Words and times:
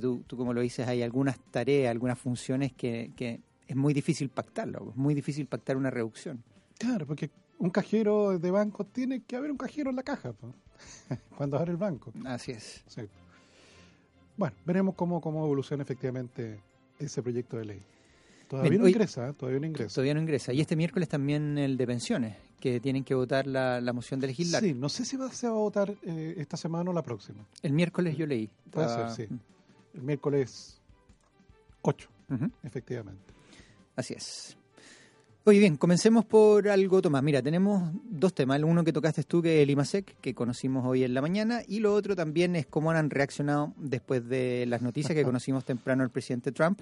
Tú, 0.00 0.22
tú, 0.26 0.36
como 0.36 0.52
lo 0.52 0.60
dices, 0.60 0.86
hay 0.86 1.02
algunas 1.02 1.38
tareas, 1.50 1.90
algunas 1.90 2.18
funciones 2.18 2.72
que, 2.72 3.12
que 3.16 3.40
es 3.66 3.76
muy 3.76 3.94
difícil 3.94 4.28
pactarlo, 4.28 4.90
es 4.90 4.96
muy 4.96 5.14
difícil 5.14 5.46
pactar 5.46 5.76
una 5.76 5.90
reducción. 5.90 6.42
Claro, 6.78 7.06
porque 7.06 7.30
un 7.58 7.70
cajero 7.70 8.38
de 8.38 8.50
banco 8.50 8.84
tiene 8.84 9.22
que 9.22 9.36
haber 9.36 9.50
un 9.50 9.56
cajero 9.56 9.90
en 9.90 9.96
la 9.96 10.02
caja 10.02 10.34
cuando 11.36 11.58
abre 11.58 11.70
el 11.70 11.76
banco. 11.76 12.12
Así 12.24 12.52
es. 12.52 12.82
Sí. 12.86 13.02
Bueno, 14.36 14.56
veremos 14.64 14.94
cómo, 14.94 15.20
cómo 15.20 15.44
evoluciona 15.44 15.82
efectivamente 15.82 16.60
ese 16.98 17.22
proyecto 17.22 17.58
de 17.58 17.64
ley. 17.64 17.82
Todavía 18.48 18.70
Bien, 18.70 18.80
no 18.82 18.86
hoy, 18.86 18.92
ingresa, 18.92 19.28
¿eh? 19.28 19.32
todavía 19.32 19.60
no 19.60 19.66
ingresa. 19.66 19.94
Todavía 19.94 20.14
no 20.14 20.20
ingresa. 20.20 20.52
Y 20.52 20.60
este 20.60 20.76
miércoles 20.76 21.08
también 21.08 21.56
el 21.56 21.76
de 21.76 21.86
pensiones, 21.86 22.36
que 22.60 22.80
tienen 22.80 23.04
que 23.04 23.14
votar 23.14 23.46
la, 23.46 23.80
la 23.80 23.92
moción 23.92 24.20
de 24.20 24.26
legislar. 24.26 24.62
Sí, 24.62 24.74
no 24.74 24.88
sé 24.88 25.04
si 25.04 25.16
va, 25.16 25.30
se 25.32 25.48
va 25.48 25.54
a 25.54 25.58
votar 25.58 25.94
eh, 26.02 26.34
esta 26.36 26.56
semana 26.56 26.90
o 26.90 26.92
la 26.92 27.02
próxima. 27.02 27.46
El 27.62 27.72
miércoles 27.72 28.16
yo 28.16 28.26
leí. 28.26 28.50
Puede 28.70 28.86
ah, 28.86 29.08
ser, 29.08 29.28
sí. 29.28 29.34
El 29.94 30.02
miércoles 30.02 30.80
8, 31.82 32.08
uh 32.30 32.34
-huh. 32.34 32.50
efectivamente. 32.62 33.32
Así 33.96 34.14
es. 34.14 34.56
Oye, 35.44 35.58
bien, 35.58 35.76
comencemos 35.76 36.24
por 36.24 36.68
algo, 36.68 37.02
Tomás. 37.02 37.20
Mira, 37.22 37.42
tenemos 37.42 37.90
dos 38.04 38.32
temas. 38.32 38.58
El 38.58 38.64
uno 38.64 38.84
que 38.84 38.92
tocaste 38.92 39.24
tú, 39.24 39.42
que 39.42 39.56
es 39.58 39.62
el 39.64 39.70
IMASEC, 39.70 40.20
que 40.20 40.34
conocimos 40.34 40.86
hoy 40.86 41.02
en 41.02 41.14
la 41.14 41.20
mañana, 41.20 41.62
y 41.66 41.80
lo 41.80 41.94
otro 41.94 42.14
también 42.14 42.54
es 42.54 42.66
cómo 42.66 42.92
han 42.92 43.10
reaccionado 43.10 43.74
después 43.76 44.26
de 44.28 44.66
las 44.66 44.82
noticias 44.82 45.14
que 45.14 45.24
conocimos 45.24 45.64
temprano 45.64 46.04
el 46.04 46.10
presidente 46.10 46.52
Trump. 46.52 46.80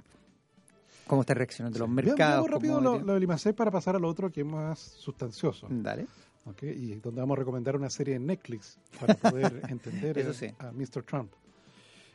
¿Cómo 1.06 1.22
está 1.22 1.32
reaccionando 1.32 1.76
sí. 1.76 1.80
los 1.80 1.88
mercados? 1.88 2.44
Vamos 2.44 2.50
rápido 2.50 2.80
lo, 2.82 3.00
lo, 3.00 3.14
del 3.14 3.22
IMASEC 3.22 3.56
para 3.56 3.70
pasar 3.70 3.96
a 3.96 3.98
lo 3.98 4.08
otro 4.08 4.30
que 4.30 4.42
es 4.42 4.46
más 4.46 4.78
sustancioso. 4.78 5.66
Dale. 5.70 6.06
Okay, 6.44 6.70
y 6.70 6.94
donde 6.96 7.20
vamos 7.22 7.36
a 7.36 7.40
recomendar 7.40 7.76
una 7.76 7.88
serie 7.88 8.16
en 8.16 8.26
Netflix 8.26 8.78
para 9.00 9.14
poder 9.14 9.62
entender 9.70 10.18
Eso 10.18 10.34
sí. 10.34 10.50
a, 10.58 10.68
a 10.68 10.72
Mr. 10.72 11.02
Trump. 11.02 11.32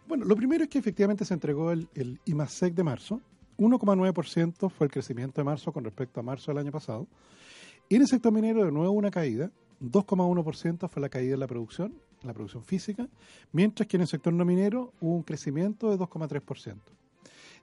Bueno, 0.07 0.25
lo 0.25 0.35
primero 0.35 0.63
es 0.63 0.69
que 0.69 0.77
efectivamente 0.77 1.25
se 1.25 1.33
entregó 1.33 1.71
el, 1.71 1.87
el 1.95 2.19
IMASEC 2.25 2.73
de 2.73 2.83
marzo, 2.83 3.21
1,9% 3.57 4.69
fue 4.69 4.87
el 4.87 4.91
crecimiento 4.91 5.41
de 5.41 5.45
marzo 5.45 5.71
con 5.71 5.83
respecto 5.83 6.19
a 6.19 6.23
marzo 6.23 6.51
del 6.51 6.59
año 6.59 6.71
pasado. 6.71 7.07
Y 7.87 7.95
en 7.95 8.01
el 8.01 8.07
sector 8.07 8.31
minero, 8.31 8.65
de 8.65 8.71
nuevo, 8.71 8.91
una 8.91 9.11
caída. 9.11 9.51
2,1% 9.81 10.89
fue 10.89 11.01
la 11.01 11.09
caída 11.09 11.33
en 11.33 11.39
la 11.39 11.47
producción, 11.47 11.93
la 12.23 12.33
producción 12.33 12.63
física, 12.63 13.07
mientras 13.51 13.87
que 13.87 13.97
en 13.97 14.01
el 14.01 14.07
sector 14.07 14.33
no 14.33 14.45
minero 14.45 14.93
hubo 15.01 15.15
un 15.15 15.23
crecimiento 15.23 15.89
de 15.89 15.97
2,3%. 15.97 16.77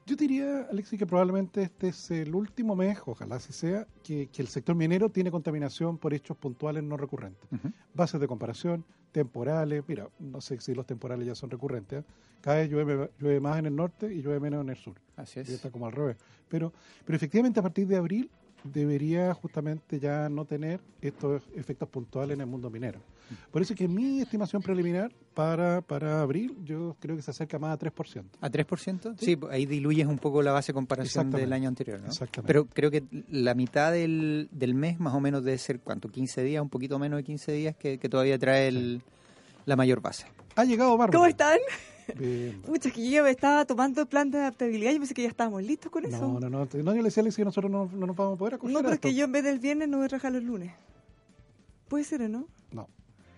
Yo 0.04 0.16
diría, 0.16 0.66
Alexis, 0.70 0.98
que 0.98 1.06
probablemente 1.06 1.62
este 1.62 1.88
es 1.88 2.10
el 2.10 2.34
último 2.34 2.74
mes, 2.74 2.98
ojalá 3.06 3.36
así 3.36 3.52
sea, 3.52 3.86
que, 4.02 4.28
que 4.28 4.42
el 4.42 4.48
sector 4.48 4.74
minero 4.74 5.10
tiene 5.10 5.30
contaminación 5.30 5.96
por 5.96 6.12
hechos 6.12 6.36
puntuales 6.36 6.82
no 6.82 6.96
recurrentes. 6.96 7.46
Uh 7.52 7.56
-huh. 7.56 7.72
Bases 7.94 8.20
de 8.20 8.26
comparación, 8.26 8.84
temporales, 9.12 9.84
mira, 9.86 10.08
no 10.18 10.40
sé 10.40 10.58
si 10.60 10.74
los 10.74 10.86
temporales 10.86 11.26
ya 11.26 11.34
son 11.34 11.50
recurrentes, 11.50 12.00
¿eh? 12.00 12.04
cada 12.40 12.56
vez 12.56 12.68
llueve, 12.70 13.10
llueve, 13.20 13.40
más 13.40 13.58
en 13.58 13.66
el 13.66 13.76
norte 13.76 14.12
y 14.12 14.22
llueve 14.22 14.40
menos 14.40 14.62
en 14.62 14.70
el 14.70 14.76
sur. 14.76 14.94
Así 15.16 15.38
es. 15.38 15.48
Y 15.48 15.54
está 15.54 15.70
como 15.70 15.86
al 15.86 15.92
revés. 15.92 16.16
Pero, 16.48 16.72
pero 17.04 17.16
efectivamente 17.16 17.60
a 17.60 17.62
partir 17.62 17.86
de 17.86 17.96
abril 17.96 18.28
debería 18.64 19.34
justamente 19.34 19.98
ya 19.98 20.28
no 20.28 20.44
tener 20.44 20.80
estos 21.00 21.42
efectos 21.54 21.88
puntuales 21.88 22.34
en 22.34 22.40
el 22.40 22.46
mundo 22.46 22.70
minero. 22.70 23.00
Por 23.50 23.62
eso 23.62 23.72
es 23.72 23.78
que 23.78 23.88
mi 23.88 24.20
estimación 24.20 24.62
preliminar 24.62 25.10
para, 25.34 25.80
para 25.80 26.20
abril 26.20 26.56
yo 26.64 26.96
creo 27.00 27.16
que 27.16 27.22
se 27.22 27.30
acerca 27.30 27.58
más 27.58 27.74
a 27.74 27.78
3%. 27.78 28.24
¿A 28.40 28.50
3%? 28.50 29.16
Sí, 29.18 29.24
sí 29.24 29.38
ahí 29.50 29.66
diluyes 29.66 30.06
un 30.06 30.18
poco 30.18 30.42
la 30.42 30.52
base 30.52 30.72
de 30.72 30.74
comparación 30.74 31.30
del 31.30 31.52
año 31.52 31.68
anterior, 31.68 32.00
¿no? 32.00 32.08
Exactamente. 32.08 32.46
Pero 32.46 32.66
creo 32.66 32.90
que 32.90 33.04
la 33.30 33.54
mitad 33.54 33.92
del, 33.92 34.48
del 34.50 34.74
mes 34.74 35.00
más 35.00 35.14
o 35.14 35.20
menos 35.20 35.44
debe 35.44 35.58
ser, 35.58 35.80
¿cuánto? 35.80 36.08
15 36.08 36.42
días, 36.42 36.62
un 36.62 36.68
poquito 36.68 36.98
menos 36.98 37.18
de 37.18 37.24
15 37.24 37.52
días 37.52 37.76
que, 37.76 37.98
que 37.98 38.08
todavía 38.08 38.38
trae 38.38 38.68
el, 38.68 39.02
sí. 39.04 39.12
la 39.66 39.76
mayor 39.76 40.00
base. 40.00 40.26
Ha 40.56 40.64
llegado 40.64 40.96
Bárbara. 40.98 41.16
¿Cómo 41.16 41.26
están? 41.26 41.58
Mucha 42.66 42.90
que 42.90 43.10
yo 43.10 43.22
me 43.24 43.30
estaba 43.30 43.64
tomando 43.64 44.02
el 44.02 44.06
plan 44.06 44.30
de 44.30 44.38
adaptabilidad 44.38 44.92
y 44.92 44.98
pensé 44.98 45.14
que 45.14 45.22
ya 45.22 45.28
estábamos 45.28 45.62
listos 45.62 45.90
con 45.90 46.04
eso. 46.04 46.20
No, 46.20 46.40
no, 46.40 46.48
no. 46.48 46.68
No, 46.72 46.94
yo 46.94 46.98
le 46.98 47.02
decía 47.04 47.20
a 47.20 47.22
Alex 47.22 47.36
que 47.36 47.44
nosotros 47.44 47.70
no, 47.70 47.90
no 47.92 48.06
nos 48.06 48.16
vamos 48.16 48.34
a 48.34 48.38
poder 48.38 48.54
acoger 48.54 48.72
No, 48.72 48.80
pero 48.80 48.94
es 48.94 49.00
que 49.00 49.14
yo 49.14 49.24
en 49.24 49.32
vez 49.32 49.44
del 49.44 49.58
viernes 49.58 49.88
no 49.88 49.98
voy 49.98 50.06
a 50.06 50.08
trabajar 50.08 50.32
los 50.32 50.42
lunes. 50.42 50.72
¿Puede 51.88 52.04
ser 52.04 52.22
o 52.22 52.28
no? 52.28 52.46
No. 52.70 52.88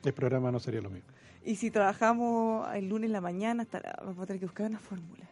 El 0.05 0.13
programa 0.13 0.53
no 0.53 0.61
sería 0.61 0.81
lo 0.81 0.91
mismo. 0.91 1.09
Y 1.45 1.57
si 1.57 1.71
trabajamos 1.71 2.67
el 2.75 2.89
lunes 2.89 3.09
en 3.09 3.13
la 3.13 3.21
mañana, 3.21 3.65
hasta 3.65 3.81
la, 3.81 3.97
vamos 3.99 4.23
a 4.23 4.27
tener 4.27 4.41
que 4.41 4.47
buscar 4.47 4.71
una 4.71 4.79
fórmula. 4.79 5.25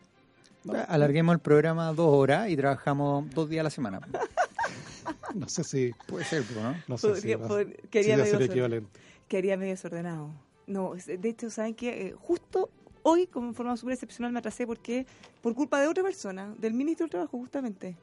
No. 0.65 0.75
Alarguemos 0.89 1.33
el 1.35 1.41
programa 1.41 1.93
dos 1.93 2.15
horas 2.15 2.51
y 2.51 2.57
trabajamos 2.57 3.31
dos 3.31 3.49
días 3.49 3.61
a 3.61 3.65
la 3.65 3.71
semana. 3.71 4.01
no 5.35 5.49
sé 5.49 5.65
si... 5.65 5.93
Puede 6.07 6.25
ser, 6.25 6.45
¿no? 6.55 6.75
No 6.87 6.99
sé 6.99 7.09
Podría, 7.09 7.39
si, 7.39 7.43
pod 7.43 7.67
quería, 7.91 8.25
si 8.25 8.33
medio 8.33 8.47
equivalente. 8.47 9.01
quería 9.29 9.57
medio 9.57 9.73
desordenado. 9.73 10.31
No, 10.67 10.95
de 10.95 11.29
hecho, 11.29 11.51
¿saben 11.51 11.75
qué? 11.75 12.09
Eh, 12.09 12.15
justo 12.19 12.71
hoy, 13.03 13.27
como 13.27 13.53
forma 13.53 13.77
súper 13.77 13.95
excepcional, 13.95 14.33
me 14.33 14.39
atrasé 14.39 14.67
porque 14.67 15.07
por 15.41 15.55
culpa 15.55 15.81
de 15.81 15.89
otra 15.89 16.03
persona, 16.03 16.55
del 16.59 16.75
ministro 16.75 17.05
del 17.05 17.11
Trabajo, 17.11 17.39
justamente. 17.39 17.97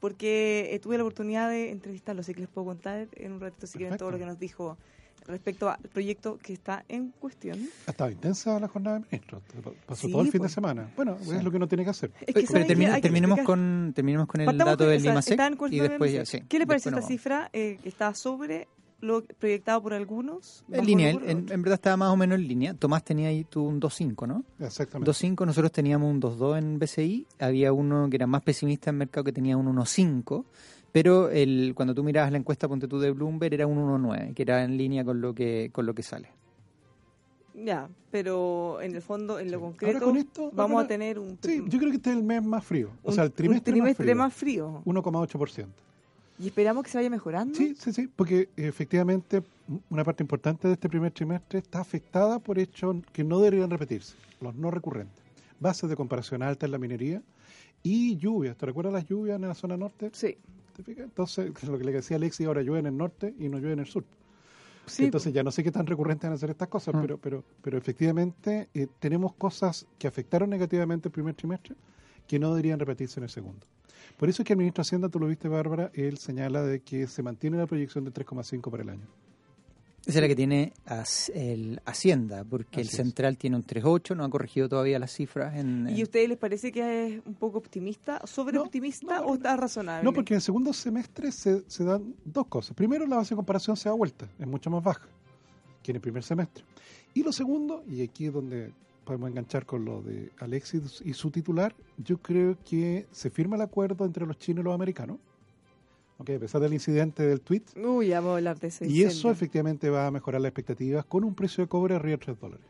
Porque 0.00 0.70
eh, 0.72 0.78
tuve 0.78 0.96
la 0.96 1.02
oportunidad 1.02 1.50
de 1.50 1.70
entrevistarlo, 1.70 2.20
así 2.20 2.32
que 2.32 2.40
les 2.40 2.48
puedo 2.48 2.66
contar 2.66 3.08
en 3.12 3.32
un 3.32 3.40
ratito 3.40 3.66
si 3.66 3.78
quieren 3.78 3.98
todo 3.98 4.10
lo 4.10 4.18
que 4.18 4.24
nos 4.24 4.38
dijo 4.38 4.78
respecto 5.26 5.68
al 5.70 5.78
proyecto 5.92 6.38
que 6.38 6.52
está 6.52 6.84
en 6.88 7.10
cuestión. 7.10 7.58
Ha 7.86 7.90
estado 7.90 8.10
intensa 8.10 8.58
la 8.58 8.68
jornada 8.68 8.98
de 8.98 9.04
ministros. 9.10 9.42
Pasó 9.86 10.06
sí, 10.06 10.12
todo 10.12 10.22
el 10.22 10.30
fin 10.30 10.40
pues, 10.40 10.50
de 10.50 10.54
semana. 10.54 10.90
Bueno, 10.96 11.16
sí. 11.22 11.30
es 11.30 11.44
lo 11.44 11.50
que 11.50 11.56
uno 11.56 11.68
tiene 11.68 11.84
que 11.84 11.90
hacer. 11.90 12.12
Es 12.20 12.34
que 12.34 12.46
Pero 12.50 12.66
termine, 12.66 12.94
que 12.94 13.00
terminemos, 13.00 13.38
que... 13.38 13.44
Con, 13.44 13.92
terminemos 13.94 14.26
con 14.26 14.40
el 14.40 14.46
Partamos 14.46 14.72
dato 14.72 14.86
del 14.86 15.04
IMASEC 15.04 15.40
y 15.70 15.80
después 15.80 16.12
ya, 16.12 16.24
sí. 16.24 16.42
¿Qué 16.48 16.58
le 16.58 16.66
parece 16.66 16.88
esta 16.90 17.02
cifra 17.02 17.50
eh, 17.52 17.78
que 17.82 17.88
está 17.88 18.14
sobre 18.14 18.68
lo 19.00 19.24
proyectado 19.24 19.82
por 19.82 19.94
algunos. 19.94 20.64
En 20.70 20.84
línea, 20.84 21.10
en, 21.10 21.46
en, 21.50 21.62
verdad 21.62 21.74
estaba 21.74 21.96
más 21.96 22.10
o 22.10 22.16
menos 22.16 22.38
en 22.38 22.48
línea. 22.48 22.74
Tomás 22.74 23.04
tenía 23.04 23.28
ahí 23.28 23.44
tú 23.44 23.62
un 23.62 23.80
2.5, 23.80 24.26
¿no? 24.26 24.44
Exactamente. 24.58 25.10
2.5, 25.10 25.46
nosotros 25.46 25.72
teníamos 25.72 26.10
un 26.10 26.20
2.2 26.20 26.58
en 26.58 26.78
BCI, 26.78 27.26
había 27.38 27.72
uno 27.72 28.08
que 28.10 28.16
era 28.16 28.26
más 28.26 28.42
pesimista 28.42 28.90
en 28.90 28.98
mercado 28.98 29.24
que 29.24 29.32
tenía 29.32 29.56
un 29.56 29.74
1.5, 29.74 30.44
pero 30.92 31.30
el, 31.30 31.72
cuando 31.74 31.94
tú 31.94 32.02
mirabas 32.02 32.32
la 32.32 32.38
encuesta 32.38 32.68
ponte 32.68 32.88
tú 32.88 32.98
de 32.98 33.10
Bloomberg 33.12 33.54
era 33.54 33.66
un 33.66 33.78
1.9, 33.78 34.34
que 34.34 34.42
era 34.42 34.64
en 34.64 34.76
línea 34.76 35.04
con 35.04 35.20
lo 35.20 35.34
que 35.34 35.70
con 35.72 35.86
lo 35.86 35.94
que 35.94 36.02
sale. 36.02 36.30
Ya, 37.54 37.88
pero 38.10 38.80
en 38.80 38.94
el 38.94 39.02
fondo, 39.02 39.38
en 39.38 39.50
lo 39.50 39.60
concreto, 39.60 40.00
con 40.04 40.16
esto, 40.16 40.50
vamos 40.54 40.76
ahora, 40.76 40.84
a 40.84 40.88
tener 40.88 41.18
un... 41.18 41.36
Sí, 41.42 41.62
yo 41.66 41.78
creo 41.78 41.90
que 41.90 41.96
este 41.96 42.10
es 42.10 42.16
el 42.16 42.22
mes 42.22 42.42
más 42.42 42.64
frío, 42.64 42.90
o 43.02 43.12
sea, 43.12 43.24
el 43.24 43.32
trimestre, 43.32 43.72
un 43.72 43.78
trimestre 43.80 44.14
más 44.14 44.32
frío. 44.32 44.82
1,8%. 44.86 45.66
¿Y 46.40 46.46
esperamos 46.46 46.84
que 46.84 46.90
se 46.90 46.96
vaya 46.96 47.10
mejorando? 47.10 47.54
Sí, 47.54 47.76
sí, 47.78 47.92
sí, 47.92 48.08
porque 48.08 48.48
efectivamente 48.56 49.42
una 49.90 50.04
parte 50.04 50.22
importante 50.22 50.68
de 50.68 50.74
este 50.74 50.88
primer 50.88 51.12
trimestre 51.12 51.58
está 51.58 51.80
afectada 51.80 52.38
por 52.38 52.58
hechos 52.58 52.96
que 53.12 53.22
no 53.22 53.40
deberían 53.40 53.68
repetirse, 53.68 54.14
los 54.40 54.54
no 54.54 54.70
recurrentes. 54.70 55.22
Bases 55.58 55.90
de 55.90 55.96
comparación 55.96 56.42
alta 56.42 56.64
en 56.64 56.72
la 56.72 56.78
minería 56.78 57.22
y 57.82 58.16
lluvias. 58.16 58.56
¿Te 58.56 58.64
recuerdas 58.64 58.94
las 58.94 59.06
lluvias 59.06 59.36
en 59.36 59.46
la 59.46 59.54
zona 59.54 59.76
norte? 59.76 60.10
Sí. 60.14 60.38
¿Te 60.74 60.82
fijas? 60.82 61.04
Entonces, 61.04 61.62
lo 61.68 61.76
que 61.76 61.84
le 61.84 61.92
decía 61.92 62.16
Alexi, 62.16 62.44
ahora 62.44 62.62
llueve 62.62 62.80
en 62.80 62.86
el 62.86 62.96
norte 62.96 63.34
y 63.38 63.50
no 63.50 63.58
llueve 63.58 63.74
en 63.74 63.80
el 63.80 63.86
sur. 63.86 64.04
Sí, 64.86 65.04
Entonces 65.04 65.34
ya 65.34 65.42
no 65.42 65.50
sé 65.50 65.62
qué 65.62 65.70
tan 65.70 65.86
recurrentes 65.86 66.28
van 66.28 66.34
a 66.34 66.38
ser 66.38 66.50
estas 66.50 66.68
cosas, 66.68 66.94
ah. 66.94 67.00
pero, 67.02 67.18
pero, 67.18 67.44
pero 67.62 67.76
efectivamente 67.76 68.70
eh, 68.72 68.86
tenemos 68.98 69.34
cosas 69.34 69.86
que 69.98 70.08
afectaron 70.08 70.48
negativamente 70.48 71.08
el 71.08 71.12
primer 71.12 71.34
trimestre 71.34 71.76
que 72.26 72.38
no 72.38 72.48
deberían 72.48 72.80
repetirse 72.80 73.20
en 73.20 73.24
el 73.24 73.30
segundo. 73.30 73.66
Por 74.16 74.28
eso 74.28 74.42
es 74.42 74.46
que 74.46 74.52
el 74.52 74.58
ministro 74.58 74.82
de 74.82 74.86
Hacienda, 74.86 75.08
tú 75.08 75.18
lo 75.18 75.26
viste, 75.26 75.48
Bárbara, 75.48 75.90
él 75.94 76.18
señala 76.18 76.62
de 76.62 76.80
que 76.80 77.06
se 77.06 77.22
mantiene 77.22 77.56
la 77.56 77.66
proyección 77.66 78.04
de 78.04 78.12
3,5 78.12 78.70
para 78.70 78.82
el 78.82 78.90
año. 78.90 79.06
Esa 80.06 80.18
es 80.18 80.22
la 80.22 80.28
que 80.28 80.36
tiene 80.36 80.72
el 81.34 81.80
Hacienda, 81.84 82.42
porque 82.44 82.80
el 82.80 82.86
es. 82.86 82.92
Central 82.94 83.36
tiene 83.36 83.56
un 83.56 83.64
3.8, 83.64 84.16
no 84.16 84.24
ha 84.24 84.30
corregido 84.30 84.68
todavía 84.68 84.98
las 84.98 85.12
cifras. 85.12 85.54
En, 85.56 85.88
¿Y 85.90 86.00
a 86.00 86.04
ustedes 86.04 86.28
les 86.28 86.38
parece 86.38 86.72
que 86.72 87.06
es 87.06 87.22
un 87.26 87.34
poco 87.34 87.58
optimista, 87.58 88.20
sobre 88.26 88.54
No, 88.56 88.62
optimista 88.62 89.20
no, 89.20 89.26
o 89.26 89.34
está 89.34 89.56
razonable? 89.56 90.02
No, 90.04 90.12
porque 90.12 90.32
en 90.32 90.36
el 90.36 90.42
segundo 90.42 90.72
semestre 90.72 91.30
se, 91.32 91.68
se 91.68 91.84
dan 91.84 92.14
dos 92.24 92.46
cosas. 92.46 92.74
Primero, 92.74 93.06
la 93.06 93.16
base 93.16 93.34
de 93.34 93.36
comparación 93.36 93.76
se 93.76 93.90
da 93.90 93.94
vuelta, 93.94 94.26
es 94.38 94.46
mucho 94.46 94.70
más 94.70 94.82
baja 94.82 95.06
que 95.82 95.92
en 95.92 95.96
el 95.96 96.02
primer 96.02 96.22
semestre. 96.22 96.64
Y 97.12 97.22
lo 97.22 97.32
segundo, 97.32 97.84
y 97.86 98.02
aquí 98.02 98.26
es 98.26 98.32
donde 98.32 98.72
podemos 99.10 99.28
enganchar 99.30 99.66
con 99.66 99.84
lo 99.84 100.02
de 100.02 100.30
Alexis 100.38 101.02
y 101.04 101.14
su 101.14 101.32
titular, 101.32 101.74
yo 101.98 102.18
creo 102.18 102.56
que 102.64 103.08
se 103.10 103.28
firma 103.28 103.56
el 103.56 103.62
acuerdo 103.62 104.04
entre 104.04 104.24
los 104.24 104.38
chinos 104.38 104.62
y 104.62 104.64
los 104.66 104.72
americanos, 104.74 105.18
ok, 106.18 106.30
a 106.30 106.38
pesar 106.38 106.60
del 106.60 106.72
incidente 106.72 107.24
del 107.26 107.40
tweet, 107.40 107.62
Uy, 107.76 108.06
ya 108.08 108.20
vamos 108.20 108.34
a 108.34 108.36
hablar 108.36 108.60
de 108.60 108.68
eso. 108.68 108.84
y 108.84 109.02
eso 109.02 109.28
efectivamente 109.32 109.90
va 109.90 110.06
a 110.06 110.12
mejorar 110.12 110.40
las 110.40 110.50
expectativas 110.50 111.04
con 111.06 111.24
un 111.24 111.34
precio 111.34 111.64
de 111.64 111.68
cobre 111.68 111.96
arriba 111.96 112.18
de 112.18 112.24
3 112.24 112.38
dólares. 112.38 112.66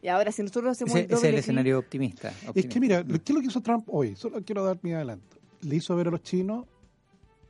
Y 0.00 0.08
ahora, 0.08 0.32
si 0.32 0.42
nosotros 0.42 0.70
hacemos 0.70 0.94
ese, 0.94 1.00
el 1.00 1.04
ese 1.04 1.14
es 1.14 1.20
doble 1.20 1.28
el 1.28 1.34
clic- 1.34 1.38
escenario 1.40 1.78
optimista. 1.78 2.28
Es 2.30 2.34
que 2.40 2.48
optimista. 2.48 2.80
mira, 2.80 3.04
¿qué 3.04 3.32
es 3.32 3.34
lo 3.34 3.40
que 3.42 3.46
hizo 3.48 3.60
Trump 3.60 3.84
hoy? 3.88 4.16
Solo 4.16 4.42
quiero 4.42 4.64
dar 4.64 4.78
mi 4.80 4.94
adelanto. 4.94 5.36
Le 5.60 5.76
hizo 5.76 5.94
ver 5.94 6.08
a 6.08 6.10
los 6.12 6.22
chinos 6.22 6.64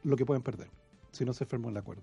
lo 0.02 0.16
que 0.16 0.26
pueden 0.26 0.42
perder 0.42 0.68
si 1.12 1.24
no 1.24 1.32
se 1.34 1.46
firmó 1.46 1.70
el 1.70 1.76
acuerdo. 1.76 2.02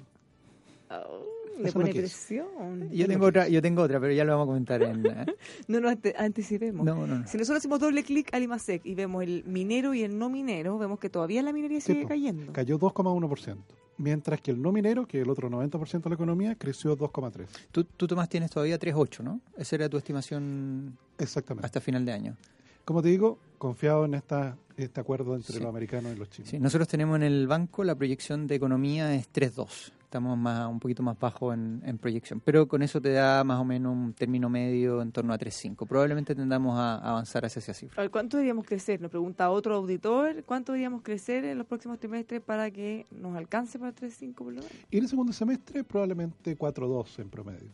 Oh, 0.91 1.25
le 1.59 1.71
pone 1.71 1.91
presión. 1.93 2.89
Yo 2.91 3.07
tengo 3.07 3.25
otra, 3.27 3.47
yo 3.47 3.61
tengo 3.61 3.81
otra, 3.83 3.99
pero 3.99 4.13
ya 4.13 4.23
lo 4.23 4.31
vamos 4.33 4.45
a 4.45 4.47
comentar 4.47 4.81
en. 4.83 5.05
¿eh? 5.05 5.25
No 5.67 5.79
nos 5.79 5.91
ante- 5.91 6.15
anticipemos. 6.17 6.85
No, 6.85 7.05
no, 7.05 7.19
no. 7.19 7.27
Si 7.27 7.37
nosotros 7.37 7.57
hacemos 7.59 7.79
doble 7.79 8.03
clic 8.03 8.33
al 8.33 8.43
IMASEC 8.43 8.85
y 8.85 8.95
vemos 8.95 9.23
el 9.23 9.43
minero 9.45 9.93
y 9.93 10.03
el 10.03 10.17
no 10.17 10.29
minero, 10.29 10.77
vemos 10.77 10.99
que 10.99 11.09
todavía 11.09 11.41
la 11.43 11.53
minería 11.53 11.81
sigue 11.81 12.05
cayendo. 12.05 12.51
Cayó 12.53 12.77
2,1%. 12.79 13.57
Mientras 13.97 14.39
que 14.39 14.51
el 14.51 14.61
no 14.61 14.71
minero, 14.71 15.05
que 15.05 15.17
es 15.17 15.23
el 15.23 15.29
otro 15.29 15.49
90% 15.49 16.03
de 16.03 16.09
la 16.09 16.15
economía, 16.15 16.55
creció 16.55 16.97
2,3%. 16.97 17.47
Tú, 17.71 17.83
tú, 17.83 18.07
Tomás, 18.07 18.29
tienes 18.29 18.49
todavía 18.49 18.79
3.8, 18.79 19.21
¿no? 19.23 19.41
Esa 19.57 19.75
era 19.75 19.89
tu 19.89 19.97
estimación 19.97 20.97
Exactamente. 21.17 21.65
hasta 21.65 21.81
final 21.81 22.05
de 22.05 22.13
año. 22.13 22.37
Como 22.85 23.01
te 23.01 23.09
digo, 23.09 23.37
confiado 23.57 24.05
en 24.05 24.13
esta, 24.13 24.57
este 24.77 25.01
acuerdo 25.01 25.35
entre 25.35 25.53
Sí. 25.53 25.59
los 25.59 25.67
americanos 25.69 26.13
y 26.15 26.17
los 26.17 26.29
chinos. 26.29 26.49
Sí, 26.49 26.59
nosotros 26.59 26.87
tenemos 26.87 27.17
en 27.17 27.23
el 27.23 27.45
banco 27.45 27.83
la 27.83 27.93
proyección 27.93 28.47
de 28.47 28.55
economía 28.55 29.13
es 29.13 29.27
3.2. 29.33 29.91
Estamos 30.09 30.39
más, 30.39 30.67
un 30.67 30.79
poquito 30.79 31.03
más 31.03 31.19
bajo 31.19 31.53
en, 31.53 31.83
en 31.85 31.99
proyección, 31.99 32.41
pero 32.43 32.67
con 32.67 32.81
eso 32.81 32.99
te 32.99 33.11
da 33.11 33.43
más 33.43 33.59
o 33.59 33.63
menos 33.63 33.95
un 33.95 34.11
término 34.13 34.49
medio 34.49 35.03
en 35.03 35.11
torno 35.11 35.33
a 35.33 35.37
3.5. 35.37 35.87
Probablemente 35.87 36.33
tendamos 36.33 36.79
a 36.79 36.95
avanzar 36.95 37.45
hacia 37.45 37.59
esa 37.59 37.75
cifra. 37.75 38.01
ver, 38.01 38.09
¿Cuánto 38.09 38.37
deberíamos 38.37 38.65
crecer? 38.65 38.99
Nos 39.01 39.11
pregunta 39.11 39.51
otro 39.51 39.75
auditor. 39.75 40.43
¿Cuánto 40.45 40.71
deberíamos 40.71 41.03
crecer 41.03 41.45
en 41.45 41.59
los 41.59 41.67
próximos 41.67 41.99
trimestres 41.99 42.41
para 42.41 42.71
que 42.71 43.05
nos 43.11 43.37
alcance 43.37 43.77
para 43.77 43.93
3.5 43.93 44.33
por 44.33 44.47
lo 44.47 44.61
menos? 44.61 44.71
Y 44.89 44.97
en 44.97 45.03
el 45.03 45.09
segundo 45.09 45.31
semestre, 45.31 45.83
probablemente 45.83 46.57
4,2 46.57 47.19
en 47.19 47.29
promedio. 47.29 47.69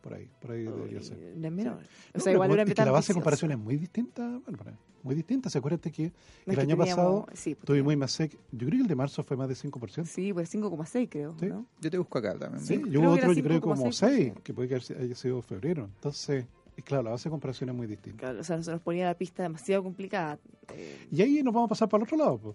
Por 0.00 0.14
ahí, 0.14 0.28
por 0.40 0.52
ahí 0.52 0.62
debería 0.64 1.02
ser. 1.02 1.18
no 1.36 1.46
es 1.48 1.52
menor. 1.52 1.74
O 1.74 1.78
No, 2.14 2.20
sea, 2.20 2.32
lo 2.32 2.36
igual 2.36 2.50
era 2.52 2.62
es 2.62 2.74
que 2.74 2.84
la 2.84 2.90
base 2.92 3.08
de 3.08 3.14
comparación 3.14 3.50
es 3.50 3.58
muy 3.58 3.76
distinta, 3.76 4.40
Bárbara, 4.46 4.78
muy 5.02 5.14
distinta. 5.14 5.50
Se 5.50 5.58
acuérdate 5.58 5.90
que 5.90 6.04
No 6.04 6.10
el 6.46 6.54
que 6.54 6.60
año 6.60 6.76
teníamos- 6.76 6.88
pasado 6.88 7.26
sí, 7.34 7.54
pues, 7.54 7.64
tuvimos 7.66 7.92
IMASEC, 7.92 8.32
yo 8.52 8.66
creo 8.66 8.70
que 8.70 8.76
el 8.82 8.86
de 8.86 8.94
marzo 8.94 9.22
fue 9.24 9.36
más 9.36 9.48
de 9.48 9.54
5%. 9.56 10.08
Sí, 10.08 10.32
pues 10.32 10.48
5,6 10.48 11.08
creo, 11.10 11.34
Sí. 11.38 11.46
¿no? 11.46 11.66
Yo 11.80 11.90
te 11.90 11.98
busco 11.98 12.18
acá 12.18 12.38
también. 12.38 12.64
Sí, 12.64 12.74
creo 12.76 12.86
y 12.86 12.90
que 12.92 12.98
hubo 12.98 13.10
otro, 13.10 13.32
yo 13.32 13.42
creo, 13.42 13.60
como 13.60 13.74
5,6%. 13.76 13.92
6, 14.08 14.32
que 14.44 14.54
puede 14.54 14.68
que 14.68 14.74
haya 14.76 15.14
sido- 15.14 15.42
febrero. 15.42 15.84
Entonces, 15.96 16.46
y 16.76 16.82
claro, 16.82 17.02
la 17.02 17.10
base 17.10 17.24
de 17.28 17.30
comparación 17.30 17.70
es 17.70 17.76
muy 17.76 17.86
distinta. 17.88 18.18
Claro, 18.20 18.40
o 18.40 18.44
sea, 18.44 18.62
se 18.62 18.70
nos 18.70 18.80
ponía 18.80 19.06
la 19.06 19.14
pista 19.14 19.42
demasiado 19.42 19.82
complicada. 19.82 20.38
Eh, 20.72 21.08
Y 21.10 21.22
ahí 21.22 21.42
nos 21.42 21.52
vamos 21.52 21.66
a 21.66 21.70
pasar 21.70 21.88
para 21.88 22.02
el 22.02 22.06
otro 22.06 22.16
lado, 22.16 22.38
pues. 22.38 22.54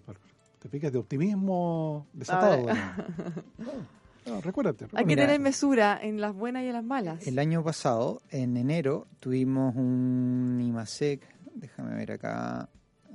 Te 0.60 0.68
fijas 0.70 0.90
de 0.90 0.98
optimismo 0.98 2.06
desatado. 2.14 2.66
Recuérdate. 4.42 4.86
Hay 4.94 5.04
que 5.04 5.16
tener 5.16 5.38
mesura 5.40 5.98
en 6.02 6.20
las 6.20 6.34
buenas 6.34 6.62
y 6.62 6.66
en 6.66 6.72
las 6.72 6.84
malas. 6.84 7.26
El 7.26 7.38
año 7.38 7.62
pasado, 7.62 8.22
en 8.30 8.56
enero, 8.56 9.06
tuvimos 9.20 9.74
un 9.76 10.60
IMASEC. 10.62 11.20
Déjame 11.54 11.94
ver 11.94 12.12
acá. 12.12 12.68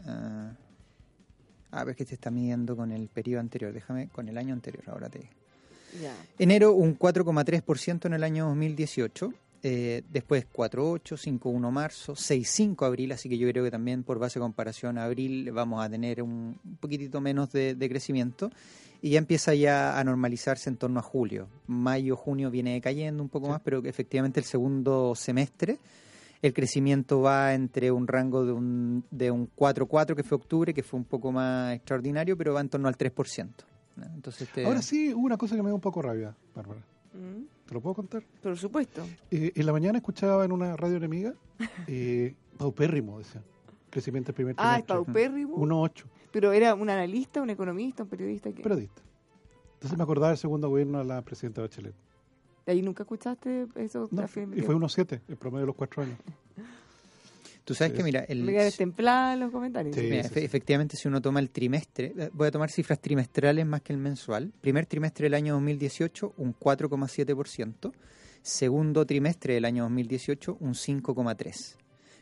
ah, 0.06 0.52
a 1.72 1.84
ver 1.84 1.96
que 1.96 2.06
te 2.06 2.16
está 2.16 2.32
midiendo 2.32 2.76
con 2.76 2.92
el 2.92 3.08
periodo 3.10 3.42
anterior. 3.42 3.74
Déjame 3.74 4.08
con 4.10 4.28
el 4.28 4.38
año 4.38 4.54
anterior, 4.54 4.84
ahora 4.88 5.10
te. 5.10 5.30
Ya. 6.02 6.16
Enero 6.38 6.74
un 6.74 6.98
4,3% 6.98 8.06
en 8.06 8.14
el 8.14 8.24
año 8.24 8.48
2018, 8.48 9.34
eh, 9.64 10.04
después 10.12 10.46
4,8, 10.52 11.18
5,1 11.40 11.72
marzo, 11.72 12.14
6,5 12.14 12.86
abril, 12.86 13.12
así 13.12 13.28
que 13.30 13.38
yo 13.38 13.48
creo 13.50 13.64
que 13.64 13.72
también 13.72 14.04
por 14.04 14.20
base 14.20 14.40
de 14.40 14.44
comparación 14.44 14.98
a 14.98 15.06
abril 15.06 15.52
vamos 15.52 15.84
a 15.84 15.90
tener 15.90 16.22
un, 16.22 16.58
un 16.64 16.76
poquitito 16.78 17.20
menos 17.22 17.52
de, 17.52 17.76
de 17.76 17.90
crecimiento 17.90 18.50
y 19.02 19.12
ya 19.12 19.18
empieza 19.20 19.54
ya 19.56 19.98
a 20.00 20.04
normalizarse 20.04 20.70
en 20.70 20.78
torno 20.78 21.00
a 21.00 21.04
julio. 21.04 21.48
Mayo, 21.68 22.16
junio 22.16 22.50
viene 22.52 22.80
cayendo 22.82 23.22
un 23.24 23.30
poco 23.30 23.48
Sí. 23.48 23.52
más, 23.54 23.62
pero 23.62 23.82
que 23.82 23.90
efectivamente 23.90 24.40
el 24.40 24.46
segundo 24.46 25.14
semestre 25.16 25.78
el 26.42 26.54
crecimiento 26.54 27.20
va 27.22 27.54
entre 27.54 27.92
un 27.92 28.08
rango 28.08 28.46
de 28.46 28.54
un, 28.54 29.04
de 29.12 29.30
un 29.30 29.50
4,4 29.58 30.16
que 30.16 30.24
fue 30.24 30.38
octubre, 30.38 30.74
que 30.74 30.84
fue 30.84 30.98
un 30.98 31.04
poco 31.06 31.34
más 31.34 31.74
extraordinario, 31.76 32.38
pero 32.38 32.54
va 32.54 32.62
en 32.62 32.70
torno 32.70 32.88
al 32.88 32.98
3%. 32.98 33.50
¿no? 33.98 34.06
Entonces, 34.16 34.44
este- 34.44 34.66
Ahora 34.66 34.82
sí, 34.82 35.14
hubo 35.14 35.26
una 35.26 35.36
cosa 35.38 35.58
que 35.58 35.62
me 35.64 35.68
dio 35.68 35.76
un 35.76 35.82
poco 35.82 36.02
rabia, 36.02 36.34
Bárbara. 36.56 36.80
Mm, 37.14 37.44
¿Te 37.70 37.76
lo 37.76 37.82
puedo 37.82 37.94
contar? 37.94 38.24
Por 38.42 38.58
supuesto. 38.58 39.06
Eh, 39.30 39.52
en 39.54 39.66
la 39.68 39.72
mañana 39.72 40.00
escuchaba 40.00 40.44
en 40.44 40.52
una 40.52 40.76
radio 40.76 40.98
enemiga, 40.98 41.36
eh, 41.86 42.34
paupérrimo, 42.58 43.20
decía. 43.20 43.44
Crecimiento 43.92 44.30
del 44.30 44.36
primer 44.36 44.56
Ah, 44.58 44.80
es 44.80 44.86
trimestre. 44.88 44.96
paupérrimo. 45.14 45.56
1,8. 45.56 46.06
Pero 46.32 46.52
era 46.52 46.74
un 46.74 46.90
analista, 46.90 47.44
un 47.44 47.52
economista, 47.52 48.02
un 48.02 48.10
periodista. 48.10 48.52
que 48.52 48.64
Periodista. 48.64 49.04
Entonces 49.76 49.96
me 49.96 50.04
acordaba 50.04 50.30
del 50.30 50.38
segundo 50.40 50.68
gobierno 50.68 50.98
de 50.98 51.06
la 51.06 51.22
presidenta 51.22 51.62
Bachelet. 51.62 51.94
¿De 52.66 52.72
ahí 52.72 52.82
nunca 52.82 53.04
escuchaste 53.04 53.68
eso? 53.76 54.08
No, 54.12 54.24
y 54.24 54.62
fue 54.62 54.76
1,7, 54.76 55.22
el 55.28 55.38
promedio 55.38 55.62
de 55.62 55.68
los 55.68 55.76
cuatro 55.76 56.02
años. 56.02 56.18
Tú 57.70 57.76
sabes 57.76 57.92
Sí, 57.92 57.98
que, 57.98 58.04
mira, 58.04 58.22
el, 58.22 58.74
templada 58.76 59.34
en 59.34 59.42
los 59.42 59.52
comentarios. 59.52 59.96
Sí. 59.96 60.02
mira, 60.02 60.24
efe- 60.24 60.44
efectivamente, 60.44 60.98
si 60.98 61.08
uno 61.08 61.22
toma 61.22 61.40
el 61.40 61.52
trimestre, 61.52 62.16
eh, 62.18 62.30
voy 62.34 62.48
a 62.48 62.52
tomar 62.52 62.72
cifras 62.72 63.00
trimestrales 63.00 63.64
más 63.64 63.82
que 63.84 63.94
el 63.94 64.00
mensual. 64.00 64.52
Primer 64.60 64.88
trimestre 64.88 65.26
del 65.26 65.36
año 65.36 65.54
2018, 65.54 66.34
un 66.38 66.56
4,7%. 66.56 67.92
Segundo 68.42 69.06
trimestre 69.06 69.54
del 69.54 69.66
año 69.66 69.84
2018, 69.84 70.58
un 70.60 70.74
5,3%. 70.74 71.76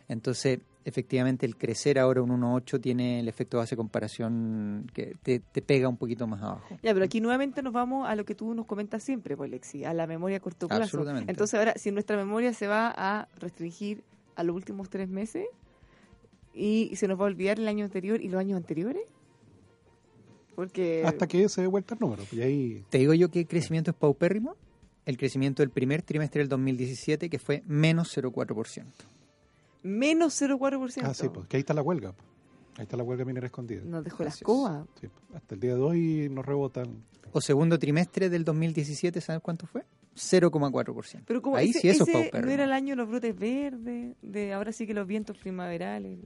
Entonces, 0.10 0.60
efectivamente, 0.84 1.46
el 1.46 1.56
crecer 1.58 1.98
ahora 1.98 2.22
un 2.22 2.30
1,8 2.32 2.82
tiene 2.82 3.20
el 3.22 3.28
efecto 3.30 3.58
base 3.58 3.76
de 3.76 3.78
comparación 3.78 4.90
que 4.94 5.16
te, 5.24 5.40
te 5.40 5.62
pega 5.62 5.88
un 5.88 5.96
poquito 5.98 6.28
más 6.28 6.42
abajo. 6.42 6.78
Ya, 6.84 6.94
pero 6.94 7.06
aquí 7.06 7.22
nuevamente 7.22 7.62
nos 7.62 7.72
vamos 7.72 8.08
a 8.10 8.16
lo 8.16 8.26
que 8.26 8.36
tú 8.36 8.54
nos 8.54 8.66
comentas 8.66 9.02
siempre, 9.04 9.38
pues, 9.38 9.50
Lexi, 9.50 9.86
a 9.86 9.94
la 9.94 10.08
memoria 10.08 10.38
a 10.38 10.40
corto 10.42 10.68
plazo. 10.68 10.84
Absolutamente. 10.84 11.32
Entonces, 11.32 11.58
ahora, 11.58 11.74
si 11.78 11.92
nuestra 11.92 12.18
memoria 12.18 12.54
se 12.54 12.68
va 12.68 12.94
a 12.98 13.28
restringir 13.40 14.04
a 14.38 14.44
los 14.44 14.56
últimos 14.56 14.90
tres 14.90 15.10
meses 15.10 15.46
y 16.54 16.96
se 16.96 17.08
nos 17.08 17.20
va 17.20 17.24
a 17.24 17.28
olvidar 17.28 17.60
el 17.60 17.68
año 17.68 17.84
anterior 17.84 18.22
y 18.22 18.30
los 18.30 18.40
años 18.40 18.56
anteriores, 18.58 19.04
porque... 20.56 21.04
Hasta 21.06 21.28
que 21.28 21.48
se 21.50 21.62
dé 21.62 21.68
vuelta 21.68 21.94
el 21.96 22.00
número. 22.00 22.24
Y 22.32 22.42
ahí, 22.42 22.86
Te 22.90 22.98
digo 22.98 23.14
yo 23.14 23.30
que 23.30 23.42
el 23.42 23.48
crecimiento 23.48 23.92
es 23.92 23.98
paupérrimo. 23.98 24.56
El 25.06 25.16
crecimiento 25.18 25.62
del 25.62 25.70
primer 25.70 26.02
trimestre 26.02 26.40
del 26.42 26.50
2017, 26.50 27.30
que 27.30 27.40
fue 27.40 27.64
menos 27.68 28.16
0,4%. 28.18 28.84
Menos 29.84 30.42
0,4%. 30.42 31.02
ah, 31.04 31.14
sí, 31.14 31.30
pues, 31.30 31.48
que 31.48 31.58
ahí 31.58 31.62
está 31.62 31.74
la 31.74 31.82
huelga. 31.82 32.12
pues. 32.12 32.28
Ahí 32.78 32.84
está 32.84 32.98
la 32.98 33.04
huelga 33.04 33.24
minera 33.24 33.46
escondida. 33.48 33.84
Nos 33.86 34.04
dejó 34.04 34.24
la 34.24 34.30
Así 34.30 34.38
es. 34.38 34.42
escoba. 34.42 34.86
Sí, 35.00 35.08
pues, 35.08 35.36
hasta 35.42 35.56
el 35.56 35.62
día 35.62 35.76
de 35.76 35.82
hoy 35.82 36.28
nos 36.30 36.46
rebotan. 36.46 37.04
O 37.32 37.40
segundo 37.42 37.78
trimestre 37.80 38.30
del 38.30 38.44
2017, 38.44 39.22
¿sabes 39.22 39.42
cuánto 39.42 39.66
fue? 39.68 39.84
0,4%. 40.18 41.22
Pero 41.26 41.42
como 41.42 41.56
Ahí 41.56 41.70
ese, 41.70 41.80
sí 41.82 41.90
eso 41.90 42.04
ese 42.04 42.32
no 42.42 42.50
era 42.50 42.64
el 42.64 42.72
año 42.74 42.90
de 42.92 42.96
los 42.98 43.10
brotes 43.10 43.38
verdes, 43.38 44.16
de 44.22 44.54
ahora 44.54 44.72
sí 44.72 44.86
que 44.88 44.94
los 44.94 45.08
vientos 45.08 45.38
primaverales, 45.38 46.20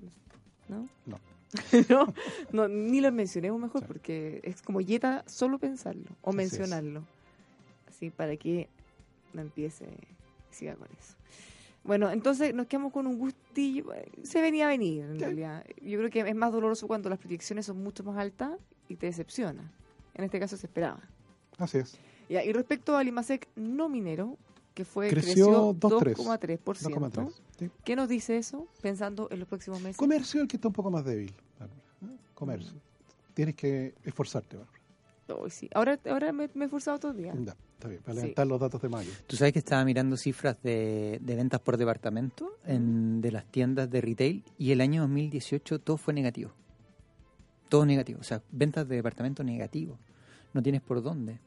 ¿no? 0.68 0.88
No. 1.06 1.20
no, 1.90 2.14
no, 2.54 2.68
ni 2.70 3.02
los 3.02 3.12
mencionemos 3.12 3.60
mejor 3.60 3.82
Sí. 3.82 3.88
porque 3.88 4.40
es 4.44 4.62
como 4.62 4.80
yeta 4.80 5.24
solo 5.28 5.60
pensarlo 5.60 6.06
o 6.22 6.30
Así 6.30 6.40
es. 6.40 6.52
mencionarlo. 6.52 7.04
Así 7.90 8.10
para 8.10 8.38
que 8.38 8.70
no 9.34 9.42
empiece 9.42 9.86
y 9.86 10.56
siga 10.56 10.76
con 10.76 10.88
eso. 10.98 11.16
Bueno, 11.84 12.10
entonces 12.12 12.54
nos 12.54 12.68
quedamos 12.68 12.94
con 12.94 13.06
un 13.08 13.18
gustillo. 13.18 13.88
Se 14.24 14.40
venía 14.42 14.66
a 14.66 14.70
venir, 14.70 15.02
en 15.04 15.20
realidad. 15.20 15.66
Yo 15.82 15.98
creo 15.98 16.10
que 16.10 16.20
es 16.22 16.36
más 16.36 16.54
doloroso 16.54 16.88
cuando 16.88 17.10
las 17.10 17.18
proyecciones 17.20 17.66
son 17.66 17.84
mucho 17.84 18.04
más 18.04 18.18
altas 18.18 18.52
y 18.88 18.96
te 18.96 19.08
decepciona. 19.08 19.72
En 20.14 20.24
este 20.24 20.40
caso 20.40 20.56
se 20.58 20.68
esperaba. 20.68 21.02
Así 21.58 21.80
es. 21.80 21.98
Ya, 22.32 22.44
y 22.44 22.54
respecto 22.54 22.96
al 22.98 23.08
IMASEC 23.08 23.48
no 23.56 23.90
minero, 23.90 24.38
que 24.74 24.86
fue 24.86 25.10
Creció 25.10 25.74
creció 25.74 25.74
2,3%. 25.74 26.16
2,3%. 26.64 27.12
2,3. 27.12 27.34
Sí. 27.60 27.70
¿Qué 27.84 27.96
nos 27.96 28.08
dice 28.08 28.38
eso 28.38 28.68
pensando 28.82 29.28
en 29.32 29.40
los 29.40 29.48
próximos 29.48 29.82
meses? 29.82 29.98
Comercio 29.98 30.40
es 30.40 30.44
el 30.44 30.48
que 30.48 30.56
está 30.58 30.70
un 30.70 30.74
poco 30.74 30.90
más 30.90 31.04
débil. 31.04 31.30
¿eh? 31.32 32.06
Comercio. 32.34 32.74
Tienes 33.34 33.56
que 33.56 33.94
esforzarte, 34.04 34.58
Bárbara. 34.58 35.50
Sí. 35.50 35.70
Ahora, 35.74 35.98
ahora 36.10 36.32
me, 36.34 36.50
me 36.54 36.64
he 36.64 36.68
esforzado 36.68 37.00
todo 37.00 37.12
el 37.12 37.18
día. 37.18 37.34
Ya, 37.36 37.56
está 37.74 37.88
bien, 37.88 38.02
para 38.02 38.16
Sí. 38.16 38.22
levantar 38.22 38.48
los 38.48 38.60
datos 38.60 38.82
de 38.82 38.90
mayo. 38.90 39.12
Tú 39.28 39.36
sabes 39.38 39.54
que 39.54 39.60
estaba 39.60 39.84
mirando 39.86 40.18
cifras 40.18 40.62
de, 40.62 41.20
de 41.22 41.36
ventas 41.36 41.60
por 41.62 41.78
departamento 41.78 42.58
en, 42.66 43.22
de 43.22 43.32
las 43.32 43.46
tiendas 43.46 43.90
de 43.90 44.02
retail 44.02 44.44
y 44.58 44.72
el 44.72 44.82
año 44.82 45.02
2018 45.04 45.80
todo 45.80 45.98
fue 45.98 46.14
negativo. 46.14 46.52
Todo 47.70 47.86
negativo. 47.86 48.20
O 48.20 48.24
sea, 48.24 48.42
ventas 48.52 48.88
de 48.88 48.98
departamento 48.98 49.44
negativo. 49.44 49.98
No 50.54 50.62
tienes 50.62 50.82
por 50.82 51.02
dónde. 51.02 51.40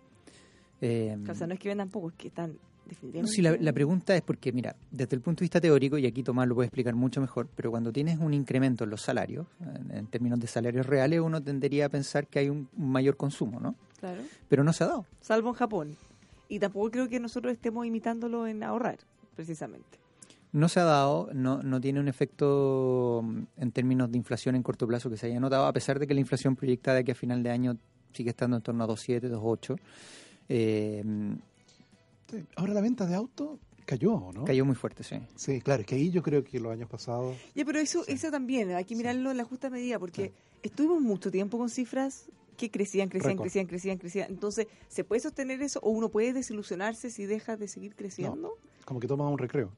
Eh, 0.81 1.17
O 1.29 1.35
sea, 1.35 1.47
no 1.47 1.55
es 1.55 1.61
que 1.61 1.69
vendan 1.69 1.89
poco, 1.89 2.09
es 2.09 2.15
que 2.15 2.29
están 2.29 2.51
No, 2.53 2.59
definitivamente. 2.87 3.33
si 3.35 3.43
la, 3.43 3.57
la 3.59 3.73
pregunta 3.73 4.15
es 4.15 4.23
porque, 4.23 4.53
mira, 4.53 4.77
desde 4.91 5.17
el 5.17 5.23
punto 5.23 5.41
de 5.41 5.45
vista 5.45 5.61
teórico, 5.61 5.97
y 5.99 6.07
aquí 6.07 6.23
Tomás 6.23 6.47
lo 6.49 6.55
puede 6.55 6.67
explicar 6.67 6.95
mucho 6.95 7.21
mejor, 7.21 7.49
pero 7.55 7.71
cuando 7.71 7.93
tienes 7.93 8.19
un 8.19 8.35
incremento 8.35 8.85
en 8.85 8.91
los 8.91 9.01
salarios, 9.03 9.47
en, 9.61 9.91
en 9.97 10.07
términos 10.09 10.39
de 10.41 10.47
salarios 10.47 10.85
reales, 10.87 11.21
uno 11.21 11.43
tendería 11.43 11.87
a 11.87 11.89
pensar 11.89 12.27
que 12.27 12.41
hay 12.41 12.49
un, 12.51 12.69
un 12.77 12.91
mayor 12.91 13.17
consumo, 13.17 13.61
¿no? 13.61 13.75
Claro. 14.01 14.21
Pero 14.49 14.65
no 14.65 14.73
se 14.73 14.85
ha 14.85 14.89
dado. 14.89 15.07
Salvo 15.21 15.49
en 15.49 15.55
Japón. 15.55 15.97
Y 16.49 16.59
tampoco 16.59 16.91
creo 16.91 17.09
que 17.09 17.19
nosotros 17.21 17.53
estemos 17.55 17.87
imitándolo 17.87 18.47
en 18.47 18.63
ahorrar, 18.63 18.99
precisamente. 19.35 19.99
No 20.53 20.69
se 20.69 20.79
ha 20.79 20.85
dado, 20.85 21.31
no, 21.33 21.63
no 21.65 21.81
tiene 21.81 21.99
un 22.01 22.07
efecto 22.07 23.23
mm, 23.25 23.43
en 23.57 23.73
términos 23.73 24.13
de 24.13 24.19
inflación 24.19 24.55
en 24.55 24.63
corto 24.63 24.87
plazo 24.87 25.09
que 25.11 25.17
se 25.17 25.27
haya 25.27 25.41
notado, 25.41 25.67
a 25.67 25.73
pesar 25.73 25.99
de 25.99 26.07
que 26.07 26.13
la 26.15 26.21
inflación 26.21 26.55
proyectada 26.55 27.03
que 27.03 27.13
a 27.13 27.15
final 27.15 27.43
de 27.43 27.51
año 27.51 27.77
sigue 28.13 28.31
estando 28.31 28.57
en 28.59 28.63
torno 28.63 28.85
a 28.85 28.87
2,7, 28.87 29.23
2,8. 29.31 29.79
Eh. 30.49 31.05
Ahora 32.57 32.75
la 32.75 32.81
venta 32.81 33.07
de 33.07 33.15
autos 33.15 33.59
cayó, 33.85 34.31
¿no? 34.33 34.45
cayó 34.45 34.65
muy 34.65 34.75
fuerte, 34.75 35.05
sí. 35.05 35.17
Sí, 35.37 35.61
claro, 35.61 35.83
es 35.83 35.87
que 35.87 35.95
ahí 35.95 36.11
yo 36.11 36.23
creo 36.23 36.43
que 36.43 36.59
los 36.59 36.73
años 36.73 36.89
pasados... 36.89 37.37
Ya, 37.55 37.65
pero 37.65 37.79
eso, 37.79 38.05
eso 38.07 38.31
también, 38.31 38.73
hay 38.73 38.85
que 38.85 38.97
mirarlo 38.97 39.31
en 39.31 39.37
la 39.37 39.45
justa 39.45 39.71
medida, 39.71 39.99
porque 39.99 40.33
estuvimos 40.63 41.01
mucho 41.01 41.31
tiempo 41.31 41.59
con 41.59 41.69
cifras 41.69 42.27
que 42.57 42.71
crecían, 42.71 43.09
crecían, 43.09 43.37
crecían, 43.37 43.67
crecían, 43.67 43.99
crecían. 43.99 44.31
Entonces, 44.31 44.67
¿se 44.89 45.05
puede 45.05 45.21
sostener 45.21 45.61
eso 45.63 45.81
o 45.83 45.91
uno 45.91 46.09
puede 46.09 46.33
desilusionarse 46.33 47.11
si 47.11 47.27
deja 47.27 47.57
de 47.57 47.69
seguir 47.69 47.95
creciendo? 47.95 48.57
Como 48.85 49.01
que 49.01 49.07
tomas 49.07 49.31
un 49.31 49.39
recreo. 49.39 49.71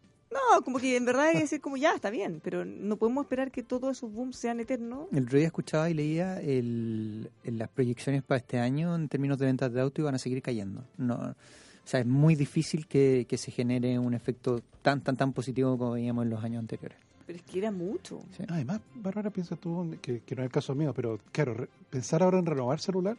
No, 0.55 0.63
como 0.63 0.79
que 0.79 0.97
en 0.97 1.05
verdad 1.05 1.27
hay 1.29 1.35
que 1.35 1.41
decir 1.41 1.61
como 1.61 1.77
ya, 1.77 1.95
está 1.95 2.11
bien, 2.11 2.41
pero 2.43 2.65
no 2.65 2.97
podemos 2.97 3.25
esperar 3.25 3.51
que 3.51 3.63
todos 3.63 3.97
esos 3.97 4.13
booms 4.13 4.37
sean 4.37 4.61
eternos. 4.61 5.09
El 5.13 5.25
otro 5.25 5.39
día 5.39 5.47
escuchaba 5.47 5.89
y 5.91 5.95
leía 5.95 6.41
el, 6.41 7.31
en 7.45 7.59
las 7.59 7.69
proyecciones 7.69 8.23
para 8.23 8.39
este 8.39 8.59
año 8.59 8.95
en 8.95 9.09
términos 9.09 9.39
de 9.39 9.47
ventas 9.47 9.73
de 9.73 9.81
auto 9.81 10.03
iban 10.03 10.15
a 10.15 10.19
seguir 10.19 10.43
cayendo. 10.43 10.85
No, 10.99 11.15
o 11.15 11.89
sea, 11.89 12.01
es 12.01 12.07
muy 12.07 12.35
difícil 12.35 12.87
que, 12.87 13.27
que 13.29 13.39
se 13.39 13.51
genere 13.51 13.99
un 13.99 14.13
efecto 14.15 14.61
tan, 14.83 15.01
tan, 15.03 15.17
tan 15.17 15.33
positivo 15.33 15.79
como 15.79 15.93
veíamos 15.93 16.25
en 16.25 16.31
los 16.31 16.43
años 16.45 16.61
anteriores. 16.61 16.99
Pero 17.27 17.39
es 17.39 17.45
que 17.45 17.59
era 17.59 17.71
mucho. 17.73 18.21
Sí. 18.37 18.45
Además, 18.49 18.81
Bárbara, 18.95 19.31
piensas 19.31 19.59
tú, 19.59 19.97
que, 20.01 20.21
que 20.21 20.35
no 20.37 20.43
es 20.43 20.47
el 20.47 20.53
caso 20.53 20.75
mío, 20.75 20.93
pero 20.95 21.19
claro, 21.33 21.55
re- 21.55 21.69
pensar 21.91 22.23
ahora 22.23 22.39
en 22.39 22.47
renovar 22.47 22.79
celular, 22.81 23.17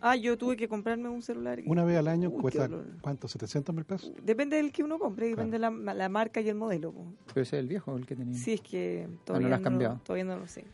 Ah, 0.00 0.16
yo 0.16 0.38
tuve 0.38 0.56
que 0.56 0.66
comprarme 0.68 1.08
un 1.08 1.22
celular. 1.22 1.60
y- 1.60 1.68
una 1.68 1.84
vez 1.84 1.98
al 1.98 2.08
año 2.08 2.30
Uy, 2.30 2.40
cuesta. 2.40 2.68
¿cuánto? 3.02 3.28
¿700 3.28 3.74
mil 3.74 3.84
pesos? 3.84 4.12
Depende 4.22 4.56
del 4.56 4.72
que 4.72 4.82
uno 4.82 4.98
compre, 4.98 5.28
depende 5.28 5.58
Claro. 5.58 5.76
de 5.76 5.84
la, 5.84 5.94
la 5.94 6.08
marca 6.08 6.40
y 6.40 6.48
el 6.48 6.54
modelo. 6.54 6.92
po. 6.92 7.04
Pero 7.26 7.42
ese 7.42 7.56
es 7.56 7.60
el 7.60 7.68
viejo 7.68 7.96
el 7.96 8.06
que 8.06 8.16
tenía. 8.16 8.34
Sí, 8.38 8.54
es 8.54 8.60
que. 8.62 9.04
Ah, 9.06 9.10
no 9.10 9.18
todavía 9.24 9.48
lo 9.48 9.54
has 9.54 9.60
no, 9.60 9.64
cambiado. 9.64 10.00
todavía 10.04 10.24
no 10.24 10.36
lo 10.38 10.46
sé. 10.48 10.64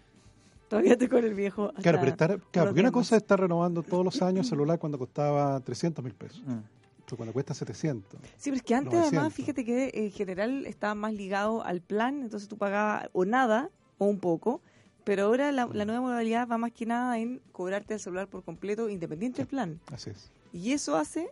Todavía 0.68 0.92
estoy 0.92 1.08
con 1.08 1.24
el 1.24 1.34
viejo. 1.34 1.68
hasta 1.68 1.82
Claro, 1.82 1.98
pero 2.00 2.10
estar, 2.10 2.40
claro, 2.50 2.68
porque 2.70 2.80
una 2.80 2.90
cosa 2.92 3.16
es 3.16 3.22
estar 3.22 3.38
renovando 3.40 3.82
todos 3.82 4.04
los 4.04 4.20
años 4.22 4.46
el 4.46 4.50
celular 4.50 4.78
cuando 4.78 4.98
costaba 4.98 5.60
300 5.60 6.04
mil 6.04 6.14
pesos, 6.14 6.42
Mm. 6.44 6.58
pero 7.04 7.16
cuando 7.16 7.32
cuesta 7.32 7.54
700. 7.54 8.20
Sí, 8.36 8.50
pero 8.50 8.56
es 8.56 8.62
que 8.62 8.74
antes 8.74 8.94
además, 8.94 9.12
900. 9.12 9.34
fíjate 9.34 9.64
que 9.64 9.90
en 9.94 10.10
general 10.10 10.66
estaba 10.66 10.94
más 10.96 11.14
ligado 11.14 11.62
al 11.64 11.80
plan, 11.82 12.22
entonces 12.22 12.48
tú 12.48 12.56
pagabas 12.58 13.08
o 13.12 13.24
nada 13.24 13.70
o 13.98 14.06
un 14.06 14.18
poco, 14.18 14.60
pero 15.06 15.26
ahora 15.26 15.52
la, 15.52 15.66
la 15.66 15.84
nueva 15.84 16.00
modalidad 16.00 16.48
va 16.48 16.58
más 16.58 16.72
que 16.72 16.84
nada 16.84 17.16
en 17.20 17.40
cobrarte 17.52 17.94
el 17.94 18.00
celular 18.00 18.26
por 18.26 18.42
completo 18.42 18.90
independiente 18.90 19.38
del 19.38 19.46
plan. 19.46 19.80
Así 19.92 20.10
es. 20.10 20.32
Y 20.52 20.72
eso 20.72 20.96
hace 20.96 21.30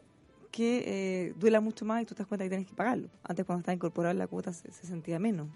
que 0.52 0.84
eh, 0.86 1.34
duela 1.40 1.60
mucho 1.60 1.84
más 1.84 2.00
y 2.00 2.04
tú 2.04 2.14
te 2.14 2.20
das 2.20 2.28
cuenta 2.28 2.44
que 2.44 2.50
tienes 2.50 2.68
que 2.68 2.74
pagarlo. 2.74 3.08
Antes 3.24 3.44
cuando 3.44 3.62
estaba 3.62 3.74
incorporado 3.74 4.12
en 4.12 4.18
la 4.18 4.28
cuota 4.28 4.52
se, 4.52 4.70
se 4.70 4.86
sentía 4.86 5.18
menos. 5.18 5.48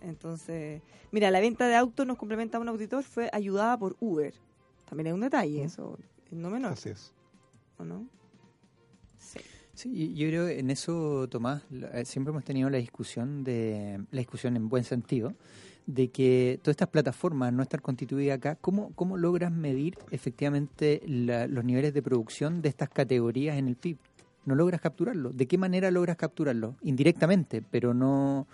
Entonces, 0.00 0.80
mira, 1.12 1.30
la 1.30 1.40
venta 1.40 1.68
de 1.68 1.76
autos 1.76 2.06
nos 2.06 2.16
complementa 2.16 2.56
a 2.56 2.62
un 2.62 2.68
auditor, 2.70 3.04
fue 3.04 3.28
ayudada 3.34 3.76
por 3.76 3.96
Uber. 4.00 4.32
También 4.88 5.08
es 5.08 5.12
un 5.12 5.20
detalle, 5.20 5.62
eso, 5.62 5.98
no 6.30 6.48
menor, 6.48 6.72
Así 6.72 6.88
es. 6.88 7.12
¿o 7.76 7.84
no? 7.84 8.06
Sí. 9.74 10.14
Yo 10.14 10.28
creo 10.28 10.48
en 10.48 10.70
eso, 10.70 11.26
Tomás, 11.28 11.62
eh, 11.92 12.04
siempre 12.04 12.30
hemos 12.30 12.44
tenido 12.44 12.70
la 12.70 12.78
discusión 12.78 13.42
de 13.42 14.00
la 14.12 14.18
discusión 14.20 14.56
en 14.56 14.68
buen 14.68 14.84
sentido 14.84 15.34
de 15.86 16.08
que 16.08 16.58
todas 16.62 16.74
estas 16.74 16.88
plataformas 16.88 17.52
no 17.52 17.62
estar 17.62 17.82
constituidas 17.82 18.38
acá, 18.38 18.56
¿cómo, 18.60 18.92
cómo 18.94 19.16
logras 19.18 19.52
medir 19.52 19.98
efectivamente 20.10 21.02
la- 21.06 21.46
los 21.46 21.64
niveles 21.64 21.92
de 21.92 22.02
producción 22.02 22.62
de 22.62 22.68
estas 22.70 22.88
categorías 22.88 23.58
en 23.58 23.68
el 23.68 23.76
PIB? 23.76 23.98
No 24.46 24.54
logras 24.54 24.80
capturarlo. 24.80 25.30
¿De 25.30 25.46
qué 25.46 25.58
manera 25.58 25.90
logras 25.90 26.16
capturarlo? 26.16 26.76
Indirectamente, 26.82 27.60
pero 27.70 27.92
no, 27.94 28.46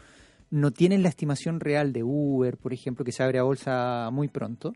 no 0.51 0.71
tienes 0.73 1.01
la 1.01 1.09
estimación 1.09 1.61
real 1.61 1.93
de 1.93 2.03
Uber, 2.03 2.57
por 2.57 2.73
ejemplo, 2.73 3.05
que 3.05 3.13
se 3.13 3.23
abre 3.23 3.39
a 3.39 3.43
bolsa 3.43 4.09
muy 4.13 4.29
pronto. 4.29 4.73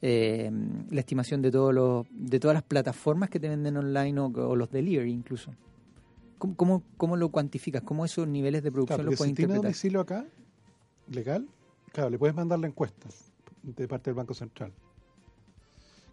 eh, 0.00 0.48
la 0.90 1.00
estimación 1.00 1.42
de 1.42 1.50
todos 1.50 1.74
los 1.74 2.06
de 2.12 2.38
todas 2.38 2.54
las 2.54 2.62
plataformas 2.62 3.30
que 3.30 3.40
te 3.40 3.48
venden 3.48 3.76
online 3.78 4.20
o 4.20 4.54
los 4.54 4.70
delivery 4.70 5.10
incluso. 5.10 5.50
¿Cómo, 6.38 6.56
cómo, 6.56 6.82
cómo 6.96 7.16
lo 7.16 7.28
cuantificas? 7.30 7.82
¿Cómo 7.82 8.04
esos 8.04 8.26
niveles 8.28 8.62
de 8.62 8.70
producción 8.72 8.98
Claro, 8.98 9.10
los 9.10 9.18
puedes 9.18 9.30
si 9.30 9.34
tiene 9.34 9.54
interpretar? 9.54 9.64
domicilio 9.72 10.00
acá, 10.00 10.26
legal, 11.10 11.48
claro, 11.92 12.10
le 12.10 12.18
puedes 12.18 12.34
mandar 12.36 12.58
la 12.58 12.66
encuesta 12.68 13.08
de 13.62 13.88
parte 13.88 14.10
del 14.10 14.14
Banco 14.14 14.34
Central. 14.34 14.72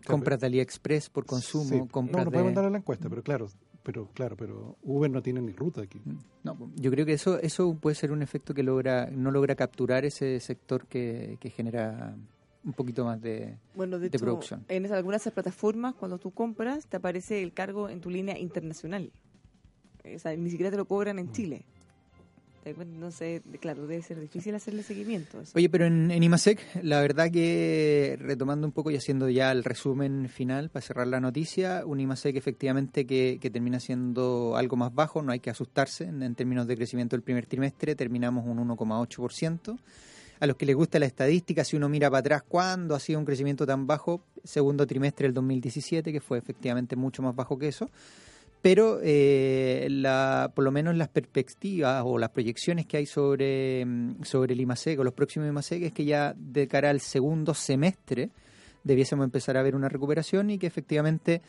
Compras 0.06 0.40
de 0.40 0.46
AliExpress 0.48 1.10
por 1.10 1.26
consumo, 1.26 1.86
Sí. 1.86 1.90
compras 1.92 2.20
No, 2.20 2.26
no 2.26 2.32
puede 2.32 2.44
de... 2.44 2.46
mandarle 2.50 2.70
la 2.72 2.78
encuesta, 2.78 3.10
pero 3.10 3.24
claro, 3.24 3.48
pero 3.82 4.08
claro, 4.14 4.36
pero 4.38 4.78
Uber 4.84 5.10
no 5.10 5.22
tiene 5.24 5.42
ni 5.42 5.52
ruta 5.52 5.82
aquí. 5.82 6.00
No, 6.44 6.56
yo 6.76 6.92
creo 6.92 7.06
que 7.08 7.14
eso 7.14 7.40
eso 7.40 7.74
puede 7.76 7.96
ser 7.96 8.12
un 8.12 8.22
efecto 8.22 8.54
que 8.54 8.62
logra 8.62 9.10
no 9.12 9.32
logra 9.32 9.56
capturar 9.56 10.06
ese 10.06 10.40
sector 10.40 10.86
que, 10.86 11.38
que 11.40 11.50
genera 11.50 12.16
un 12.64 12.74
poquito 12.74 13.04
más 13.06 13.20
de... 13.22 13.58
Bueno, 13.76 13.98
de, 13.98 14.10
de 14.10 14.18
hecho, 14.18 14.26
producción. 14.26 14.66
en 14.70 14.86
esas- 14.86 14.98
algunas 14.98 15.22
de 15.22 15.24
esas 15.24 15.34
plataformas, 15.34 15.94
cuando 15.96 16.18
tú 16.20 16.32
compras, 16.32 16.86
te 16.88 16.98
aparece 16.98 17.42
el 17.44 17.54
cargo 17.54 17.90
en 17.90 18.00
tu 18.02 18.10
línea 18.12 18.38
internacional. 18.40 19.12
O 20.16 20.20
sea, 20.20 20.36
ni 20.36 20.50
siquiera 20.50 20.70
te 20.72 20.78
lo 20.78 20.86
cobran 20.86 21.16
Mm. 21.16 21.20
en 21.20 21.32
Chile. 21.32 21.62
¿Te 22.64 22.72
das 22.72 22.76
cuenta? 22.78 22.96
Entonces, 22.96 23.42
de- 23.46 23.58
claro, 23.60 23.86
debe 23.86 24.02
ser 24.02 24.20
difícil 24.20 24.56
hacerle 24.56 24.82
seguimiento. 24.82 25.40
eso. 25.40 25.52
Oye, 25.56 25.70
pero 25.70 25.86
en, 25.86 26.10
en 26.10 26.24
IMASEC, 26.24 26.60
la 26.82 27.00
verdad 27.00 27.30
que 27.32 28.18
retomando 28.20 28.66
un 28.66 28.74
poco 28.74 28.90
y 28.90 28.96
haciendo 28.96 29.30
ya 29.30 29.52
el 29.52 29.64
resumen 29.64 30.28
final 30.30 30.70
para 30.70 30.84
cerrar 30.84 31.06
la 31.08 31.20
noticia, 31.20 31.84
un 31.86 32.00
IMASEC 32.00 32.36
efectivamente 32.36 33.06
que, 33.06 33.38
que 33.40 33.50
termina 33.52 33.80
siendo 33.80 34.56
algo 34.58 34.78
más 34.78 34.94
bajo, 34.96 35.22
no 35.22 35.32
hay 35.32 35.40
que 35.40 35.52
asustarse 35.52 36.06
en, 36.06 36.24
en 36.24 36.34
términos 36.34 36.66
de 36.66 36.76
crecimiento 36.76 37.16
del 37.16 37.22
primer 37.22 37.46
trimestre, 37.46 37.96
terminamos 37.96 38.46
un 38.48 38.58
1,8%. 38.68 39.78
A 40.40 40.48
los 40.48 40.58
que 40.58 40.66
les 40.66 40.76
gusta 40.76 41.00
la 41.00 41.06
estadística, 41.06 41.64
si 41.64 41.78
uno 41.78 41.88
mira 41.88 42.10
para 42.10 42.20
atrás, 42.20 42.44
¿cuándo 42.46 42.94
ha 42.96 43.00
sido 43.00 43.20
un 43.20 43.26
crecimiento 43.26 43.66
tan 43.66 43.88
bajo? 43.88 44.22
Segundo 44.44 44.86
trimestre 44.86 45.28
del 45.28 45.34
2017, 45.36 46.12
que 46.12 46.20
fue 46.20 46.38
efectivamente 46.40 46.96
mucho 46.98 47.22
más 47.22 47.34
bajo 47.36 47.58
que 47.58 47.68
eso 47.70 47.90
pero 48.62 49.00
eh, 49.04 49.88
la, 49.92 50.52
por 50.56 50.64
lo 50.64 50.72
menos 50.72 50.96
las 50.96 51.10
perspectivas 51.10 52.04
o 52.06 52.18
las 52.18 52.30
proyecciones 52.32 52.86
que 52.86 52.98
hay 52.98 53.06
sobre, 53.06 53.86
mm, 53.86 54.24
sobre 54.24 54.54
el 54.54 54.62
IMASEC 54.62 55.00
o 55.00 55.04
los 55.04 55.14
próximos 55.14 55.48
IMASEC 55.48 55.84
es 55.84 55.94
que 55.94 56.06
ya 56.06 56.34
de 56.36 56.68
cara 56.68 56.90
al 56.90 57.00
segundo 57.00 57.54
semestre 57.54 58.32
debiésemos 58.84 59.24
empezar 59.26 59.58
a 59.58 59.64
ver 59.64 59.76
una 59.76 59.90
recuperación 59.90 60.50
y 60.50 60.58
que 60.58 60.68
efectivamente 60.68 61.42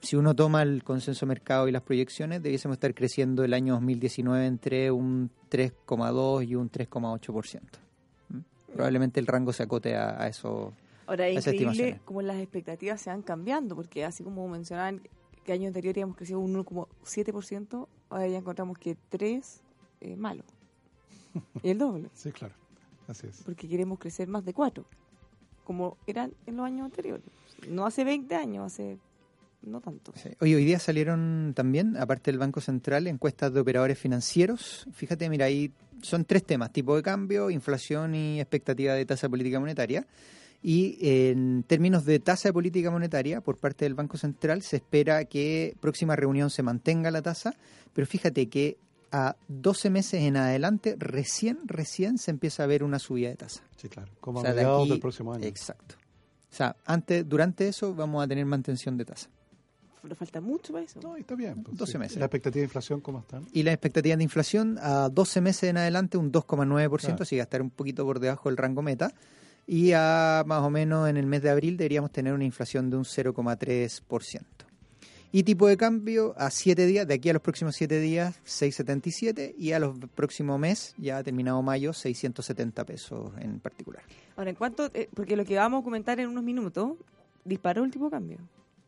si 0.00 0.16
uno 0.16 0.34
toma 0.34 0.62
el 0.62 0.82
consenso 0.82 1.26
mercado 1.26 1.68
y 1.68 1.72
las 1.72 1.82
proyecciones 1.82 2.42
debiésemos 2.42 2.76
estar 2.76 2.94
creciendo 2.94 3.44
el 3.44 3.54
año 3.54 3.74
2019 3.74 4.46
entre 4.46 4.90
un 4.90 5.30
3,2 5.50 6.48
y 6.48 6.54
un 6.54 6.70
3,8%. 6.70 7.60
¿Mm? 8.28 8.38
Probablemente 8.72 9.20
el 9.20 9.26
rango 9.26 9.52
se 9.52 9.62
acote 9.62 9.94
a, 9.94 10.22
a 10.22 10.28
eso. 10.28 10.72
Ahora, 11.06 11.28
es 11.28 11.46
increíble 11.46 12.00
cómo 12.04 12.22
las 12.22 12.38
expectativas 12.38 13.00
se 13.00 13.10
van 13.10 13.22
cambiando, 13.22 13.74
porque 13.74 14.04
así 14.04 14.22
como 14.22 14.46
mencionaban 14.48 15.02
que 15.50 15.54
año 15.54 15.66
anterior 15.66 15.92
habíamos 15.92 16.16
crecido 16.16 16.38
un 16.38 16.54
1,7%, 16.64 17.88
ahora 18.08 18.28
ya 18.28 18.38
encontramos 18.38 18.78
que 18.78 18.96
3 19.08 19.60
es 20.00 20.16
malo. 20.18 20.44
Y 21.64 21.70
el 21.70 21.78
doble, 21.78 22.08
Sí, 22.14 22.30
claro. 22.30 22.54
Así 23.08 23.26
es. 23.26 23.42
porque 23.44 23.68
queremos 23.68 23.98
crecer 23.98 24.28
más 24.28 24.44
de 24.44 24.54
4, 24.54 24.84
como 25.64 25.96
eran 26.06 26.32
en 26.46 26.56
los 26.56 26.66
años 26.66 26.84
anteriores. 26.84 27.24
No 27.68 27.84
hace 27.84 28.04
20 28.04 28.32
años, 28.36 28.64
hace 28.72 28.98
no 29.62 29.80
tanto. 29.80 30.12
Sí. 30.14 30.30
Oye, 30.40 30.54
hoy 30.54 30.64
día 30.64 30.78
salieron 30.78 31.52
también, 31.56 31.96
aparte 31.96 32.30
del 32.30 32.38
Banco 32.38 32.60
Central, 32.60 33.08
encuestas 33.08 33.52
de 33.52 33.58
operadores 33.60 33.98
financieros. 33.98 34.86
Fíjate, 34.92 35.28
mira, 35.28 35.46
ahí 35.46 35.72
son 36.02 36.24
tres 36.24 36.44
temas, 36.44 36.72
tipo 36.72 36.94
de 36.94 37.02
cambio, 37.02 37.50
inflación 37.50 38.14
y 38.14 38.40
expectativa 38.40 38.94
de 38.94 39.04
tasa 39.04 39.28
política 39.28 39.58
monetaria. 39.58 40.06
Y 40.62 40.98
en 41.00 41.62
términos 41.66 42.04
de 42.04 42.18
tasa 42.20 42.48
de 42.48 42.52
política 42.52 42.90
monetaria, 42.90 43.40
por 43.40 43.56
parte 43.56 43.86
del 43.86 43.94
Banco 43.94 44.18
Central, 44.18 44.62
se 44.62 44.76
espera 44.76 45.24
que 45.24 45.74
próxima 45.80 46.16
reunión 46.16 46.50
se 46.50 46.62
mantenga 46.62 47.10
la 47.10 47.22
tasa, 47.22 47.54
pero 47.94 48.06
fíjate 48.06 48.48
que 48.48 48.76
a 49.10 49.36
12 49.48 49.88
meses 49.90 50.20
en 50.22 50.36
adelante, 50.36 50.96
recién, 50.98 51.58
recién 51.64 52.18
se 52.18 52.30
empieza 52.30 52.62
a 52.62 52.66
ver 52.66 52.84
una 52.84 52.98
subida 52.98 53.30
de 53.30 53.36
tasa. 53.36 53.62
Sí, 53.76 53.88
claro. 53.88 54.12
Como 54.20 54.38
O 54.38 54.42
a 54.42 54.44
sea, 54.44 54.50
de 54.52 54.56
mediados 54.56 54.82
aquí- 54.82 54.90
del 54.90 55.00
próximo 55.00 55.32
año. 55.32 55.44
Exacto. 55.46 55.94
O 56.52 56.54
sea, 56.54 56.76
antes, 56.84 57.28
durante 57.28 57.66
eso 57.66 57.94
vamos 57.94 58.22
a 58.22 58.28
tener 58.28 58.44
mantención 58.44 58.96
de 58.98 59.04
tasa. 59.06 59.28
Pero 60.02 60.14
falta 60.14 60.40
mucho 60.40 60.72
para 60.72 60.84
eso. 60.84 61.00
No, 61.02 61.16
y 61.16 61.20
está 61.20 61.34
bien. 61.34 61.62
pues, 61.62 61.76
12 61.76 61.92
sí. 61.92 61.98
meses. 61.98 62.18
La 62.18 62.26
expectativa 62.26 62.60
de 62.60 62.64
inflación, 62.64 63.00
¿cómo 63.00 63.20
están? 63.20 63.46
Y 63.52 63.62
la 63.62 63.72
expectativa 63.72 64.16
de 64.16 64.22
inflación 64.22 64.78
a 64.80 65.08
12 65.08 65.40
meses 65.40 65.64
en 65.70 65.76
adelante 65.78 66.16
un 66.18 66.30
2,9%, 66.32 66.98
Claro. 67.16 67.22
así 67.22 67.36
que 67.36 67.40
va 67.40 67.42
a 67.42 67.44
estar 67.44 67.62
un 67.62 67.70
poquito 67.70 68.04
por 68.04 68.20
debajo 68.20 68.48
del 68.48 68.56
rango 68.56 68.82
meta. 68.82 69.12
Y 69.72 69.92
a 69.92 70.42
más 70.48 70.62
o 70.64 70.70
menos 70.70 71.08
en 71.08 71.16
el 71.16 71.26
mes 71.26 71.42
de 71.42 71.50
abril 71.50 71.76
deberíamos 71.76 72.10
tener 72.10 72.32
una 72.32 72.42
inflación 72.42 72.90
de 72.90 72.96
un 72.96 73.04
0,3%. 73.04 74.42
Y 75.30 75.44
tipo 75.44 75.68
de 75.68 75.76
cambio 75.76 76.34
a 76.36 76.50
7 76.50 76.86
días, 76.86 77.06
de 77.06 77.14
aquí 77.14 77.30
a 77.30 77.34
los 77.34 77.40
próximos 77.40 77.76
7 77.76 78.00
días, 78.00 78.40
6,77 78.44 79.54
y 79.56 79.70
a 79.70 79.78
los 79.78 79.96
próximos 80.16 80.58
mes, 80.58 80.92
ya 80.98 81.22
terminado 81.22 81.62
mayo, 81.62 81.92
670 81.92 82.84
pesos 82.84 83.30
en 83.38 83.60
particular. 83.60 84.02
Ahora, 84.36 84.50
en 84.50 84.56
cuanto, 84.56 84.90
eh, 84.92 85.08
porque 85.14 85.36
lo 85.36 85.44
que 85.44 85.54
vamos 85.54 85.82
a 85.82 85.84
comentar 85.84 86.18
en 86.18 86.30
unos 86.30 86.42
minutos, 86.42 86.94
disparó 87.44 87.84
el 87.84 87.92
tipo 87.92 88.06
de 88.06 88.10
cambio. 88.10 88.38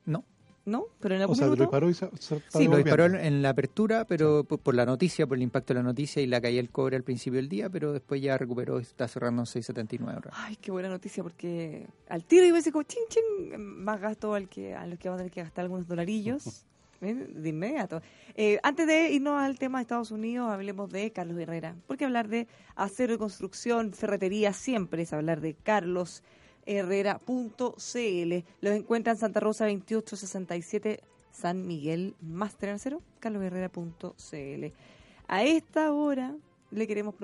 No, 0.05 0.25
¿No? 0.65 0.85
Pero 1.01 1.17
en 1.17 1.23
algún 1.23 1.33
O 1.33 1.37
sea, 1.37 1.47
minuto. 1.47 1.63
disparó 1.65 1.91
y 1.91 1.95
se, 1.95 2.09
se 2.19 2.41
Sí, 2.49 2.69
lo 2.69 2.77
disparó 2.77 3.07
en 3.07 3.43
la 3.43 3.49
apertura, 3.49 4.05
pero 4.05 4.45
por, 4.45 4.61
por 4.61 4.75
la 4.77 4.87
noticia, 4.87 5.27
por 5.27 5.37
el 5.37 5.43
impacto 5.43 5.75
de 5.75 5.81
la 5.81 5.85
noticia 5.85 6.23
y 6.23 6.27
la 6.29 6.41
caída 6.41 6.59
del 6.59 6.71
cobre 6.71 6.95
al 6.97 7.03
principio 7.03 7.39
del 7.39 7.49
día, 7.49 7.69
pero 7.69 7.93
después 7.93 8.23
ya 8.23 8.39
recuperó 8.39 8.79
y 8.79 8.83
está 8.83 9.09
cerrando 9.09 9.43
en 9.43 9.47
6.79 9.47 10.15
ahora. 10.15 10.31
Ay, 10.35 10.57
qué 10.57 10.71
buena 10.71 10.89
noticia, 10.89 11.23
porque 11.25 11.87
al 12.09 12.25
tiro 12.25 12.47
iba 12.47 12.57
a 12.57 12.61
decir 12.61 12.73
como 12.73 12.85
chin, 12.85 13.03
chin, 13.09 13.61
más 13.61 14.01
gasto 14.01 14.35
al 14.35 14.49
que, 14.49 14.73
a 14.75 14.87
los 14.87 14.99
que 15.01 15.09
vamos 15.09 15.19
a 15.19 15.23
tener 15.25 15.33
que 15.33 15.43
gastar 15.43 15.65
algunos 15.65 15.89
dolarillos. 15.89 16.65
¿ven? 17.01 17.33
De 17.43 17.49
inmediato. 17.49 18.01
Eh, 18.37 18.61
antes 18.63 18.87
de 18.87 19.11
irnos 19.11 19.43
al 19.43 19.59
tema 19.59 19.79
de 19.79 19.83
Estados 19.83 20.13
Unidos, 20.13 20.49
hablemos 20.49 20.89
de 20.91 21.11
Carlos 21.11 21.37
Herrera. 21.41 21.75
Porque 21.89 22.05
hablar 22.05 22.29
de 22.29 22.47
acero 22.77 23.15
y 23.15 23.19
construcción, 23.19 23.93
ferretería, 23.93 24.53
siempre 24.53 25.03
es 25.03 25.13
hablar 25.13 25.41
de 25.41 25.55
Carlos 25.55 26.23
Herrera.cl. 26.67 28.45
Los 28.61 28.75
encuentran 28.75 29.17
en 29.17 29.21
Santa 29.21 29.41
Rosa 29.41 29.65
2867 29.67 31.01
San 31.33 31.67
Miguel 31.67 32.15
en 32.21 32.69
Acero, 32.69 33.03
carlosherrera.cl. 33.21 34.65
A 35.29 35.45
esta 35.45 35.93
hora 35.93 36.37
le 36.71 36.87
queremos 36.87 37.15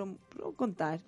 contar 0.56 1.00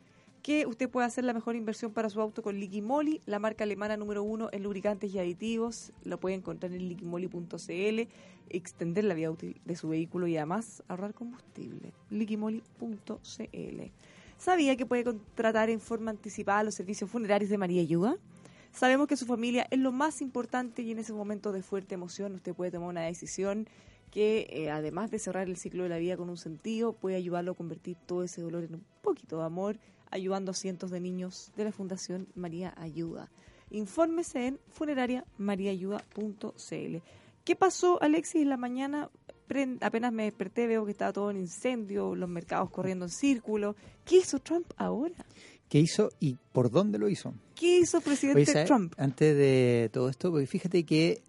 que 0.43 0.67
usted 0.67 0.89
puede 0.89 1.07
hacer 1.07 1.25
la 1.25 1.35
mejor 1.35 1.57
inversión 1.57 1.93
para 1.93 2.09
su 2.09 2.21
auto 2.21 2.43
con 2.43 2.59
Liqui 2.59 2.81
Moly, 2.81 3.21
la 3.27 3.39
marca 3.39 3.65
alemana 3.65 3.97
número 3.97 4.23
uno 4.23 4.49
en 4.53 4.63
lubricantes 4.63 5.13
y 5.13 5.19
aditivos. 5.19 5.93
Lo 6.05 6.19
puede 6.19 6.35
encontrar 6.35 6.73
en 6.73 6.89
liquimoly.cl, 6.89 8.09
extender 8.49 9.05
la 9.05 9.15
vida 9.15 9.31
útil 9.31 9.61
de 9.65 9.77
su 9.77 9.89
vehículo 9.89 10.27
y 10.27 10.37
además 10.37 10.83
ahorrar 10.89 11.15
combustible. 11.15 11.93
liquimoly.cl. 12.11 13.91
¿Sabía 14.41 14.75
que 14.75 14.87
puede 14.87 15.05
contratar 15.05 15.69
en 15.69 15.81
forma 15.81 16.11
anticipada 16.11 16.63
los 16.63 16.75
servicios 16.75 17.11
funerarios 17.11 17.51
de 17.51 17.59
María 17.59 17.83
Ayuda? 17.83 18.17
Sabemos 18.73 19.07
que 19.07 19.19
su 19.19 19.27
familia 19.27 19.67
es 19.71 19.79
lo 19.79 19.93
más 19.93 20.23
importante 20.23 20.81
y 20.81 20.93
en 20.93 20.99
ese 20.99 21.13
momento 21.13 21.53
de 21.53 21.63
fuerte 21.63 21.95
emoción 21.95 22.37
usted 22.37 22.55
puede 22.55 22.71
tomar 22.71 22.89
una 22.89 23.03
decisión 23.03 23.69
que, 24.11 24.47
eh, 24.49 24.71
además 24.71 25.11
de 25.11 25.19
cerrar 25.19 25.47
el 25.47 25.59
ciclo 25.59 25.83
de 25.83 25.91
la 25.91 25.99
vida 25.99 26.17
con 26.17 26.31
un 26.31 26.39
sentido, 26.39 26.95
puede 26.95 27.17
ayudarlo 27.17 27.53
a 27.53 27.55
convertir 27.55 27.99
todo 28.07 28.25
ese 28.25 28.41
dolor 28.41 28.65
en 28.65 28.77
un 28.77 28.85
poquito 29.03 29.41
de 29.41 29.45
amor, 29.45 29.79
ayudando 30.11 30.53
a 30.53 30.55
cientos 30.55 30.91
de 30.91 31.01
niños 31.01 31.53
de 31.55 31.65
la 31.65 31.73
Fundación 31.73 32.27
María 32.35 32.73
Ayuda. 32.79 33.31
Infórmese 33.69 34.47
en 34.47 34.59
funerariamariaayuda.cl. 34.71 36.97
¿Qué 37.45 37.57
pasó, 37.57 38.03
Alexis, 38.03 38.41
en 38.41 38.49
la 38.49 38.57
mañana? 38.57 39.11
Apenas 39.81 40.13
me 40.13 40.25
desperté, 40.25 40.67
veo 40.67 40.85
que 40.85 40.93
estaba 40.93 41.13
todo 41.13 41.31
en 41.31 41.39
incendio, 41.39 42.15
los 42.15 42.29
mercados 42.29 42.71
corriendo 42.71 43.07
en 43.07 43.11
círculo. 43.11 43.75
¿Qué 44.05 44.19
hizo 44.19 44.39
Trump 44.39 44.67
ahora? 44.77 45.15
¿Qué 45.69 45.79
hizo 45.79 46.11
y 46.21 46.37
por 46.53 46.71
dónde 46.71 46.99
lo 46.99 47.09
hizo? 47.09 47.35
¿Qué 47.55 47.79
hizo 47.79 48.01
presidente. 48.01 48.65
Trump? 48.65 48.93
Antes 48.97 49.37
de 49.37 49.91
todo 49.93 50.09
esto, 50.09 50.31
porque 50.31 50.47
fíjate 50.47 50.85
que 50.85 51.23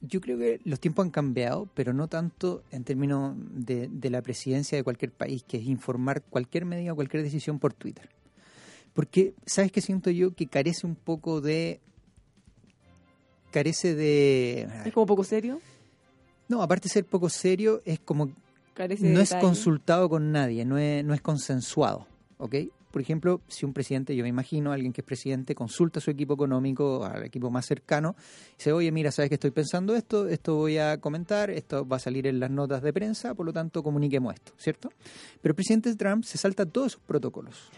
yo 0.00 0.20
creo 0.20 0.38
que 0.38 0.60
los 0.64 0.80
tiempos 0.80 1.04
han 1.04 1.10
cambiado, 1.10 1.68
pero 1.74 1.92
no 1.92 2.08
tanto 2.08 2.62
en 2.70 2.84
términos 2.84 3.36
de, 3.38 3.88
de 3.88 4.10
la 4.10 4.22
presidencia 4.22 4.76
de 4.76 4.84
cualquier 4.84 5.12
país, 5.12 5.44
que 5.44 5.58
es 5.58 5.64
informar 5.64 6.22
cualquier 6.22 6.64
medida 6.64 6.92
o 6.92 6.96
cualquier 6.96 7.22
decisión 7.22 7.58
por 7.58 7.74
Twitter. 7.74 8.08
Porque, 8.94 9.34
¿sabes 9.46 9.70
qué 9.70 9.80
siento 9.80 10.10
yo? 10.10 10.34
Que 10.34 10.46
carece 10.46 10.86
un 10.86 10.96
poco 10.96 11.40
de... 11.40 11.80
Carece 13.50 13.94
de... 13.94 14.68
¿Es 14.84 14.92
como 14.92 15.06
poco 15.06 15.24
serio? 15.24 15.60
No, 16.50 16.62
aparte 16.62 16.88
de 16.88 16.94
ser 16.94 17.04
poco 17.04 17.28
serio, 17.28 17.80
es 17.84 18.00
como 18.00 18.32
Carece 18.74 19.06
de 19.06 19.14
no 19.14 19.20
es 19.20 19.32
consultado 19.36 20.08
con 20.08 20.32
nadie, 20.32 20.64
no 20.64 20.78
es, 20.78 21.04
no 21.04 21.14
es 21.14 21.20
consensuado, 21.20 22.08
¿ok? 22.38 22.56
Por 22.90 23.00
ejemplo, 23.00 23.40
si 23.46 23.64
un 23.64 23.72
presidente, 23.72 24.16
yo 24.16 24.24
me 24.24 24.30
imagino, 24.30 24.72
alguien 24.72 24.92
que 24.92 25.00
es 25.00 25.06
presidente, 25.06 25.54
consulta 25.54 26.00
a 26.00 26.02
su 26.02 26.10
equipo 26.10 26.34
económico, 26.34 27.04
al 27.04 27.22
equipo 27.22 27.52
más 27.52 27.66
cercano, 27.66 28.16
y 28.54 28.56
dice, 28.58 28.72
oye, 28.72 28.90
mira, 28.90 29.12
sabes 29.12 29.28
que 29.28 29.36
estoy 29.36 29.52
pensando 29.52 29.94
esto, 29.94 30.26
esto 30.26 30.56
voy 30.56 30.78
a 30.78 31.00
comentar, 31.00 31.50
esto 31.50 31.86
va 31.86 31.98
a 31.98 32.00
salir 32.00 32.26
en 32.26 32.40
las 32.40 32.50
notas 32.50 32.82
de 32.82 32.92
prensa, 32.92 33.32
por 33.34 33.46
lo 33.46 33.52
tanto, 33.52 33.84
comuniquemos 33.84 34.34
esto, 34.34 34.52
¿cierto? 34.56 34.90
Pero 35.40 35.52
el 35.52 35.54
presidente 35.54 35.94
Trump 35.94 36.24
se 36.24 36.36
salta 36.36 36.66
todos 36.66 36.94
esos 36.94 37.02
protocolos. 37.02 37.70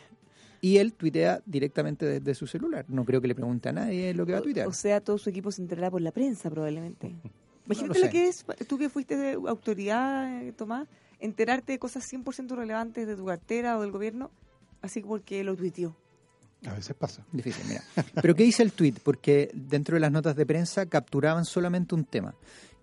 Y 0.63 0.79
él 0.79 0.95
tuitea 0.95 1.43
directamente 1.45 2.07
desde 2.07 2.35
su 2.35 2.47
celular. 2.47 2.87
No 2.89 3.05
creo 3.05 3.21
que 3.21 3.29
le 3.29 3.35
pregunte 3.35 3.69
a 3.69 3.73
nadie 3.73 4.15
lo 4.15 4.25
que 4.25 4.33
va 4.33 4.39
a 4.39 4.43
tuitear. 4.43 4.67
O 4.67 4.73
sea, 4.73 5.03
todo 5.03 5.19
su 5.19 5.29
equipo 5.29 5.51
se 5.51 5.61
enterará 5.61 5.91
por 5.91 6.01
la 6.01 6.13
prensa, 6.13 6.49
probablemente. 6.49 7.15
Imagínate 7.67 7.99
lo 8.01 8.05
lo 8.07 8.07
sé. 8.07 8.11
que 8.11 8.29
es, 8.29 8.45
tú 8.67 8.79
que 8.79 8.89
fuiste 8.89 9.17
de 9.17 9.33
autoridad, 9.47 10.43
eh, 10.43 10.53
Tomás, 10.53 10.89
enterarte 11.21 11.73
de 11.73 11.79
cosas 11.79 12.05
100% 12.13 12.57
relevantes 12.57 13.07
de 13.07 13.17
tu 13.17 13.25
cartera 13.27 13.79
o 13.79 13.83
del 13.83 13.93
gobierno, 13.93 14.31
así 14.81 15.01
porque 15.01 15.45
lo 15.45 15.55
tuiteó. 15.57 15.97
A 16.67 16.75
veces 16.75 16.95
pasa. 16.95 17.25
Difícil, 17.33 17.65
mira. 17.69 17.83
Pero 18.21 18.35
¿qué 18.37 18.45
dice 18.45 18.63
el 18.63 18.73
tweet? 18.73 18.95
Porque 19.03 19.51
dentro 19.55 19.95
de 19.97 20.01
las 20.01 20.13
notas 20.13 20.37
de 20.37 20.47
prensa 20.47 20.87
capturaban 20.87 21.45
solamente 21.45 21.95
un 21.95 22.05
tema, 22.05 22.35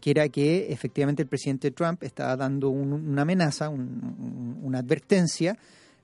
que 0.02 0.12
era 0.12 0.28
que 0.30 0.72
efectivamente 0.72 1.22
el 1.22 1.30
presidente 1.30 1.72
Trump 1.72 2.04
estaba 2.04 2.36
dando 2.36 2.70
un- 2.70 2.92
una 2.94 3.22
amenaza, 3.22 3.70
un- 3.70 3.80
un- 3.82 4.60
una 4.64 4.80
advertencia, 4.80 5.58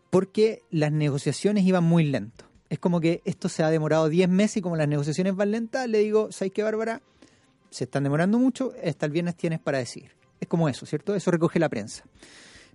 porque 0.10 0.62
las 0.72 0.92
negociaciones 0.92 1.66
iban 1.66 1.84
muy 1.84 2.06
lento. 2.06 2.46
Es 2.70 2.80
como 2.80 3.00
que 3.02 3.22
esto 3.26 3.50
se 3.50 3.64
ha 3.64 3.70
demorado 3.70 4.08
10 4.10 4.30
meses 4.30 4.58
y 4.58 4.62
como 4.62 4.76
las 4.78 4.88
negociaciones 4.88 5.36
van 5.36 5.52
lentas, 5.52 5.88
le 5.90 6.00
digo, 6.00 6.32
¿sabes 6.32 6.54
qué, 6.54 6.64
Bárbara? 6.64 7.02
Se 7.76 7.84
están 7.84 8.04
demorando 8.04 8.40
mucho, 8.40 8.72
hasta 8.82 9.06
el 9.06 9.12
viernes 9.12 9.36
tienes 9.36 9.60
para 9.60 9.80
decir. 9.80 10.10
Es 10.40 10.48
como 10.48 10.70
eso, 10.70 10.86
¿cierto? 10.86 11.14
Eso 11.14 11.30
recoge 11.30 11.60
la 11.60 11.68
prensa. 11.68 12.06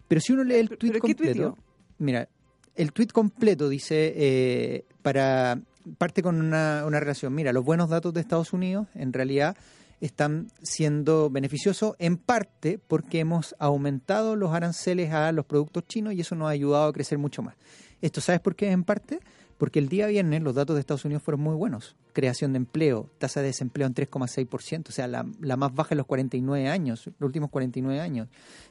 Pero 0.07 0.21
si 0.21 0.35
uno 0.35 0.45
lee 0.45 0.57
el 0.57 0.69
tweet 0.69 0.93
¿pero 0.93 1.07
qué 1.07 1.15
completo, 1.15 1.59
mira, 1.97 2.29
el 2.75 2.93
tweet 2.93 3.07
completo 3.07 3.71
dice 3.71 4.13
eh, 4.15 4.85
para 5.01 5.59
parte 5.97 6.23
con 6.23 6.39
una, 6.39 6.85
una 6.87 7.01
relación. 7.01 7.35
Mira, 7.35 7.51
los 7.55 7.65
buenos 7.65 7.89
datos 7.89 8.13
de 8.13 8.21
Estados 8.21 8.53
Unidos 8.53 8.89
en 8.95 9.15
realidad 9.15 9.57
están 10.03 10.49
siendo 10.61 11.31
beneficiosos 11.31 11.95
en 11.99 12.19
parte 12.19 12.79
porque 12.79 13.21
hemos 13.21 13.57
aumentado 13.59 14.37
los 14.37 14.53
aranceles 14.53 15.15
a 15.15 15.33
los 15.33 15.47
productos 15.47 15.87
chinos 15.87 16.13
y 16.13 16.21
eso 16.21 16.35
nos 16.35 16.49
ha 16.49 16.51
ayudado 16.51 16.89
a 16.89 16.93
crecer 16.93 17.17
mucho 17.17 17.41
más. 17.41 17.55
¿Esto 18.03 18.21
sabes 18.21 18.43
por 18.43 18.55
qué 18.55 18.71
en 18.71 18.85
parte? 18.85 19.21
Porque 19.61 19.79
el 19.79 19.91
día 19.91 20.07
viernes 20.07 20.41
los 20.41 20.55
datos 20.55 20.75
de 20.75 20.81
Estados 20.81 21.05
Unidos 21.05 21.23
fueron 21.23 21.43
muy 21.43 21.55
buenos. 21.55 21.95
Creación 22.15 22.55
de 22.55 22.57
empleo, 22.57 23.11
tasa 23.19 23.43
de 23.43 23.49
desempleo 23.49 23.87
en 23.87 23.95
3,6%, 23.95 24.89
o 24.89 24.91
sea, 24.91 25.07
la, 25.07 25.23
más 25.23 25.75
baja 25.75 25.93
en 25.93 25.99
los 25.99 26.07
49 26.07 26.67
años, 26.67 27.11
los 27.19 27.27
últimos 27.27 27.51
49 27.51 28.01
años. 28.01 28.29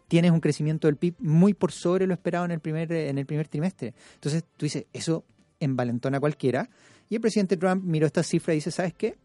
Tienes 0.08 0.32
un 0.32 0.40
crecimiento 0.40 0.88
del 0.88 0.98
PIB 0.98 1.14
muy 1.20 1.54
por 1.54 1.72
sobre 1.72 2.08
lo 2.08 2.14
esperado 2.16 2.46
en 2.46 2.50
el 2.50 2.60
primer, 2.60 2.92
en 2.92 3.20
el 3.20 3.28
primer 3.28 3.48
trimestre. 3.48 3.94
Entonces 4.16 4.44
tú 4.58 4.66
dices, 4.66 4.88
eso 4.92 5.24
envalentona 5.60 6.18
a 6.18 6.20
cualquiera. 6.20 6.68
Y 7.08 7.14
el 7.14 7.22
presidente 7.22 7.56
Trump 7.56 7.84
miró 7.84 8.08
esta 8.08 8.24
cifra 8.24 8.56
y 8.56 8.58
dice, 8.58 8.72
¿sabes 8.72 8.96
qué? 8.96 9.16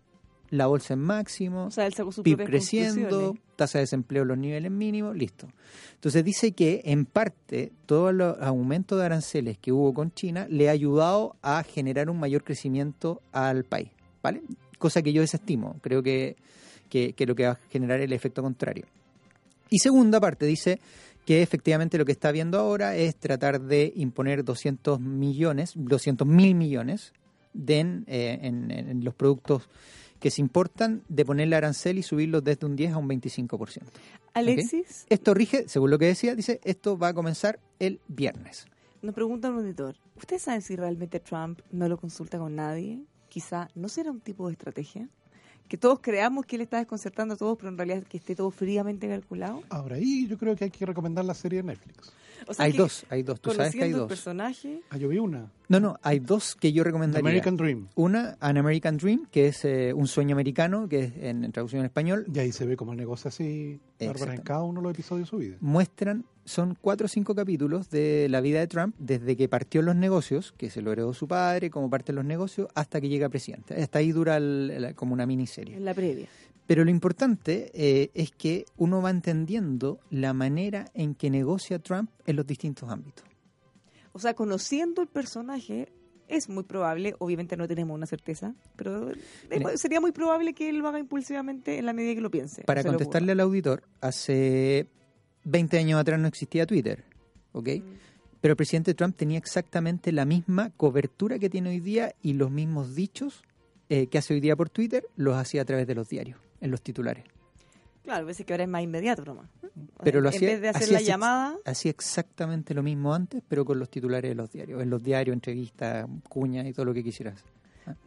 La 0.56 0.66
bolsa 0.66 0.94
en 0.94 1.00
máximo, 1.00 1.66
O 1.66 1.70
sea, 1.70 1.86
él 1.86 1.94
sacó 1.94 2.12
sus 2.12 2.22
PIB 2.24 2.36
creciendo, 2.46 3.34
tasa 3.56 3.78
de 3.78 3.82
desempleo 3.84 4.22
en 4.22 4.28
los 4.28 4.38
niveles 4.38 4.70
mínimos, 4.70 5.16
listo. 5.16 5.48
Entonces 5.94 6.24
dice 6.24 6.52
que 6.52 6.82
en 6.84 7.06
parte 7.06 7.72
todo 7.86 8.10
el 8.10 8.20
aumento 8.20 8.96
de 8.96 9.04
aranceles 9.06 9.58
que 9.58 9.72
hubo 9.72 9.92
con 9.94 10.12
China 10.12 10.46
le 10.50 10.68
ha 10.68 10.72
ayudado 10.72 11.36
a 11.42 11.62
generar 11.62 12.10
un 12.10 12.18
mayor 12.20 12.44
crecimiento 12.44 13.20
al 13.32 13.64
país, 13.64 13.88
¿vale? 14.22 14.42
Cosa 14.78 15.02
que 15.02 15.12
yo 15.12 15.22
desestimo, 15.22 15.76
creo 15.80 16.02
que, 16.02 16.36
que, 16.88 17.14
que 17.14 17.26
lo 17.26 17.34
que 17.34 17.44
va 17.46 17.52
a 17.52 17.58
generar 17.70 18.00
el 18.00 18.12
efecto 18.12 18.42
contrario. 18.42 18.84
Y 19.70 19.78
segunda 19.78 20.20
parte 20.20 20.44
dice 20.46 20.78
que 21.24 21.40
efectivamente 21.42 21.96
lo 21.96 22.04
que 22.04 22.12
está 22.12 22.30
viendo 22.32 22.58
ahora 22.58 22.96
es 22.96 23.16
tratar 23.16 23.60
de 23.62 23.92
imponer 23.96 24.44
200 24.44 25.00
millones, 25.00 25.72
200 25.74 26.28
mil 26.28 26.54
millones 26.54 27.12
de 27.54 27.78
en, 27.78 28.04
eh, 28.08 28.38
en- 28.42 28.70
en 28.70 29.04
los 29.04 29.14
productos 29.14 29.62
que 30.24 30.30
se 30.30 30.40
importan, 30.40 31.02
de 31.10 31.22
ponerle 31.26 31.54
arancel 31.54 31.98
y 31.98 32.02
subirlos 32.02 32.42
desde 32.42 32.64
un 32.64 32.76
10 32.76 32.94
a 32.94 32.96
un 32.96 33.06
25%. 33.10 33.82
Alexis, 34.32 35.04
Esto 35.10 35.34
rige, 35.34 35.68
según 35.68 35.90
lo 35.90 35.98
que 35.98 36.06
decía, 36.06 36.34
dice, 36.34 36.62
esto 36.64 36.96
va 36.96 37.08
a 37.08 37.12
comenzar 37.12 37.60
el 37.78 38.00
viernes. 38.08 38.64
nos 39.02 39.14
pregunta 39.14 39.50
un 39.50 39.58
auditor, 39.58 39.96
¿ustedes 40.16 40.40
saben 40.40 40.62
si 40.62 40.76
realmente 40.76 41.20
Trump 41.20 41.60
no 41.70 41.90
lo 41.90 41.98
consulta 41.98 42.38
con 42.38 42.56
nadie? 42.56 43.04
Quizá 43.28 43.68
no 43.74 43.90
será 43.90 44.12
un 44.12 44.22
tipo 44.22 44.46
de 44.46 44.54
estrategia. 44.54 45.10
Que 45.68 45.76
todos 45.78 45.98
creamos 46.00 46.44
que 46.46 46.56
él 46.56 46.62
está 46.62 46.78
desconcertando 46.78 47.34
a 47.34 47.36
todos, 47.36 47.56
pero 47.56 47.70
en 47.70 47.78
realidad 47.78 48.02
que 48.04 48.18
esté 48.18 48.34
todo 48.36 48.50
fríamente 48.50 49.08
calculado. 49.08 49.62
Ahora, 49.70 49.96
ahí 49.96 50.26
yo 50.28 50.36
creo 50.38 50.54
que 50.56 50.64
hay 50.64 50.70
que 50.70 50.84
recomendar 50.86 51.24
la 51.24 51.34
serie 51.34 51.62
de 51.62 51.68
Netflix. 51.68 52.12
O 52.46 52.52
sea, 52.52 52.66
hay 52.66 52.72
que 52.72 52.78
dos, 52.78 53.06
hay 53.08 53.22
dos, 53.22 53.40
tú 53.40 53.52
sabes 53.52 53.72
que 53.72 53.84
hay 53.84 53.90
conociendo 53.92 53.96
el 53.96 54.00
dos. 54.00 54.08
personaje, 54.08 54.80
Ah, 54.90 54.98
yo 54.98 55.08
vi 55.08 55.16
una. 55.18 55.50
No, 55.68 55.80
no, 55.80 55.96
hay 56.02 56.18
dos 56.18 56.54
que 56.54 56.72
yo 56.74 56.82
The 56.82 56.88
recomendaría. 56.88 57.20
American 57.26 57.56
Dream. 57.56 57.88
Una, 57.94 58.36
An 58.38 58.58
American 58.58 58.98
Dream, 58.98 59.26
que 59.30 59.46
es 59.46 59.64
eh, 59.64 59.94
un 59.94 60.06
sueño 60.06 60.34
americano, 60.34 60.86
que 60.86 61.04
es 61.04 61.12
en, 61.16 61.42
en 61.42 61.52
traducción 61.52 61.80
en 61.80 61.86
español, 61.86 62.26
Y 62.34 62.38
ahí 62.38 62.52
se 62.52 62.66
ve 62.66 62.76
cómo 62.76 62.92
el 62.92 62.98
negocio 62.98 63.28
así, 63.28 63.80
en 63.98 64.40
cada 64.42 64.62
uno 64.62 64.80
de 64.80 64.84
los 64.84 64.94
episodios 64.94 65.26
de 65.28 65.30
su 65.30 65.36
vida. 65.38 65.56
muestran, 65.60 66.24
son 66.44 66.76
cuatro 66.80 67.06
o 67.06 67.08
cinco 67.08 67.34
capítulos 67.34 67.88
de 67.90 68.28
la 68.28 68.40
vida 68.40 68.60
de 68.60 68.66
Trump, 68.66 68.94
desde 68.98 69.36
que 69.36 69.48
partió 69.48 69.80
en 69.80 69.86
los 69.86 69.96
negocios, 69.96 70.52
que 70.58 70.68
se 70.70 70.82
lo 70.82 70.92
heredó 70.92 71.14
su 71.14 71.26
padre, 71.26 71.70
cómo 71.70 71.88
parten 71.88 72.16
los 72.16 72.24
negocios, 72.24 72.68
hasta 72.74 73.00
que 73.00 73.08
llega 73.08 73.28
presidente. 73.28 73.80
Hasta 73.80 73.98
ahí 74.00 74.12
dura 74.12 74.36
el- 74.36 74.70
el- 74.70 74.94
como 74.94 75.14
una 75.14 75.24
miniserie. 75.26 75.76
en 75.76 75.84
la 75.84 75.94
previa. 75.94 76.28
Pero 76.66 76.82
lo 76.84 76.90
importante 76.90 77.70
eh, 77.74 78.10
es 78.14 78.30
que 78.30 78.64
uno 78.78 79.02
va 79.02 79.10
entendiendo 79.10 80.00
la 80.10 80.32
manera 80.32 80.90
en 80.94 81.14
que 81.14 81.28
negocia 81.30 81.78
Trump 81.78 82.10
en 82.26 82.36
los 82.36 82.46
distintos 82.46 82.88
ámbitos. 82.90 83.24
O 84.12 84.18
sea, 84.18 84.34
conociendo 84.34 85.02
el 85.02 85.08
personaje, 85.08 85.88
es 86.28 86.48
muy 86.48 86.64
probable, 86.64 87.14
obviamente 87.18 87.56
no 87.56 87.68
tenemos 87.68 87.94
una 87.94 88.06
certeza, 88.06 88.54
pero 88.76 89.12
sería 89.76 90.00
muy 90.00 90.12
probable 90.12 90.54
que 90.54 90.68
él 90.68 90.78
lo 90.78 90.88
haga 90.88 90.98
impulsivamente 90.98 91.78
en 91.78 91.86
la 91.86 91.92
medida 91.92 92.14
que 92.14 92.20
lo 92.20 92.30
piense. 92.30 92.62
Para 92.64 92.82
contestarle 92.82 93.32
al 93.32 93.40
auditor, 93.40 93.82
hace 94.00 94.86
20 95.44 95.78
años 95.78 96.00
atrás 96.00 96.18
no 96.18 96.28
existía 96.28 96.66
Twitter, 96.66 97.04
¿ok? 97.52 97.68
ocurra. 97.68 97.82
Pero 98.44 98.52
el 98.52 98.56
presidente 98.56 98.92
Trump 98.92 99.16
tenía 99.16 99.38
exactamente 99.38 100.12
la 100.12 100.26
misma 100.26 100.68
cobertura 100.76 101.38
que 101.38 101.48
tiene 101.48 101.70
hoy 101.70 101.80
día 101.80 102.14
y 102.20 102.34
los 102.34 102.50
mismos 102.50 102.94
dichos 102.94 103.42
eh, 103.88 104.08
que 104.08 104.18
hace 104.18 104.34
hoy 104.34 104.40
día 104.40 104.54
por 104.54 104.68
Twitter 104.68 105.06
los 105.16 105.34
hacía 105.34 105.62
a 105.62 105.64
través 105.64 105.86
de 105.86 105.94
los 105.94 106.10
diarios, 106.10 106.38
en 106.60 106.70
los 106.70 106.82
titulares. 106.82 107.24
Claro, 108.04 108.22
a 108.22 108.26
veces 108.26 108.44
que 108.46 108.52
ahora 108.52 108.64
es 108.64 108.70
más 108.70 108.82
inmediato 108.82 109.24
nomás. 109.24 109.48
Pero 110.02 110.20
lo 110.20 110.28
en 110.28 110.34
hacía- 110.36 110.48
vez 110.50 110.60
de 110.60 110.68
hacer 110.68 110.82
hacía 110.84 110.98
la 110.98 111.02
llamada, 111.02 111.56
Hacía 111.64 111.90
exactamente 111.90 112.74
lo 112.74 112.82
mismo 112.82 113.14
antes, 113.14 113.42
pero 113.48 113.64
con 113.64 113.78
los 113.78 113.88
titulares 113.88 114.30
de 114.30 114.34
los 114.34 114.50
diarios. 114.52 114.82
En 114.82 114.90
los 114.90 115.02
diarios, 115.02 115.32
entrevistas, 115.34 116.06
cuñas 116.28 116.66
y 116.66 116.72
todo 116.72 116.84
lo 116.84 116.94
que 116.94 117.02
quisieras. 117.02 117.42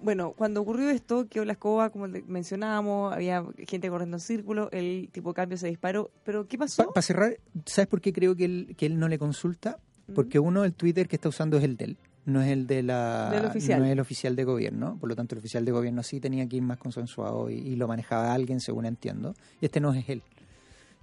Bueno, 0.01 0.33
cuando 0.35 0.61
ocurrió 0.61 0.89
esto, 0.89 1.27
quedó 1.27 1.45
la 1.45 1.51
escoba, 1.53 1.89
como 1.91 2.07
mencionábamos, 2.07 3.13
había 3.13 3.45
gente 3.67 3.89
corriendo 3.89 4.17
en 4.17 4.21
círculo, 4.21 4.69
el 4.71 5.09
tipo 5.11 5.29
de 5.31 5.35
cambio 5.35 5.57
se 5.57 5.67
disparó. 5.67 6.09
¿Pero 6.23 6.47
qué 6.47 6.57
pasó? 6.57 6.87
Para 6.93 7.01
cerrar, 7.03 7.37
¿sabes 7.65 7.87
por 7.87 8.01
qué 8.01 8.11
creo 8.13 8.35
que 8.35 8.45
él, 8.45 8.75
que 8.77 8.85
él 8.87 8.97
no 8.99 9.07
le 9.07 9.19
consulta? 9.19 9.77
¿Mm? 10.07 10.13
Porque 10.13 10.39
uno, 10.39 10.63
el 10.63 10.73
Twitter 10.73 11.07
que 11.07 11.15
está 11.17 11.29
usando 11.29 11.57
es 11.57 11.63
el 11.63 11.77
de 11.77 11.85
él, 11.85 11.97
no 12.27 12.41
es 12.41 12.49
el 12.49 12.67
de 12.67 12.83
la 12.83 13.29
Del 13.31 13.45
oficial. 13.45 13.79
no 13.79 13.85
es 13.85 13.91
el 13.91 13.99
oficial 13.99 14.35
de 14.35 14.43
gobierno. 14.43 14.97
Por 14.99 15.09
lo 15.09 15.15
tanto, 15.15 15.33
el 15.33 15.39
oficial 15.39 15.65
de 15.65 15.71
gobierno 15.71 16.03
sí 16.03 16.19
tenía 16.19 16.47
que 16.47 16.57
ir 16.57 16.61
más 16.61 16.77
consensuado 16.77 17.49
y, 17.49 17.55
y 17.55 17.75
lo 17.75 17.87
manejaba 17.87 18.33
alguien, 18.33 18.59
según 18.59 18.85
entiendo. 18.85 19.33
Y 19.59 19.65
este 19.65 19.79
no 19.79 19.93
es 19.93 20.07
él. 20.09 20.21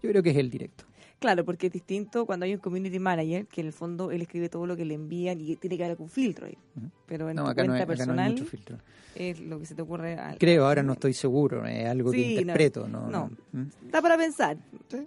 Yo 0.02 0.10
creo 0.10 0.22
que 0.22 0.30
es 0.30 0.36
el 0.36 0.50
directo. 0.50 0.84
Claro, 1.18 1.44
porque 1.44 1.68
es 1.68 1.72
distinto 1.72 2.26
cuando 2.26 2.44
hay 2.44 2.52
un 2.52 2.60
community 2.60 2.98
manager, 2.98 3.46
que 3.46 3.62
en 3.62 3.68
el 3.68 3.72
fondo 3.72 4.10
él 4.10 4.20
escribe 4.20 4.50
todo 4.50 4.66
lo 4.66 4.76
que 4.76 4.84
le 4.84 4.92
envían 4.94 5.40
y 5.40 5.56
tiene 5.56 5.76
que 5.78 5.84
haber 5.84 5.92
algún 5.92 6.10
filtro 6.10 6.46
ahí. 6.46 6.58
Pero 7.06 7.30
en 7.30 7.36
No, 7.36 7.44
tu 7.44 7.48
acá 7.50 7.62
no, 7.62 7.68
cuenta 7.72 7.74
hay, 7.76 7.82
acá 7.82 7.86
no 7.86 7.92
hay 7.92 7.96
personal 7.96 8.30
mucho 8.32 8.44
filtro. 8.44 8.78
es 9.14 9.40
lo 9.40 9.58
que 9.58 9.64
se 9.64 9.74
te 9.74 9.80
ocurre. 9.82 10.16
al- 10.18 10.36
Creo, 10.36 10.66
ahora 10.66 10.82
no 10.82 10.92
estoy 10.92 11.14
seguro, 11.14 11.64
es 11.64 11.86
algo 11.86 12.10
Sí, 12.12 12.18
que 12.18 12.34
no, 12.34 12.40
interpreto. 12.40 12.86
No, 12.88 13.08
no. 13.08 13.30
¿Mm? 13.52 13.62
Da 13.90 14.02
para 14.02 14.18
pensar. 14.18 14.58
Sí. 14.90 15.06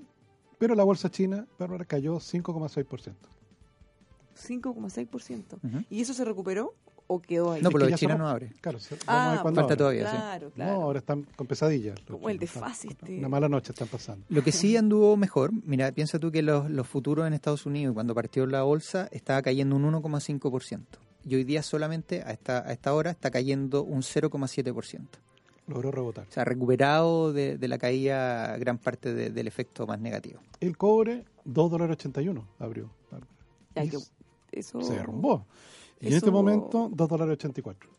Pero 0.57 0.73
la 0.73 0.83
bolsa 0.83 1.11
china, 1.11 1.45
Bárbara, 1.59 1.85
cayó 1.85 2.15
5,6%. 2.19 3.13
5,6%. 4.37 5.57
Ujú. 5.63 5.83
¿Y 5.89 6.01
eso 6.01 6.13
se 6.13 6.23
recuperó 6.25 6.73
o 7.07 7.19
quedó 7.21 7.53
ahí? 7.53 7.61
No, 7.61 7.69
por 7.71 7.79
lo 7.79 7.85
que 7.85 7.91
de 7.91 7.91
ya 7.91 7.97
China 7.97 8.13
somos- 8.13 8.25
no 8.25 8.29
abre. 8.29 8.51
Claro, 8.61 8.79
vamos 8.79 9.03
Ah, 9.07 9.27
a 9.29 9.31
ver 9.33 9.41
cuándo 9.41 9.61
falta 9.61 9.73
abre. 9.73 9.77
todavía, 9.77 10.11
sí. 10.11 10.17
claro, 10.17 10.51
No, 10.55 10.65
ahora 10.83 10.99
están 10.99 11.23
con 11.35 11.47
pesadillas. 11.47 11.97
los 12.07 12.17
Como 12.17 12.29
el 12.29 12.37
chinos, 12.39 12.53
desfase, 12.53 12.87
este. 12.89 13.17
Una 13.19 13.29
mala 13.29 13.49
noche 13.49 13.71
están 13.71 13.87
pasando. 13.87 14.25
Lo 14.29 14.43
que 14.43 14.51
sí 14.51 14.75
anduvo 14.77 15.15
mejor, 15.17 15.51
mira, 15.65 15.91
piensa 15.91 16.19
tú 16.19 16.31
que 16.31 16.41
los, 16.41 16.69
los 16.69 16.87
futuros 16.87 17.25
en 17.27 17.33
Estados 17.33 17.65
Unidos, 17.65 17.93
cuando 17.93 18.13
partió 18.13 18.45
la 18.45 18.63
bolsa, 18.63 19.07
estaba 19.11 19.41
cayendo 19.41 19.75
un 19.75 19.83
1,5%. 19.85 20.99
Y 21.25 21.35
hoy 21.35 21.43
día 21.43 21.61
solamente, 21.63 22.23
a 22.23 22.31
esta, 22.31 22.59
a 22.67 22.71
esta 22.71 22.93
hora, 22.93 23.11
está 23.11 23.31
cayendo 23.31 23.83
un 23.83 24.01
0,7%. 24.01 25.01
Logró 25.67 25.91
rebotar. 25.91 26.25
O 26.29 26.31
sea, 26.31 26.45
recuperado 26.45 27.33
de, 27.33 27.57
de 27.57 27.67
la 27.67 27.77
caída 27.77 28.55
gran 28.57 28.77
parte 28.77 29.13
de- 29.13 29.29
del 29.31 29.47
efecto 29.47 29.85
más 29.85 29.99
negativo. 29.99 30.39
El 30.61 30.77
cobre, 30.77 31.25
2 31.43 31.69
dólares 31.69 31.97
81 31.97 32.47
abrió. 32.59 32.89
Bárbara. 33.11 33.29
Ay, 33.75 33.87
Y 33.87 33.89
que- 33.91 33.97
eso... 34.51 34.81
se 34.81 34.93
derrumbó. 34.93 35.45
Y 35.99 36.07
en 36.07 36.13
este 36.13 36.29
momento, 36.31 36.89
2 36.93 37.09
dólares 37.09 37.33
84. 37.33 37.89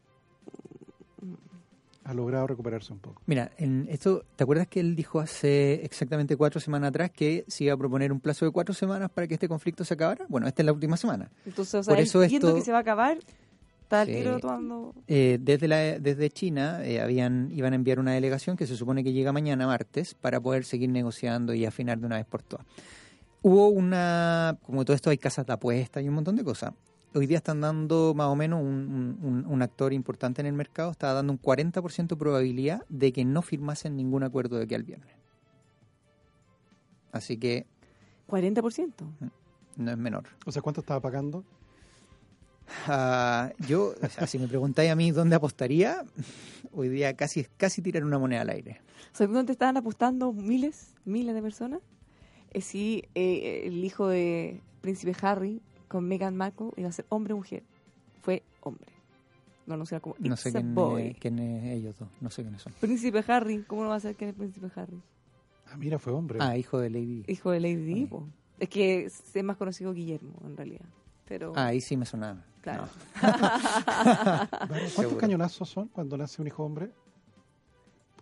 Ha 2.05 2.15
logrado 2.15 2.47
recuperarse 2.47 2.91
un 2.93 3.01
poco. 3.01 3.21
Mira, 3.27 3.51
en 3.59 3.87
esto, 3.91 4.25
¿te 4.35 4.43
acuerdas 4.45 4.67
que 4.67 4.81
él 4.81 4.97
dijo 4.97 5.21
hace 5.21 5.85
exactamente 5.85 6.37
cuatro 6.39 6.59
semanas 6.59 6.89
atrás 6.89 7.11
que 7.11 7.45
se 7.49 7.65
iba 7.65 7.75
a 7.75 7.77
proponer 7.77 8.13
un 8.13 8.21
plazo 8.21 8.47
de 8.47 8.51
cuatro 8.51 8.75
semanas 8.75 9.11
para 9.11 9.27
que 9.27 9.35
este 9.35 9.47
conflicto 9.47 9.85
se 9.85 9.93
acabara? 9.93 10.25
Bueno, 10.29 10.47
esta 10.47 10.63
es 10.63 10.67
la 10.67 10.73
última 10.73 10.97
semana. 10.97 11.31
Entonces, 11.45 11.75
o 11.75 11.83
sea, 11.83 11.93
Por 11.95 12.03
eso 12.03 12.23
esto- 12.23 12.55
que 12.55 12.63
se 12.63 12.73
va 12.73 12.79
a 12.79 12.81
acabar, 12.81 13.19
está 13.83 14.07
Sí. 14.07 14.13
tiro 14.15 14.39
tomando... 14.39 14.95
Eh, 15.07 15.39
desde, 15.39 15.69
la, 15.69 15.77
desde 15.99 16.31
China 16.31 16.83
eh, 16.83 17.03
habían 17.03 17.51
iban 17.53 17.75
a 17.75 17.77
enviar 17.77 17.99
una 18.01 18.13
delegación 18.13 18.57
que 18.57 18.67
se 18.67 18.77
supone 18.77 19.05
que 19.05 19.13
llega 19.13 19.31
mañana 19.33 19.67
martes 19.67 20.15
para 20.15 20.41
poder 20.41 20.65
seguir 20.65 20.89
negociando 20.89 21.53
y 21.53 21.67
afinar 21.67 21.99
de 21.99 22.07
una 22.07 22.17
vez 22.17 22.27
por 22.27 22.43
todas. 22.43 22.65
Hubo 23.43 23.69
una, 23.69 24.59
como 24.65 24.85
todo 24.85 24.95
esto 24.97 25.11
hay 25.11 25.19
casas 25.19 25.47
de 25.47 25.53
apuestas 25.53 26.03
y 26.03 26.09
un 26.09 26.15
montón 26.15 26.37
de 26.37 26.45
cosas. 26.45 26.73
Hoy 27.15 27.27
día 27.27 27.39
están 27.39 27.61
dando 27.61 28.13
más 28.15 28.27
o 28.27 28.37
menos 28.37 28.61
un, 28.61 28.67
un- 28.69 29.19
un- 29.23 29.47
un 29.47 29.63
actor 29.63 29.93
importante 29.93 30.41
en 30.43 30.47
el 30.47 30.53
mercado, 30.53 30.91
está 30.91 31.13
dando 31.13 31.33
un 31.33 31.39
40% 31.41 32.09
de 32.09 32.17
probabilidad 32.17 32.85
de 32.89 33.13
que 33.13 33.25
no 33.25 33.41
firmasen 33.43 33.97
ningún 33.97 34.23
acuerdo 34.25 34.57
de 34.59 34.65
aquí 34.65 34.75
al 34.75 34.83
viernes. 34.83 35.15
Así 37.13 37.39
que 37.39 37.67
40%. 38.29 38.93
no 39.77 39.91
es 39.91 39.97
menor. 39.97 40.25
O 40.45 40.53
sea, 40.53 40.61
¿cuánto 40.61 40.81
estaba 40.83 41.01
pagando? 41.01 41.45
Ah, 42.87 43.51
yo, 43.67 43.95
o 44.03 44.09
sea, 44.11 44.27
si 44.27 44.39
me 44.39 44.47
preguntáis 44.47 44.91
a 44.91 44.95
mí 44.95 45.11
dónde 45.11 45.37
apostaría, 45.37 46.05
hoy 46.73 46.91
día 46.91 47.15
casi 47.17 47.45
casi 47.57 47.81
tirar 47.81 48.05
una 48.05 48.19
moneda 48.19 48.43
al 48.43 48.51
aire. 48.51 48.83
¿Sabes 49.13 49.33
dónde 49.33 49.53
estaban 49.53 49.79
apostando 49.79 50.33
miles, 50.35 50.93
miles 51.07 51.35
de 51.35 51.41
personas? 51.41 51.81
Eh, 52.53 52.61
si 52.61 53.05
eh, 53.15 53.63
el 53.67 53.85
hijo 53.85 54.09
de 54.09 54.61
Príncipe 54.81 55.15
Harry 55.23 55.61
con 55.89 56.07
Meghan 56.07 56.37
Markle 56.37 56.71
iba 56.77 56.89
a 56.89 56.93
ser 56.93 57.07
hombre 57.09 57.35
o 57.35 57.37
mujer. 57.39 57.63
Fue 58.23 58.43
hombre. 58.61 58.91
Lo 59.67 59.75
anunciaron 59.75 60.01
como 60.01 60.15
No 60.19 60.37
sé 60.37 60.51
quién, 60.51 60.75
boy. 60.75 61.03
es- 61.09 61.19
quién 61.19 61.39
es 61.39 61.65
ellos 61.79 61.99
dos, 61.99 62.09
no 62.21 62.31
sé 62.31 62.43
quiénes 62.43 62.63
son. 62.63 62.73
Príncipe 62.81 63.23
Harry, 63.29 63.63
¿cómo 63.67 63.83
no 63.83 63.89
va 63.91 63.97
a 63.97 64.01
ser 64.01 64.15
quién 64.17 64.31
es 64.31 64.37
Príncipe 64.37 64.69
Harry? 64.77 65.01
Ah, 65.71 65.77
mira, 65.77 65.99
fue 65.99 66.13
hombre. 66.15 66.39
Ah, 66.41 66.57
hijo 66.57 66.79
de 66.79 66.89
Lady. 66.91 67.25
Hijo 67.27 67.51
de 67.51 67.61
Lady. 67.61 68.09
Es 68.59 68.69
que 68.71 69.05
es 69.05 69.45
más 69.45 69.57
conocido 69.59 69.93
Guillermo, 69.93 70.33
en 70.47 70.57
realidad. 70.57 70.87
Pero, 71.27 71.53
Ah, 71.55 71.67
ahí 71.67 71.81
sí 71.83 71.97
me 71.99 72.07
sonaba. 72.07 72.43
claro. 72.63 72.85
No. 72.85 72.89
¿Cuántos 74.67 74.93
Seguro. 74.93 75.19
cañonazos 75.19 75.69
son 75.69 75.89
cuando 75.89 76.17
nace 76.17 76.41
un 76.41 76.49
hijo 76.49 76.65
hombre? 76.65 76.91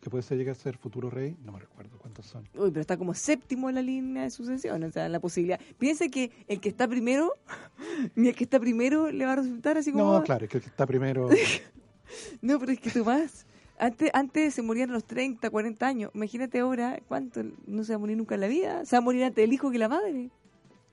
Que 0.06 0.10
puede 0.10 0.22
ser 0.22 0.38
llegar 0.38 0.54
a 0.54 0.54
ser 0.56 0.76
futuro 0.76 1.10
rey. 1.10 1.36
No 1.44 1.50
me 1.50 1.58
recuerdo 1.58 1.98
cuántos 1.98 2.26
son. 2.26 2.44
Uy, 2.54 2.70
pero 2.70 2.80
está 2.80 2.96
como 2.96 3.12
séptimo 3.12 3.68
en 3.68 3.74
la 3.74 3.82
línea 3.82 4.22
de 4.22 4.30
sucesión, 4.30 4.80
o 4.84 4.90
sea, 4.92 5.06
en 5.06 5.10
la 5.10 5.18
posibilidad. 5.18 5.58
Piense 5.80 6.12
que 6.12 6.30
el 6.46 6.60
que 6.60 6.68
está 6.68 6.86
primero, 6.86 7.32
ni 8.14 8.28
el 8.28 8.36
que 8.36 8.44
está 8.44 8.60
primero 8.60 9.10
le 9.10 9.26
va 9.26 9.32
a 9.32 9.36
resultar 9.36 9.78
así 9.78 9.90
como... 9.90 10.12
No, 10.12 10.22
claro, 10.22 10.44
es 10.44 10.50
que 10.52 10.58
el 10.58 10.62
que 10.62 10.68
está 10.68 10.86
primero. 10.86 11.28
No, 12.40 12.60
pero 12.60 12.70
es 12.70 12.78
que 12.78 12.90
tú 12.92 13.04
más. 13.04 13.46
Antes, 13.80 14.10
antes 14.14 14.54
se 14.54 14.62
morían 14.62 14.90
a 14.90 14.92
los 14.92 15.02
30, 15.02 15.50
40 15.50 15.84
años. 15.84 16.12
Imagínate 16.14 16.60
ahora, 16.60 17.00
¿cuánto? 17.08 17.42
No 17.66 17.82
se 17.82 17.94
va 17.94 17.96
a 17.96 17.98
morir 17.98 18.16
nunca 18.16 18.36
en 18.36 18.42
la 18.42 18.46
vida. 18.46 18.84
Se 18.84 18.94
va 18.94 18.98
a 18.98 19.00
morir 19.00 19.24
antes 19.24 19.42
el 19.42 19.52
hijo 19.52 19.72
que 19.72 19.78
la 19.78 19.88
madre. 19.88 20.30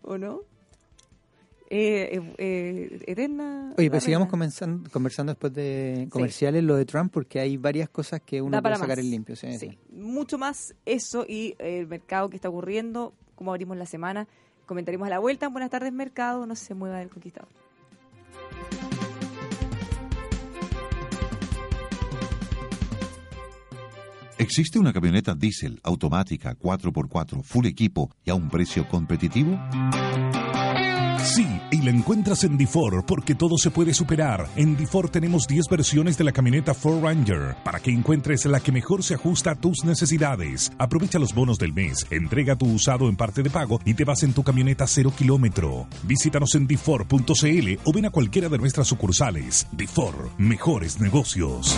¿O 0.02 0.17
no? 0.17 0.41
Eh, 1.75 2.19
eh, 2.19 2.33
eh, 2.38 3.03
eterna. 3.07 3.73
Oye, 3.79 3.89
pero 3.89 3.99
sigamos 3.99 4.27
comenzando, 4.29 4.88
conversando 4.91 5.31
después 5.31 5.51
de 5.53 6.07
comerciales 6.12 6.63
lo 6.63 6.75
de 6.75 6.86
Trump 6.86 7.12
porque 7.12 7.39
hay 7.39 7.57
varias 7.57 7.89
cosas 7.89 8.21
que 8.21 8.43
uno 8.43 8.62
puede 8.62 8.75
sacar 8.75 8.89
más. 8.89 8.99
en 8.99 9.09
limpio. 9.09 9.36
Sí, 9.36 9.47
Sí, 9.53 9.69
sí. 9.71 9.77
mucho 9.91 10.38
más 10.38 10.75
eso 10.86 11.25
y 11.27 11.55
el 11.57 11.88
mercado 11.88 12.29
que 12.29 12.36
está 12.36 12.47
ocurriendo, 12.49 13.15
cómo 13.33 13.49
abrimos 13.51 13.75
la 13.75 13.88
semana. 13.88 14.27
Comentaremos 14.67 15.07
a 15.07 15.09
la 15.09 15.17
vuelta. 15.19 15.47
Buenas 15.47 15.71
tardes, 15.71 15.91
mercado. 15.91 16.45
No 16.45 16.55
se 16.55 16.75
mueva 16.75 16.99
del 16.99 17.09
conquistador. 17.09 17.49
¿Existe 24.38 24.79
una 24.79 24.91
camioneta 24.91 25.36
diésel 25.36 25.79
automática 25.83 26.55
4x4 26.57 27.43
full 27.43 27.65
equipo 27.65 28.09
y 28.25 28.31
a 28.31 28.36
un 28.36 28.49
precio 28.49 28.88
competitivo? 28.89 29.57
Sí, 31.23 31.47
y 31.71 31.81
la 31.81 31.89
encuentras 31.89 32.43
en 32.43 32.57
Difor 32.57 33.05
porque 33.05 33.33
todo 33.33 33.57
se 33.57 33.71
puede 33.71 33.93
superar. 33.93 34.45
En 34.57 34.75
Difor 34.75 35.09
tenemos 35.09 35.47
10 35.47 35.69
versiones 35.69 36.17
de 36.17 36.25
la 36.25 36.33
camioneta 36.33 36.73
Ford 36.73 37.01
Ranger 37.01 37.55
para 37.63 37.79
que 37.79 37.91
encuentres 37.91 38.45
la 38.45 38.59
que 38.59 38.73
mejor 38.73 39.03
se 39.03 39.13
ajusta 39.13 39.51
a 39.51 39.55
tus 39.55 39.86
necesidades. 39.86 40.73
Aprovecha 40.77 41.19
los 41.19 41.33
bonos 41.33 41.57
del 41.57 41.73
mes, 41.73 42.05
entrega 42.09 42.57
tu 42.57 42.65
usado 42.65 43.07
en 43.07 43.15
parte 43.15 43.41
de 43.41 43.49
pago 43.49 43.79
y 43.86 43.93
te 43.93 44.03
vas 44.03 44.21
en 44.23 44.33
tu 44.33 44.43
camioneta 44.43 44.86
cero 44.86 45.13
kilómetro. 45.17 45.88
Visítanos 46.03 46.55
en 46.55 46.67
difor.cl 46.67 47.79
o 47.86 47.93
ven 47.93 48.05
a 48.05 48.09
cualquiera 48.09 48.49
de 48.49 48.57
nuestras 48.57 48.88
sucursales. 48.88 49.65
Difor, 49.71 50.29
mejores 50.38 50.99
negocios. 50.99 51.77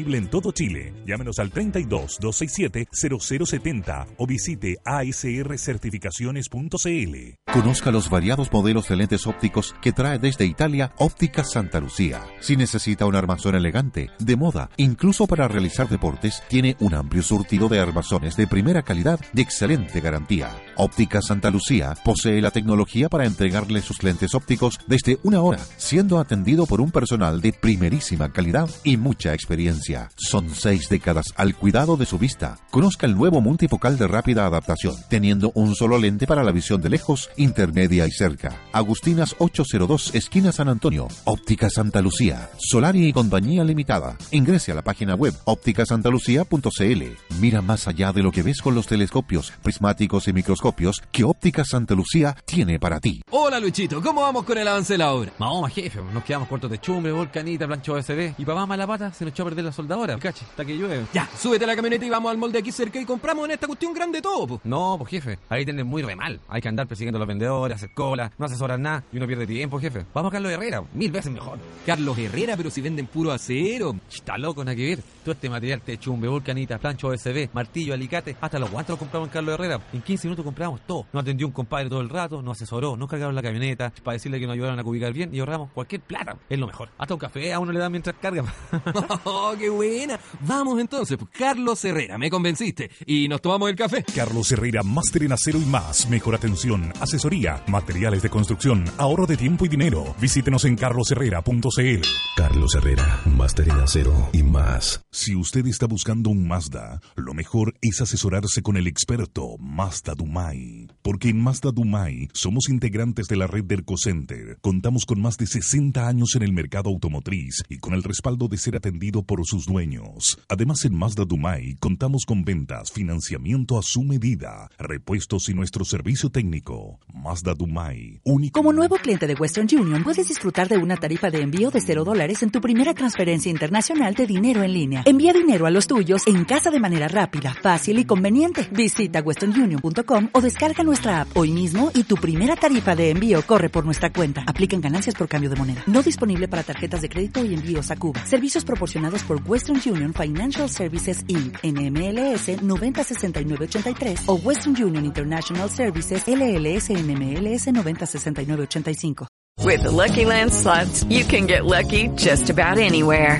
en 0.09 0.27
todo 0.27 0.51
Chile. 0.51 0.93
Llámenos 1.05 1.37
al 1.39 1.51
32 1.51 2.17
267 2.19 2.87
0070 2.91 4.07
o 4.17 4.27
visite 4.27 4.77
asrcertificaciones.cl. 4.83 7.53
Conozca 7.53 7.91
los 7.91 8.09
variados 8.09 8.51
modelos 8.51 8.87
de 8.87 8.95
lentes 8.95 9.27
ópticos 9.27 9.75
que 9.81 9.91
trae 9.91 10.17
desde 10.17 10.45
Italia 10.45 10.93
Óptica 10.97 11.43
Santa 11.43 11.79
Lucía. 11.79 12.21
Si 12.39 12.57
necesita 12.57 13.05
un 13.05 13.15
armazón 13.15 13.55
elegante, 13.55 14.09
de 14.19 14.35
moda, 14.35 14.71
incluso 14.77 15.27
para 15.27 15.47
realizar 15.47 15.87
deportes, 15.87 16.41
tiene 16.47 16.75
un 16.79 16.95
amplio 16.95 17.21
surtido 17.21 17.69
de 17.69 17.79
armazones 17.79 18.35
de 18.35 18.47
primera 18.47 18.81
calidad 18.81 19.19
y 19.33 19.41
excelente 19.41 19.99
garantía. 19.99 20.49
Óptica 20.77 21.21
Santa 21.21 21.51
Lucía 21.51 21.93
posee 22.03 22.41
la 22.41 22.51
tecnología 22.51 23.09
para 23.09 23.25
entregarle 23.25 23.81
sus 23.81 24.01
lentes 24.03 24.33
ópticos 24.33 24.79
desde 24.87 25.19
una 25.23 25.41
hora, 25.41 25.59
siendo 25.77 26.19
atendido 26.19 26.65
por 26.65 26.81
un 26.81 26.91
personal 26.91 27.41
de 27.41 27.53
primerísima 27.53 28.31
calidad 28.31 28.69
y 28.83 28.97
mucha 28.97 29.33
experiencia. 29.33 29.90
Son 30.15 30.49
seis 30.49 30.89
décadas 30.89 31.27
al 31.35 31.55
cuidado 31.55 31.97
de 31.97 32.05
su 32.05 32.17
vista. 32.17 32.57
Conozca 32.69 33.05
el 33.05 33.15
nuevo 33.15 33.41
multifocal 33.41 33.97
de 33.97 34.07
rápida 34.07 34.45
adaptación, 34.45 34.95
teniendo 35.09 35.51
un 35.55 35.75
solo 35.75 35.97
lente 35.97 36.27
para 36.27 36.43
la 36.43 36.51
visión 36.51 36.81
de 36.81 36.89
lejos, 36.89 37.29
intermedia 37.37 38.07
y 38.07 38.11
cerca. 38.11 38.61
Agustinas 38.71 39.35
802, 39.39 40.15
esquina 40.15 40.51
San 40.51 40.69
Antonio. 40.69 41.07
Óptica 41.25 41.69
Santa 41.69 42.01
Lucía. 42.01 42.49
Solari 42.57 43.07
y 43.07 43.13
Compañía 43.13 43.63
Limitada. 43.63 44.17
Ingrese 44.31 44.71
a 44.71 44.75
la 44.75 44.81
página 44.81 45.15
web 45.15 45.33
ópticasantalucía.cl. 45.45 47.39
Mira 47.39 47.61
más 47.61 47.87
allá 47.87 48.13
de 48.13 48.23
lo 48.23 48.31
que 48.31 48.43
ves 48.43 48.61
con 48.61 48.75
los 48.75 48.87
telescopios, 48.87 49.51
prismáticos 49.61 50.27
y 50.27 50.33
microscopios 50.33 51.01
que 51.11 51.23
Óptica 51.23 51.63
Santa 51.65 51.95
Lucía 51.95 52.35
tiene 52.45 52.79
para 52.79 52.99
ti. 52.99 53.21
Hola 53.31 53.59
Luchito, 53.59 54.01
¿cómo 54.01 54.21
vamos 54.21 54.43
con 54.43 54.57
el 54.57 54.67
avance 54.67 54.93
de 54.93 54.97
la 54.99 55.11
obra? 55.11 55.31
Vamos, 55.37 55.71
jefe, 55.71 55.99
nos 56.13 56.23
quedamos 56.23 56.47
cortos 56.47 56.69
de 56.69 56.79
chumbre, 56.79 57.11
volcanita, 57.11 57.67
plancho 57.67 57.93
OSB. 57.93 58.33
Y 58.37 58.45
para 58.45 58.65
más 58.65 58.77
la 58.77 58.87
pata 58.87 59.13
se 59.13 59.25
nos 59.25 59.33
echó 59.33 59.43
a 59.43 59.45
perder 59.47 59.65
la 59.65 59.71
soldadora. 59.81 60.17
Cache, 60.17 60.45
hasta 60.45 60.65
que 60.65 60.77
llueve. 60.77 61.05
Ya, 61.13 61.27
súbete 61.37 61.65
a 61.65 61.67
la 61.67 61.75
camioneta 61.75 62.05
y 62.05 62.09
vamos 62.09 62.31
al 62.31 62.37
molde 62.37 62.59
aquí 62.59 62.71
cerca 62.71 62.99
y 62.99 63.05
compramos 63.05 63.45
en 63.45 63.51
esta 63.51 63.67
cuestión 63.67 63.93
grande 63.93 64.21
todo, 64.21 64.47
po. 64.47 64.61
No, 64.63 64.95
pues 64.97 65.09
jefe, 65.11 65.39
ahí 65.49 65.65
tienen 65.65 65.87
muy 65.87 66.01
re 66.01 66.15
mal. 66.15 66.39
Hay 66.47 66.61
que 66.61 66.67
andar 66.67 66.87
persiguiendo 66.87 67.17
a 67.17 67.19
los 67.19 67.27
vendedores, 67.27 67.75
hacer 67.75 67.93
cola, 67.93 68.31
no 68.37 68.45
asesoran 68.45 68.81
nada 68.81 69.03
y 69.11 69.17
uno 69.17 69.27
pierde 69.27 69.47
tiempo, 69.47 69.79
jefe. 69.79 70.05
Vamos 70.13 70.29
a 70.29 70.33
Carlos 70.33 70.51
Herrera, 70.51 70.83
mil 70.93 71.11
veces 71.11 71.31
mejor. 71.31 71.59
Carlos 71.85 72.17
Herrera, 72.17 72.55
pero 72.57 72.69
si 72.69 72.81
venden 72.81 73.07
puro 73.07 73.31
acero. 73.31 73.95
Está 74.11 74.37
loco, 74.37 74.63
nada 74.63 74.75
que 74.75 74.85
ver. 74.85 74.99
Todo 75.23 75.33
este 75.33 75.49
material 75.49 75.81
te 75.81 75.97
chumbe, 75.97 76.27
volcanita, 76.27 76.77
plancho 76.77 77.07
OSB, 77.07 77.49
martillo, 77.53 77.93
alicate, 77.93 78.35
hasta 78.39 78.59
los 78.59 78.71
guantes 78.71 78.91
los 78.91 78.99
compramos 78.99 79.29
en 79.29 79.33
Carlos 79.33 79.53
Herrera. 79.55 79.79
En 79.93 80.01
15 80.01 80.27
minutos 80.27 80.45
compramos 80.45 80.81
todo. 80.85 81.05
Nos 81.11 81.21
atendió 81.21 81.47
un 81.47 81.53
compadre 81.53 81.89
todo 81.89 82.01
el 82.01 82.09
rato, 82.09 82.41
nos 82.41 82.57
asesoró, 82.57 82.95
nos 82.95 83.09
cargaron 83.09 83.35
la 83.35 83.41
camioneta 83.41 83.91
para 84.03 84.13
decirle 84.13 84.39
que 84.39 84.45
nos 84.45 84.53
ayudaron 84.53 84.79
a 84.79 84.83
ubicar 84.83 85.13
bien 85.13 85.33
y 85.33 85.39
ahorramos 85.39 85.71
cualquier 85.71 86.01
plata. 86.01 86.37
Es 86.49 86.59
lo 86.59 86.67
mejor. 86.67 86.89
Hasta 86.97 87.13
un 87.13 87.19
café 87.19 87.53
a 87.53 87.59
uno 87.59 87.71
le 87.71 87.79
dan 87.79 87.91
mientras 87.91 88.15
carga. 88.17 88.43
¡Oh, 89.23 89.53
qué 89.57 89.69
buena! 89.71 90.19
Vamos 90.41 90.79
entonces, 90.79 91.17
pues, 91.17 91.31
Carlos 91.31 91.83
Herrera, 91.83 92.17
me 92.17 92.29
convenciste. 92.29 92.91
Y 93.05 93.27
nos 93.27 93.41
tomamos 93.41 93.69
el 93.69 93.75
café. 93.75 94.03
Carlos 94.15 94.51
Herrera, 94.51 94.83
máster 94.83 95.23
en 95.23 95.31
acero 95.31 95.59
y 95.59 95.65
más. 95.65 96.07
Mejor 96.09 96.35
atención, 96.35 96.93
asesoría, 96.99 97.63
materiales 97.67 98.21
de 98.21 98.29
construcción, 98.29 98.85
ahorro 98.97 99.25
de 99.25 99.37
tiempo 99.37 99.65
y 99.65 99.69
dinero. 99.69 100.15
Visítenos 100.19 100.65
en 100.65 100.75
carlosherrera.cl. 100.75 102.01
Carlos 102.35 102.75
Herrera, 102.75 103.21
máster 103.25 103.69
en 103.69 103.79
acero 103.79 104.29
y 104.31 104.43
más. 104.43 105.01
Si 105.11 105.35
usted 105.35 105.65
está 105.67 105.87
buscando 105.87 106.29
un 106.29 106.47
Mazda, 106.47 107.01
lo 107.15 107.33
mejor 107.33 107.75
es 107.81 108.01
asesorarse 108.01 108.61
con 108.61 108.77
el 108.77 108.87
experto 108.87 109.57
Mazda 109.59 110.13
Dumai. 110.15 110.87
Porque 111.01 111.29
en 111.29 111.41
Mazda 111.41 111.71
Dumai 111.71 112.29
somos 112.33 112.69
integrantes 112.69 113.27
de 113.27 113.35
la 113.35 113.47
red 113.47 113.63
Derco 113.63 113.97
Center. 113.97 114.57
Contamos 114.61 115.05
con 115.05 115.21
más 115.21 115.37
de 115.37 115.47
60 115.47 116.07
años 116.07 116.35
en 116.35 116.43
el 116.43 116.53
mercado 116.53 116.89
automotriz 116.89 117.63
y 117.69 117.77
con 117.77 117.93
el 117.93 118.03
respaldo 118.03 118.47
de 118.47 118.57
ser 118.57 118.75
atendido 118.75 119.23
por 119.23 119.45
sus 119.45 119.65
dueños. 119.65 120.37
Además, 120.47 120.85
en 120.85 120.95
Mazda 120.95 121.25
Dumai 121.25 121.75
contamos 121.79 122.25
con 122.25 122.43
ventas, 122.43 122.91
financiamiento 122.91 123.79
a 123.79 123.81
su 123.83 124.03
medida, 124.03 124.69
repuestos 124.77 125.49
y 125.49 125.53
nuestro 125.53 125.85
servicio 125.85 126.29
técnico. 126.29 126.99
Mazda 127.13 127.53
Dumai, 127.53 128.21
único. 128.23 128.59
Como 128.59 128.73
nuevo 128.73 128.97
cliente 128.97 129.25
de 129.25 129.33
Western 129.33 129.67
Union, 129.71 130.03
puedes 130.03 130.27
disfrutar 130.27 130.69
de 130.69 130.77
una 130.77 130.97
tarifa 130.97 131.31
de 131.31 131.41
envío 131.41 131.71
de 131.71 131.81
0 131.81 132.03
dólares 132.03 132.43
en 132.43 132.51
tu 132.51 132.61
primera 132.61 132.93
transferencia 132.93 133.49
internacional 133.49 134.13
de 134.13 134.27
dinero 134.27 134.61
en 134.61 134.73
línea. 134.73 135.03
Envía 135.05 135.33
dinero 135.33 135.65
a 135.65 135.71
los 135.71 135.87
tuyos 135.87 136.27
en 136.27 136.45
casa 136.45 136.69
de 136.69 136.79
manera 136.79 137.07
rápida, 137.07 137.55
fácil 137.61 137.97
y 137.97 138.05
conveniente. 138.05 138.67
Visita 138.71 139.21
westernunion.com 139.21 140.29
o 140.31 140.41
descarga 140.41 140.83
nuestra 140.91 141.21
app 141.21 141.37
hoy 141.37 141.53
mismo 141.53 141.89
y 141.95 142.03
tu 142.03 142.15
primera 142.15 142.57
tarifa 142.57 142.97
de 142.97 143.11
envío 143.11 143.41
corre 143.43 143.69
por 143.69 143.85
nuestra 143.85 144.11
cuenta. 144.11 144.43
Aplican 144.45 144.81
ganancias 144.81 145.15
por 145.15 145.29
cambio 145.29 145.49
de 145.49 145.55
moneda. 145.55 145.83
No 145.87 146.03
disponible 146.03 146.49
para 146.49 146.63
tarjetas 146.63 147.01
de 147.01 147.07
crédito 147.07 147.45
y 147.45 147.53
envíos 147.53 147.91
a 147.91 147.95
Cuba. 147.95 148.25
Servicios 148.25 148.65
proporcionados 148.65 149.23
por 149.23 149.39
Western 149.45 149.79
Union 149.85 150.13
Financial 150.13 150.69
Services 150.69 151.23
Inc. 151.29 151.59
NMLS 151.63 152.61
906983 152.61 154.23
o 154.25 154.35
Western 154.35 154.75
Union 154.83 155.05
International 155.05 155.69
Services 155.69 156.23
LLS 156.27 156.89
NMLS 156.89 157.71
906985. 157.71 159.27
With 159.63 159.83
the 159.83 159.91
Lucky 159.91 160.25
Land 160.25 160.51
slots, 160.51 161.05
you 161.05 161.23
can 161.23 161.47
get 161.47 161.63
lucky 161.63 162.09
just 162.17 162.49
about 162.49 162.77
anywhere. 162.77 163.39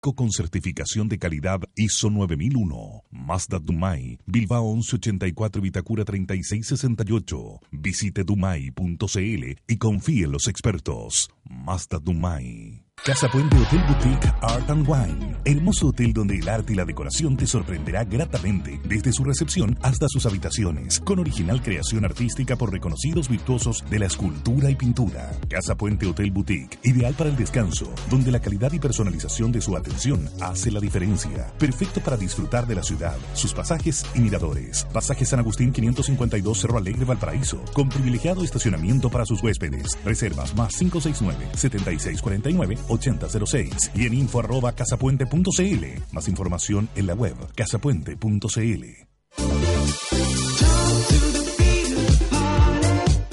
Con 0.00 0.30
certificación 0.32 1.08
de 1.08 1.18
calidad 1.18 1.60
ISO 1.76 2.08
9001. 2.08 3.04
Mazda 3.10 3.58
Dumai, 3.58 4.18
Bilbao 4.26 4.74
1184 4.74 5.60
Vitacura 5.60 6.04
3668. 6.04 7.60
Visite 7.70 8.24
dumai.cl 8.24 9.44
y 9.68 9.76
confíe 9.76 10.24
en 10.24 10.32
los 10.32 10.48
expertos. 10.48 11.30
Mazda 11.44 11.98
Dumai. 11.98 12.79
Casa 13.02 13.28
Puente 13.30 13.56
Hotel 13.56 13.82
Boutique 13.88 14.30
Art 14.42 14.68
and 14.68 14.86
Wine. 14.86 15.34
Hermoso 15.46 15.88
hotel 15.88 16.12
donde 16.12 16.38
el 16.38 16.46
arte 16.46 16.74
y 16.74 16.76
la 16.76 16.84
decoración 16.84 17.34
te 17.34 17.46
sorprenderá 17.46 18.04
gratamente 18.04 18.78
desde 18.84 19.10
su 19.10 19.24
recepción 19.24 19.78
hasta 19.80 20.06
sus 20.06 20.26
habitaciones, 20.26 21.00
con 21.00 21.18
original 21.18 21.62
creación 21.62 22.04
artística 22.04 22.56
por 22.56 22.70
reconocidos 22.70 23.30
virtuosos 23.30 23.82
de 23.88 24.00
la 24.00 24.04
escultura 24.04 24.68
y 24.70 24.74
pintura. 24.74 25.30
Casa 25.48 25.76
Puente 25.76 26.06
Hotel 26.06 26.30
Boutique, 26.30 26.78
ideal 26.82 27.14
para 27.14 27.30
el 27.30 27.36
descanso, 27.36 27.90
donde 28.10 28.30
la 28.30 28.40
calidad 28.40 28.70
y 28.72 28.78
personalización 28.78 29.50
de 29.50 29.62
su 29.62 29.78
atención 29.78 30.28
hace 30.42 30.70
la 30.70 30.78
diferencia. 30.78 31.50
Perfecto 31.58 32.00
para 32.00 32.18
disfrutar 32.18 32.66
de 32.66 32.74
la 32.74 32.82
ciudad, 32.82 33.16
sus 33.32 33.54
pasajes 33.54 34.04
y 34.14 34.20
miradores. 34.20 34.86
Pasaje 34.92 35.24
San 35.24 35.38
Agustín 35.38 35.72
552 35.72 36.60
Cerro 36.60 36.76
Alegre 36.76 37.06
Valparaíso, 37.06 37.64
con 37.72 37.88
privilegiado 37.88 38.44
estacionamiento 38.44 39.08
para 39.08 39.24
sus 39.24 39.42
huéspedes. 39.42 39.98
Reservas 40.04 40.54
más 40.54 40.76
569 40.76 41.52
7649 41.54 42.89
8006 42.90 43.92
y 43.94 44.06
en 44.06 44.14
info 44.14 44.40
arroba 44.40 44.72
casapuente.cl. 44.72 45.84
Más 46.12 46.28
información 46.28 46.88
en 46.94 47.06
la 47.06 47.14
web 47.14 47.36
casapuente.cl. 47.54 48.84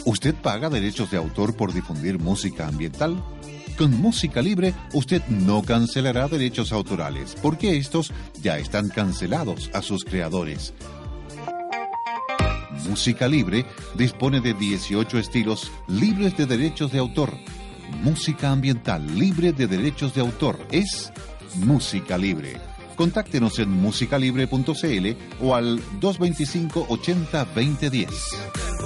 ¿Usted 0.06 0.36
paga 0.36 0.70
derechos 0.70 1.12
de 1.12 1.17
autor 1.17 1.58
por 1.58 1.74
difundir 1.74 2.17
música 2.17 2.67
ambiental? 2.67 3.22
Con 3.78 3.91
Música 3.91 4.41
Libre, 4.41 4.74
usted 4.93 5.22
no 5.28 5.62
cancelará 5.62 6.28
derechos 6.28 6.72
autorales, 6.72 7.36
porque 7.41 7.78
estos 7.78 8.13
ya 8.41 8.58
están 8.58 8.89
cancelados 8.89 9.70
a 9.74 9.82
sus 9.82 10.06
creadores. 10.06 10.74
Música 12.88 13.28
Libre 13.28 13.65
dispone 13.96 14.39
de 14.39 14.54
18 14.54 15.20
estilos 15.20 15.72
libres 15.88 16.38
de 16.38 16.46
derechos 16.46 16.91
de 16.91 17.00
autor 17.00 17.34
música 18.04 18.52
ambiental 18.52 19.06
libre 19.18 19.54
de 19.54 19.68
derechos 19.68 20.14
de 20.14 20.22
autor. 20.22 20.60
Es 20.72 21.12
Música 21.56 22.18
Libre. 22.18 22.58
Contáctenos 22.96 23.60
en 23.60 23.70
musicalibre.cl 23.70 25.08
o 25.42 25.56
al 25.56 25.82
225 26.00 26.86
80 26.90 27.46
2010. 27.46 28.77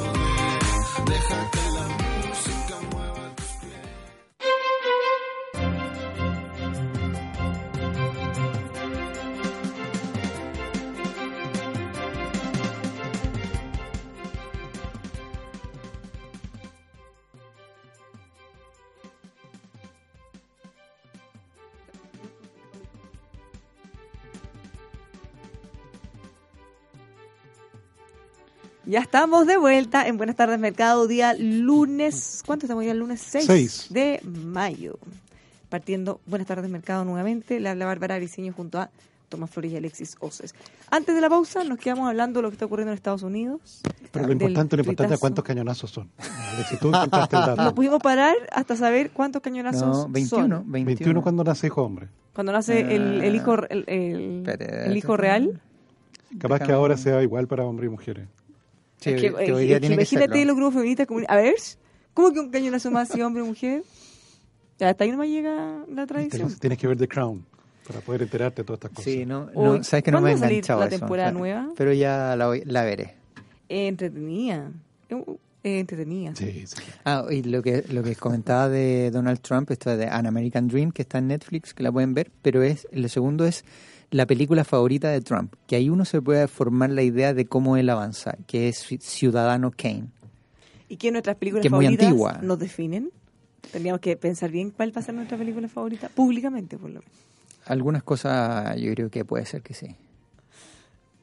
Ya 28.91 28.99
estamos 28.99 29.47
de 29.47 29.55
vuelta 29.55 30.05
en 30.05 30.17
Buenas 30.17 30.35
tardes 30.35 30.59
Mercado, 30.59 31.07
día 31.07 31.33
lunes. 31.33 32.43
¿Cuánto 32.45 32.65
estamos 32.65 32.83
ya? 32.83 32.91
El 32.91 32.97
lunes 32.99 33.21
6 33.21 33.45
Seis. 33.45 33.87
de 33.89 34.19
mayo. 34.25 34.99
Partiendo 35.69 36.19
Buenas 36.25 36.45
tardes 36.45 36.69
Mercado 36.69 37.05
nuevamente. 37.05 37.61
Le 37.61 37.69
habla 37.69 37.85
Bárbara 37.85 38.17
Briceño 38.17 38.51
junto 38.51 38.79
a 38.81 38.89
Tomás 39.29 39.49
Flores 39.49 39.71
y 39.71 39.77
Alexis 39.77 40.17
Oces. 40.19 40.53
Antes 40.89 41.15
de 41.15 41.21
la 41.21 41.29
pausa, 41.29 41.63
nos 41.63 41.79
quedamos 41.79 42.09
hablando 42.09 42.39
de 42.39 42.43
lo 42.43 42.49
que 42.49 42.55
está 42.55 42.65
ocurriendo 42.65 42.91
en 42.91 42.95
Estados 42.97 43.23
Unidos. 43.23 43.79
Pero 44.11 44.25
lo 44.27 44.33
importante, 44.33 44.75
lo 44.75 44.81
importante 44.81 45.13
es 45.13 45.19
cuántos 45.21 45.45
cañonazos 45.45 45.89
son. 45.89 46.09
Si 46.67 46.75
tú 46.75 46.89
encontraste 46.89 47.37
el 47.37 47.43
dato. 47.43 47.63
No 47.63 47.73
pudimos 47.73 48.01
parar 48.01 48.35
hasta 48.51 48.75
saber 48.75 49.11
cuántos 49.11 49.41
cañonazos 49.41 50.07
No, 50.07 50.09
21, 50.09 50.27
son. 50.27 50.69
21. 50.69 50.85
21 50.85 51.21
cuando 51.21 51.45
nace 51.45 51.67
hijo 51.67 51.81
hombre. 51.81 52.09
Cuando 52.33 52.51
nace 52.51 52.81
el, 52.93 53.23
el 53.23 53.35
hijo 53.35 53.55
el, 53.69 53.85
el- 53.87 54.97
hijo 54.97 55.15
real. 55.15 55.61
Capaz 56.39 56.59
que 56.59 56.73
ahora 56.73 56.97
sea 56.97 57.23
igual 57.23 57.47
para 57.47 57.63
hombres 57.63 57.87
y 57.87 57.91
mujeres. 57.91 58.27
Sí, 59.01 59.09
Es 59.09 59.21
que, 59.21 59.33
que 59.33 59.45
eh, 59.45 59.51
hoy 59.51 59.65
día 59.65 59.75
es 59.75 59.81
que 59.81 59.87
tiene 59.87 59.95
que 59.97 60.01
imagínate 60.03 60.33
serlo. 60.33 60.45
los 60.45 60.55
grupos 60.55 60.73
feministas. 60.75 61.07
A 61.27 61.35
ver, 61.35 61.55
¿cómo 62.13 62.31
que 62.31 62.39
un 62.39 62.49
cañonazo 62.51 62.91
más 62.91 63.09
si 63.09 63.21
hombre 63.21 63.41
o 63.41 63.45
mujer? 63.47 63.83
Ya, 64.79 64.89
hasta 64.89 65.03
ahí 65.03 65.11
nomás 65.11 65.27
llega 65.27 65.83
la 65.93 66.07
tradición. 66.07 66.41
Tienes, 66.47 66.59
tienes 66.59 66.77
que 66.79 66.87
ver 66.87 66.97
The 66.97 67.07
Crown 67.07 67.45
para 67.87 67.99
poder 67.99 68.21
enterarte 68.21 68.61
de 68.61 68.65
todas 68.65 68.77
estas 68.77 68.91
cosas. 68.91 69.03
Sí, 69.03 69.25
no, 69.25 69.49
Uy, 69.53 69.77
no, 69.79 69.83
sabes 69.83 70.03
que 70.03 70.11
no 70.11 70.21
me 70.21 70.31
ha 70.31 70.33
¿cuándo 70.33 70.41
va 70.41 70.45
a 70.45 70.49
salir 70.49 70.57
enganchado 70.57 70.79
la 70.79 70.85
eso, 70.87 70.99
temporada 70.99 71.29
claro. 71.31 71.39
nueva? 71.39 71.69
Pero 71.75 71.93
ya 71.93 72.35
la, 72.37 72.59
la 72.65 72.83
veré. 72.83 73.15
Eh, 73.69 73.87
entretenida. 73.87 74.71
Eh, 75.09 75.23
eh, 75.63 75.79
entretenida. 75.79 76.35
Sí, 76.35 76.65
sí. 76.65 76.75
Ah, 77.05 77.25
y 77.29 77.43
lo 77.43 77.61
que 77.61 77.83
lo 77.89 78.01
que 78.03 78.15
comentaba 78.15 78.69
de 78.69 79.11
Donald 79.11 79.39
Trump, 79.41 79.69
esto 79.71 79.95
de 79.95 80.07
An 80.07 80.25
American 80.25 80.67
Dream, 80.67 80.91
que 80.91 81.01
está 81.03 81.17
en 81.19 81.27
Netflix, 81.27 81.73
que 81.73 81.83
la 81.83 81.91
pueden 81.91 82.13
ver, 82.13 82.31
pero 82.41 82.63
es 82.63 82.87
lo 82.91 83.07
segundo 83.09 83.45
es 83.45 83.63
la 84.11 84.25
película 84.27 84.63
favorita 84.63 85.09
de 85.09 85.21
Trump, 85.21 85.55
que 85.67 85.77
ahí 85.77 85.89
uno 85.89 86.05
se 86.05 86.21
puede 86.21 86.47
formar 86.47 86.89
la 86.91 87.01
idea 87.01 87.33
de 87.33 87.45
cómo 87.45 87.77
él 87.77 87.89
avanza, 87.89 88.37
que 88.45 88.67
es 88.67 88.85
Ciudadano 88.99 89.71
Kane. 89.71 90.09
¿Y 90.89 90.97
qué 90.97 91.11
nuestras 91.11 91.37
películas 91.37 91.61
Que 91.61 91.69
es 91.69 91.71
muy 91.71 91.85
favoritas 91.85 92.07
antigua. 92.07 92.39
nos 92.41 92.59
definen? 92.59 93.11
Tendríamos 93.71 94.01
que 94.01 94.17
pensar 94.17 94.51
bien 94.51 94.71
cuál 94.71 94.95
va 94.95 94.99
a 94.99 95.03
ser 95.03 95.15
nuestra 95.15 95.37
película 95.37 95.67
favorita, 95.69 96.09
públicamente, 96.09 96.77
por 96.77 96.89
lo 96.89 96.99
menos. 96.99 97.15
Algunas 97.65 98.03
cosas 98.03 98.75
yo 98.79 98.91
creo 98.93 99.09
que 99.09 99.23
puede 99.23 99.45
ser 99.45 99.61
que 99.61 99.73
sí. 99.73 99.95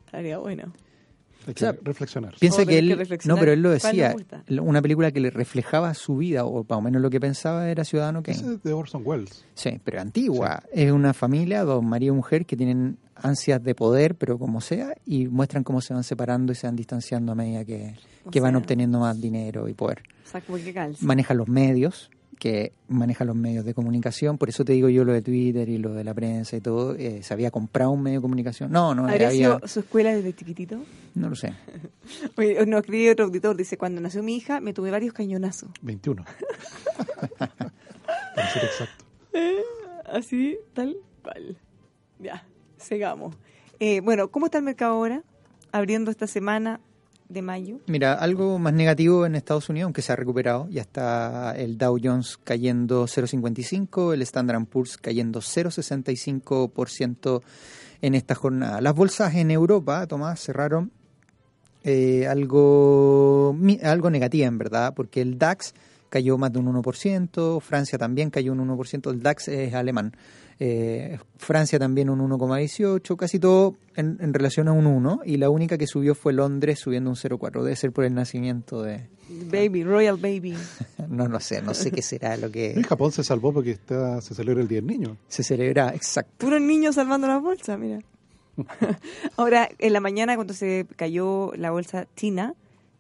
Estaría 0.07 0.39
bueno. 0.39 0.73
Hay 1.49 1.55
que 1.55 1.61
sea, 1.61 1.75
reflexionar. 1.83 2.35
Piensa 2.39 2.67
que 2.67 2.79
él, 2.79 3.09
no, 3.25 3.37
pero 3.39 3.53
él 3.53 3.63
lo 3.63 3.71
decía, 3.71 4.15
una 4.61 4.83
película 4.83 5.11
que 5.13 5.21
le 5.21 5.31
reflejaba 5.31 5.95
su 5.95 6.19
vida, 6.19 6.45
o 6.45 6.63
más 6.63 6.79
o 6.79 6.83
menos 6.83 7.01
lo 7.01 7.09
que 7.09 7.19
pensaba 7.21 7.71
era 7.71 7.85
Ciudadano 7.85 8.23
Kane. 8.23 8.37
Ese 8.37 8.53
es 8.53 8.63
de 8.63 8.73
Orson 8.75 9.03
Welles. 9.03 9.47
Sí, 9.55 9.81
pero 9.83 10.03
antigua. 10.03 10.63
Es 10.71 10.93
una 10.93 11.15
familia, 11.15 11.65
dos 11.65 11.83
marido 11.83 12.13
y 12.13 12.17
mujer, 12.17 12.45
que 12.45 12.55
tienen 12.55 12.99
ansias 13.15 13.65
de 13.65 13.75
poder, 13.75 14.15
pero 14.15 14.39
como 14.39 14.61
sea, 14.61 14.95
y 15.07 15.27
muestran 15.27 15.65
cómo 15.65 15.81
se 15.81 15.95
van 15.95 16.05
separando 16.05 16.53
y 16.53 16.55
se 16.55 16.67
van 16.67 16.77
distanciando 16.77 17.33
a 17.33 17.35
medida 17.35 17.65
que, 17.65 17.95
que 18.31 18.41
van 18.41 18.55
obteniendo 18.55 19.01
más 19.01 19.19
dinero 19.19 19.69
y 19.69 19.73
poder. 19.75 20.03
O 20.27 20.31
sea, 20.31 20.43
como 20.43 20.59
que 20.59 20.75
calza. 20.75 21.05
Maneja 21.05 21.33
los 21.33 21.49
medios, 21.49 22.11
que 22.39 22.73
maneja 22.89 23.25
los 23.25 23.37
medios 23.37 23.65
de 23.65 23.75
comunicación, 23.75 24.39
por 24.39 24.49
eso 24.49 24.65
te 24.65 24.73
digo 24.73 24.89
yo 24.89 25.05
lo 25.05 25.13
de 25.13 25.23
Twitter 25.23 25.69
y 25.69 25.79
lo 25.79 25.93
de 25.93 26.05
la 26.05 26.15
prensa 26.15 26.57
y 26.57 26.61
todo. 26.61 26.95
eh, 26.95 27.23
¿Se 27.23 27.35
había 27.35 27.51
comprado 27.51 27.91
un 27.91 28.03
medio 28.03 28.19
de 28.19 28.23
comunicación? 28.23 28.71
No, 28.71 28.95
no, 28.95 29.07
¿Habría 29.07 29.29
había, 29.29 29.57
sido 29.57 29.69
su 29.69 29.81
escuela 29.81 30.15
desde 30.15 30.33
chiquitito? 30.35 30.79
no 31.15 31.29
lo 31.29 31.35
sé. 31.35 31.53
Oye, 32.37 32.65
nos 32.67 32.81
escribe 32.81 33.11
otro 33.11 33.27
auditor, 33.27 33.57
dice, 33.57 33.77
cuando 33.77 34.01
nació 34.01 34.23
mi 34.23 34.37
hija 34.37 34.61
me 34.61 34.73
tuve 34.73 34.91
varios 34.91 35.13
cañonazos. 35.13 35.71
21. 35.83 36.25
Para 37.39 38.53
ser 38.53 38.65
exacto. 38.65 39.05
Así, 40.13 40.59
tal 40.75 40.97
cual. 41.23 41.57
Ya, 42.19 42.47
sigamos. 42.77 43.37
Eh, 43.81 44.01
bueno, 44.01 44.29
¿cómo 44.29 44.47
está 44.47 44.59
el 44.59 44.65
mercado 44.65 44.93
ahora? 44.95 45.23
Abriendo 45.71 46.11
esta 46.11 46.27
semana 46.27 46.81
de 47.29 47.43
mayo. 47.43 47.81
Mira, 47.87 48.15
algo 48.15 48.59
más 48.59 48.73
negativo 48.73 49.27
en 49.27 49.35
Estados 49.35 49.69
Unidos, 49.69 49.87
aunque 49.87 50.03
se 50.03 50.13
ha 50.13 50.17
recuperado, 50.17 50.69
ya 50.71 50.83
está 50.83 51.55
el 51.57 51.77
Dow 51.77 51.99
Jones 52.03 52.39
cayendo 52.43 53.07
0,55, 53.07 54.15
el 54.15 54.23
Standard 54.23 54.65
Poor's 54.67 54.97
cayendo 54.97 55.41
0,65% 55.41 57.43
en 58.01 58.15
esta 58.15 58.35
jornada. 58.35 58.81
Las 58.81 58.95
bolsas 58.95 59.35
en 59.35 59.51
Europa, 59.51 60.07
Tomás, 60.07 60.41
cerraron 60.41 60.93
eh, 61.85 62.27
algo, 62.27 63.57
algo 63.83 64.11
negativa 64.11 64.47
en 64.47 64.59
verdad, 64.59 64.95
porque 64.95 65.21
el 65.21 65.39
DAX 65.39 65.75
cayó 66.09 66.39
más 66.39 66.53
de 66.53 66.59
un 66.59 66.83
1%, 66.83 67.61
Francia 67.61 67.99
también 67.99 68.31
cayó 68.31 68.53
un 68.53 68.67
1%, 68.67 69.11
el 69.11 69.23
DAX 69.23 69.49
es 69.49 69.75
alemán, 69.75 70.13
eh, 70.61 71.19
Francia 71.37 71.79
también 71.79 72.11
un 72.11 72.19
1,18, 72.21 73.17
casi 73.17 73.39
todo 73.39 73.77
en, 73.95 74.19
en 74.21 74.35
relación 74.35 74.69
a 74.69 74.73
un 74.73 74.87
1, 74.87 75.21
y 75.25 75.37
la 75.37 75.51
única 75.51 75.79
que 75.79 75.87
subió 75.87 76.15
fue 76.15 76.33
Londres 76.33 76.81
subiendo 76.81 77.11
un 77.11 77.17
0,4, 77.17 77.63
debe 77.63 77.77
ser 77.77 77.93
por 77.93 78.05
el 78.05 78.15
nacimiento 78.15 78.83
de... 78.83 79.07
Baby, 79.53 79.85
Royal 79.85 80.17
Baby. 80.17 80.55
No 81.09 81.27
lo 81.27 81.41
sé, 81.41 81.63
no 81.63 81.73
sé 81.75 81.91
qué 81.91 82.03
será 82.03 82.37
lo 82.37 82.49
Y 82.49 82.51
que 82.51 82.83
Japón 82.87 83.13
se 83.13 83.25
salvó 83.25 83.53
porque 83.53 83.71
está, 83.71 84.21
se 84.21 84.35
celebra 84.35 84.63
el 84.63 84.69
Día 84.69 84.77
del 84.79 84.87
Niño. 84.87 85.17
se 85.29 85.43
celebra, 85.43 85.95
exacto. 85.95 86.33
Puros 86.39 86.61
niños 86.61 86.97
salvando 86.97 87.27
las 87.27 87.41
bolsas, 87.41 87.79
mira. 87.79 87.99
Ahora, 89.37 89.69
en 89.79 89.93
la 89.93 90.01
mañana 90.01 90.35
cuando 90.35 90.53
se 90.55 90.87
cayó 90.97 91.53
la 91.57 91.71
bolsa 91.71 92.07
china, 92.17 92.55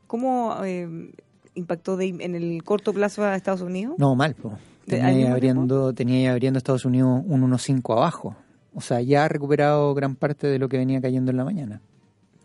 ¿cómo 0.06 0.56
eh, 0.64 1.10
impactó 1.54 1.96
de- 1.96 2.16
en 2.20 2.34
el 2.34 2.62
corto 2.64 2.92
plazo 2.92 3.24
a 3.24 3.34
Estados 3.36 3.60
Unidos? 3.60 3.96
No, 3.98 4.14
mal, 4.14 4.34
po. 4.34 4.56
¿De- 4.88 4.98
Tenía 4.98 5.33
abriendo, 5.33 5.92
tenía 5.92 6.33
abriendo 6.33 6.59
Estados 6.59 6.85
Unidos 6.85 7.22
un 7.27 7.42
1.5 7.42 7.92
abajo. 7.96 8.37
O 8.74 8.81
sea, 8.81 9.01
ya 9.01 9.24
ha 9.24 9.29
recuperado 9.29 9.94
gran 9.94 10.14
parte 10.16 10.46
de 10.46 10.59
lo 10.59 10.68
que 10.68 10.77
venía 10.79 11.01
cayendo 11.01 11.31
en 11.31 11.37
la 11.37 11.44
mañana. 11.44 11.81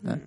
¿ah? 0.06 0.18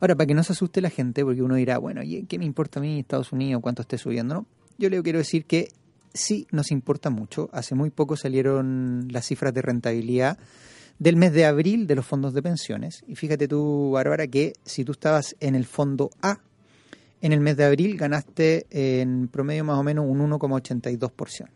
Ahora, 0.00 0.14
para 0.16 0.26
que 0.26 0.34
no 0.34 0.42
se 0.42 0.52
asuste 0.52 0.80
la 0.80 0.90
gente, 0.90 1.22
porque 1.24 1.42
uno 1.42 1.54
dirá, 1.54 1.78
bueno, 1.78 2.02
¿y 2.02 2.24
¿qué 2.24 2.38
me 2.38 2.44
importa 2.44 2.80
a 2.80 2.82
mí 2.82 2.98
Estados 3.00 3.32
Unidos 3.32 3.60
cuánto 3.62 3.82
esté 3.82 3.98
subiendo? 3.98 4.34
No, 4.34 4.46
yo 4.78 4.88
le 4.90 5.02
quiero 5.02 5.18
decir 5.18 5.44
que 5.44 5.68
sí 6.14 6.46
nos 6.50 6.70
importa 6.70 7.10
mucho. 7.10 7.50
Hace 7.52 7.74
muy 7.74 7.90
poco 7.90 8.16
salieron 8.16 9.08
las 9.10 9.26
cifras 9.26 9.52
de 9.52 9.62
rentabilidad 9.62 10.38
del 10.98 11.16
mes 11.16 11.32
de 11.32 11.44
abril 11.46 11.86
de 11.86 11.94
los 11.94 12.06
fondos 12.06 12.32
de 12.34 12.42
pensiones. 12.42 13.04
Y 13.06 13.14
fíjate 13.16 13.46
tú, 13.48 13.90
Bárbara, 13.92 14.26
que 14.26 14.54
si 14.64 14.84
tú 14.84 14.92
estabas 14.92 15.36
en 15.40 15.54
el 15.54 15.64
fondo 15.66 16.10
A, 16.22 16.40
en 17.22 17.32
el 17.32 17.40
mes 17.40 17.56
de 17.56 17.64
abril 17.64 17.96
ganaste 17.96 18.66
en 18.70 19.28
promedio 19.28 19.64
más 19.64 19.78
o 19.78 19.82
menos 19.82 20.04
un 20.08 20.20
1,82%. 20.30 21.48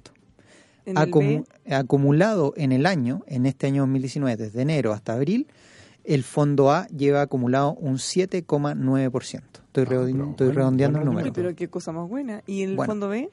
En 0.87 0.99
el 0.99 1.11
Acumu- 1.11 1.47
B, 1.65 1.75
acumulado 1.75 2.53
en 2.57 2.73
el 2.73 2.85
año, 2.87 3.23
en 3.27 3.47
este 3.47 3.67
año 3.67 3.83
2019, 3.83 4.37
desde 4.37 4.63
enero 4.63 4.93
hasta 4.93 5.15
abril, 5.15 5.47
el 6.05 6.23
fondo 6.23 6.71
A 6.71 6.87
lleva 6.89 7.23
acumulado 7.23 7.73
un 7.75 7.99
7,9%. 7.99 9.63
Estoy, 9.67 9.85
redondeando- 9.85 10.19
pero 10.19 10.31
estoy 10.33 10.47
bueno, 10.49 10.59
redondeando 10.61 10.99
el 10.99 11.05
número. 11.07 11.33
pero 11.33 11.55
qué 11.57 11.69
cosa 11.69 11.93
más 11.93 12.07
buena. 12.09 12.43
¿Y 12.47 12.63
el 12.63 12.77
Bueno. 12.77 12.91
fondo 12.93 13.09
B? 13.09 13.31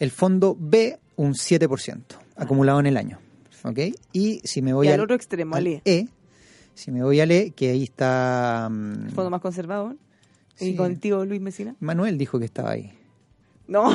El 0.00 0.10
fondo 0.10 0.56
B, 0.58 0.98
un 1.16 1.34
7%, 1.34 2.16
acumulado 2.36 2.80
en 2.80 2.86
el 2.86 2.96
año. 2.96 3.18
¿Ok? 3.62 3.78
Y 4.12 4.40
si 4.44 4.60
me 4.60 4.72
voy 4.74 4.86
Y 4.86 4.90
al 4.90 4.94
al, 4.94 5.00
otro 5.02 5.14
extremo, 5.16 5.54
al 5.54 5.60
al 5.62 5.66
E. 5.68 5.82
E, 5.84 6.08
si 6.74 6.90
me 6.90 7.02
voy 7.04 7.20
al 7.20 7.30
E, 7.30 7.52
que 7.52 7.70
ahí 7.70 7.84
está... 7.84 8.68
mm, 8.70 9.06
El 9.06 9.10
fondo 9.12 9.30
más 9.30 9.40
conservador. 9.40 9.96
Sí. 10.54 10.70
Y 10.70 10.76
con 10.76 10.90
el 10.92 11.00
tío 11.00 11.24
Luis 11.24 11.40
Mesina. 11.40 11.74
Manuel 11.80 12.16
dijo 12.18 12.38
que 12.38 12.44
estaba 12.44 12.70
ahí. 12.70 12.92
No, 13.66 13.88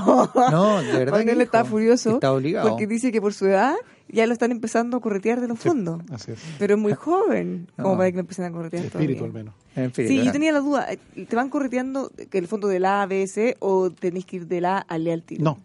No, 0.52 0.82
de 0.82 0.92
verdad 0.94 1.20
que 1.20 1.26
Manuel 1.26 1.42
está 1.42 1.64
furioso 1.64 2.16
está 2.16 2.34
obligado. 2.34 2.70
porque 2.70 2.88
dice 2.88 3.12
que 3.12 3.22
por 3.22 3.34
su 3.36 3.46
edad 3.46 3.76
ya 4.08 4.26
lo 4.26 4.34
están 4.34 4.52
empezando 4.52 4.98
a 4.98 5.00
corretear 5.02 5.40
de 5.42 5.48
los 5.48 5.60
fondos. 5.60 6.02
Así 6.12 6.32
es. 6.32 6.40
Pero 6.58 6.74
es 6.74 6.80
muy 6.82 6.94
joven, 6.94 7.68
como 7.76 7.96
para 7.96 8.10
que 8.10 8.16
lo 8.16 8.22
empiecen 8.22 8.46
a 8.46 8.52
corretear 8.52 8.86
Espíritu 8.86 9.26
al 9.26 9.32
menos. 9.34 9.54
En 9.76 9.92
fin, 9.92 10.08
Sí, 10.08 10.24
yo 10.26 10.32
tenía 10.32 10.52
la 10.52 10.62
duda. 10.62 10.88
¿Te 11.14 11.36
van 11.36 11.50
correteando 11.50 12.12
que 12.32 12.40
el 12.40 12.48
fondo 12.48 12.68
del 12.68 12.86
A, 12.86 13.06
B, 13.06 13.28
C 13.28 13.56
o 13.60 13.92
tenés 13.92 14.26
que 14.26 14.38
ir 14.38 14.48
del 14.48 14.66
A 14.66 14.80
al 14.80 15.06
E 15.06 15.14
al 15.14 15.22
tiro? 15.24 15.44
No. 15.44 15.60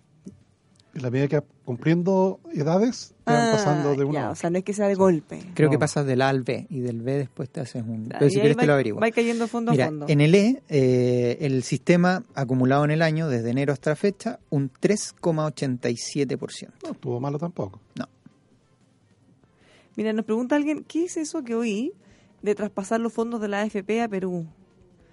En 0.95 1.03
la 1.03 1.11
medida 1.11 1.27
que 1.27 1.41
va 1.41 1.45
cumpliendo 1.65 2.39
edades, 2.53 3.15
te 3.25 3.33
van 3.33 3.49
Ah, 3.49 3.53
pasando 3.53 3.97
de 3.97 4.05
una 4.05 4.21
ya, 4.21 4.31
o 4.31 4.35
sea, 4.37 4.49
no 4.51 4.59
es 4.59 4.65
que 4.65 4.73
sea 4.73 4.87
de 4.87 4.95
golpe. 4.95 5.41
Creo 5.55 5.69
que 5.69 5.75
No. 5.77 5.81
pasas 5.81 6.07
del 6.07 6.23
A 6.23 6.29
al 6.29 6.43
B 6.43 6.67
y 6.71 6.81
del 6.81 7.03
B 7.03 7.15
después 7.19 7.51
te 7.51 7.61
haces 7.61 7.83
un... 7.83 8.09
Pero 8.11 8.27
y 8.27 8.31
si 8.31 8.37
quieres 8.37 8.57
va- 8.57 8.61
te 8.61 8.67
lo 8.69 8.73
averiguo. 8.75 9.01
Va 9.01 9.11
cayendo 9.11 9.49
fondo 9.49 9.73
Mira, 9.73 9.87
a 9.87 9.89
fondo. 9.89 10.07
en 10.09 10.21
el 10.21 10.35
E, 10.37 10.63
eh, 10.69 11.39
el 11.41 11.65
sistema 11.65 12.23
acumulado 12.37 12.85
en 12.85 12.93
el 12.93 13.03
año, 13.03 13.29
desde 13.29 13.51
enero 13.51 13.73
hasta 13.73 13.91
la 13.91 13.97
fecha, 13.97 14.39
un 14.51 14.71
3,87%. 14.71 16.69
No 16.85 16.91
estuvo 16.93 17.19
malo 17.21 17.39
tampoco. 17.39 17.81
No. 17.99 18.07
Mira, 19.97 20.13
nos 20.13 20.25
pregunta 20.25 20.55
alguien, 20.57 20.85
¿qué 20.87 21.05
es 21.07 21.17
eso 21.17 21.43
que 21.43 21.55
oí 21.57 21.93
de 22.43 22.55
traspasar 22.55 23.01
los 23.01 23.13
fondos 23.13 23.41
de 23.41 23.49
la 23.49 23.63
AFP 23.63 24.01
a 24.03 24.09
Perú? 24.09 24.47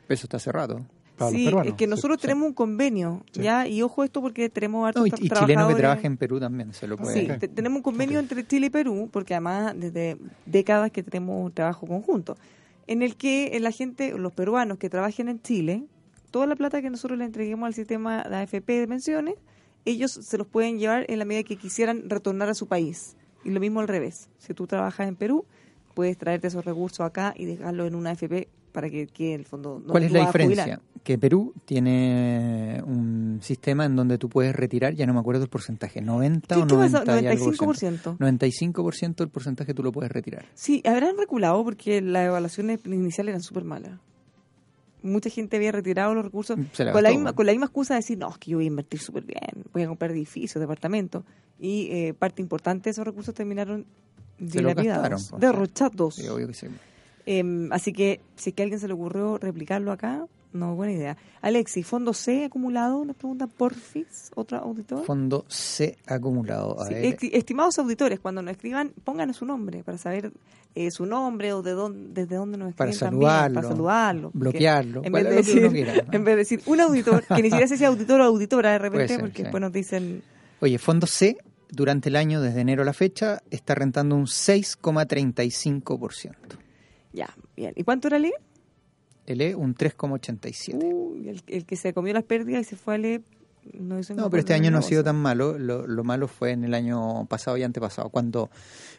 Eso 0.09 0.25
está 0.25 0.37
cerrado. 0.39 0.85
Para 1.21 1.31
los 1.31 1.39
sí, 1.39 1.45
peruanos, 1.45 1.71
es 1.71 1.77
que 1.77 1.87
nosotros 1.87 2.17
sí. 2.19 2.21
tenemos 2.23 2.47
un 2.47 2.53
convenio. 2.53 3.23
¿ya? 3.33 3.67
Y 3.67 3.81
ojo 3.81 4.03
esto 4.03 4.21
porque 4.21 4.49
tenemos 4.49 4.87
hartos 4.87 5.01
No, 5.01 5.07
y, 5.07 5.09
y 5.09 5.29
chileno 5.29 5.67
que 5.67 5.75
trabaja 5.75 6.07
en 6.07 6.17
Perú 6.17 6.39
también 6.39 6.73
se 6.73 6.87
lo 6.87 6.97
puede... 6.97 7.39
Sí, 7.39 7.47
tenemos 7.47 7.77
un 7.77 7.83
convenio 7.83 8.19
entre 8.19 8.45
Chile 8.45 8.67
y 8.67 8.69
Perú, 8.69 9.09
porque 9.11 9.33
además 9.33 9.73
desde 9.75 10.17
décadas 10.45 10.91
que 10.91 11.03
tenemos 11.03 11.45
un 11.45 11.51
trabajo 11.51 11.87
conjunto, 11.87 12.37
en 12.87 13.01
el 13.01 13.15
que 13.15 13.57
la 13.61 13.71
gente, 13.71 14.17
los 14.17 14.33
peruanos 14.33 14.77
que 14.77 14.89
trabajen 14.89 15.29
en 15.29 15.41
Chile, 15.41 15.85
toda 16.31 16.47
la 16.47 16.55
plata 16.55 16.81
que 16.81 16.89
nosotros 16.89 17.19
le 17.19 17.25
entreguemos 17.25 17.67
al 17.67 17.73
sistema 17.73 18.23
de 18.23 18.35
AFP 18.35 18.79
de 18.79 18.87
pensiones, 18.87 19.35
ellos 19.85 20.11
se 20.11 20.37
los 20.37 20.47
pueden 20.47 20.79
llevar 20.79 21.05
en 21.07 21.19
la 21.19 21.25
medida 21.25 21.43
que 21.43 21.57
quisieran 21.57 22.09
retornar 22.09 22.49
a 22.49 22.53
su 22.53 22.67
país. 22.67 23.15
Y 23.43 23.49
lo 23.49 23.59
mismo 23.59 23.79
al 23.79 23.87
revés. 23.87 24.29
Si 24.37 24.53
tú 24.53 24.67
trabajas 24.67 25.07
en 25.07 25.15
Perú, 25.15 25.45
puedes 25.93 26.17
traerte 26.17 26.47
esos 26.47 26.65
recursos 26.65 27.01
acá 27.01 27.33
y 27.35 27.45
dejarlos 27.45 27.87
en 27.87 27.95
una 27.95 28.11
AFP 28.11 28.47
para 28.71 28.89
que 28.89 29.07
quede 29.07 29.35
el 29.35 29.45
fondo. 29.45 29.71
donde 29.73 29.91
¿Cuál 29.91 30.03
es 30.03 30.11
la 30.11 30.25
diferencia? 30.25 30.81
Que 31.03 31.17
Perú 31.17 31.53
tiene 31.65 32.81
un 32.85 33.39
sistema 33.41 33.85
en 33.85 33.95
donde 33.95 34.17
tú 34.17 34.29
puedes 34.29 34.55
retirar, 34.55 34.93
ya 34.93 35.05
no 35.07 35.13
me 35.13 35.19
acuerdo 35.19 35.43
el 35.43 35.49
porcentaje, 35.49 35.99
90 36.01 36.55
¿Qué- 36.55 36.61
o 36.61 36.67
qué 36.67 36.75
pasa? 36.75 37.03
90 37.03 37.23
y 37.23 37.27
algo 37.27 37.45
por 37.45 37.55
95%. 37.55 37.75
ciento. 37.79 38.15
95% 38.19 39.23
del 39.23 39.29
porcentaje 39.29 39.73
tú 39.73 39.81
lo 39.83 39.91
puedes 39.91 40.11
retirar. 40.11 40.45
Sí, 40.53 40.81
habrán 40.85 41.17
reculado 41.17 41.63
porque 41.63 42.01
las 42.01 42.27
evaluaciones 42.27 42.79
iniciales 42.85 43.31
eran 43.31 43.41
súper 43.41 43.63
malas. 43.63 43.99
Mucha 45.03 45.31
gente 45.31 45.57
había 45.57 45.71
retirado 45.71 46.13
los 46.13 46.23
recursos 46.23 46.59
la 46.77 46.91
con 46.91 47.01
la, 47.01 47.09
misma, 47.09 47.33
con 47.33 47.45
la 47.47 47.53
misma 47.53 47.65
excusa 47.65 47.95
de 47.95 48.01
decir, 48.01 48.19
no, 48.19 48.29
es 48.29 48.37
que 48.37 48.51
yo 48.51 48.57
voy 48.57 48.65
a 48.65 48.67
invertir 48.67 48.99
súper 48.99 49.23
bien, 49.23 49.65
voy 49.73 49.81
a 49.81 49.87
comprar 49.87 50.11
edificios, 50.11 50.59
departamentos. 50.61 51.23
Y 51.59 51.87
eh, 51.91 52.13
parte 52.13 52.41
importante 52.43 52.85
de 52.85 52.91
esos 52.91 53.05
recursos 53.05 53.33
terminaron 53.33 53.85
dilapidados, 54.37 55.29
pues, 55.31 55.41
derrochados. 55.41 56.15
Sí, 56.15 56.27
obvio 56.27 56.47
que 56.47 56.53
sí. 56.53 56.67
Em, 57.25 57.71
así 57.73 57.93
que 57.93 58.19
si 58.35 58.49
es 58.51 58.55
que 58.55 58.61
a 58.61 58.65
alguien 58.65 58.79
se 58.79 58.87
le 58.87 58.93
ocurrió 58.93 59.37
replicarlo 59.39 59.91
acá, 59.91 60.25
no, 60.53 60.75
buena 60.75 60.93
idea. 60.93 61.17
Alexi, 61.41 61.83
¿fondo 61.83 62.13
C 62.13 62.45
acumulado? 62.45 63.03
Nos 63.05 63.15
pregunta 63.15 63.47
Porfis, 63.47 64.31
otro 64.35 64.57
auditor. 64.57 65.05
Fondo 65.05 65.45
C 65.47 65.97
acumulado. 66.05 66.79
A 66.81 66.87
Sí, 66.87 66.93
ver, 66.93 67.05
esti- 67.17 67.29
estimados 67.33 67.79
auditores, 67.79 68.19
cuando 68.19 68.41
nos 68.41 68.51
escriban, 68.51 68.91
pónganos 69.03 69.37
su 69.37 69.45
nombre 69.45 69.83
para 69.83 69.97
saber 69.97 70.31
eh, 70.75 70.91
su 70.91 71.05
nombre 71.05 71.53
o 71.53 71.61
de 71.61 71.71
dónde, 71.71 72.21
desde 72.21 72.35
dónde 72.35 72.57
nos 72.57 72.73
Para 72.75 72.91
escriben 72.91 73.11
también, 73.11 73.29
saludarlo, 73.29 73.55
para 73.55 73.67
saludarlo. 73.67 74.31
bloquearlo, 74.33 75.01
En 75.03 75.11
vez, 75.13 75.23
de 75.25 75.35
decir, 75.35 75.63
en 75.65 76.23
vez 76.23 76.33
de 76.33 76.35
decir 76.35 76.61
un 76.65 76.79
auditor, 76.81 77.23
que 77.25 77.41
ni 77.41 77.49
siquiera 77.49 77.65
es 77.65 77.81
auditor 77.81 78.21
o 78.21 78.23
auditora 78.25 78.71
de 78.71 78.79
repente, 78.79 79.07
ser, 79.09 79.19
porque 79.19 79.37
sí. 79.37 79.43
después 79.43 79.61
nos 79.61 79.71
dicen... 79.73 80.23
Oye, 80.61 80.77
Fondo 80.77 81.07
C 81.07 81.37
durante 81.69 82.09
el 82.09 82.15
año, 82.17 82.41
desde 82.41 82.61
enero 82.61 82.81
a 82.83 82.85
la 82.85 82.93
fecha, 82.93 83.41
está 83.49 83.75
rentando 83.75 84.15
un 84.15 84.25
6,35%. 84.25 86.31
Ya, 87.13 87.29
bien. 87.55 87.73
¿Y 87.75 87.83
cuánto 87.83 88.07
era 88.07 88.17
el? 88.17 88.31
El 89.25 89.41
E 89.41 89.55
un 89.55 89.75
3,87%. 89.75 90.83
Uy, 90.83 91.29
el, 91.29 91.41
el 91.47 91.65
que 91.65 91.75
se 91.75 91.93
comió 91.93 92.13
las 92.13 92.23
pérdidas 92.23 92.61
y 92.61 92.63
se 92.65 92.75
fue 92.75 92.95
al 92.95 93.05
E... 93.05 93.21
No, 93.73 93.99
hizo 93.99 94.15
No, 94.15 94.29
pero 94.31 94.39
este 94.39 94.55
año 94.55 94.71
no 94.71 94.79
ha 94.79 94.81
sido 94.81 95.03
tan 95.03 95.15
malo. 95.17 95.59
Lo, 95.59 95.85
lo 95.85 96.03
malo 96.03 96.27
fue 96.27 96.49
en 96.51 96.63
el 96.63 96.73
año 96.73 97.25
pasado 97.27 97.57
y 97.57 97.63
antepasado, 97.63 98.09
cuando, 98.09 98.47
por, 98.47 98.49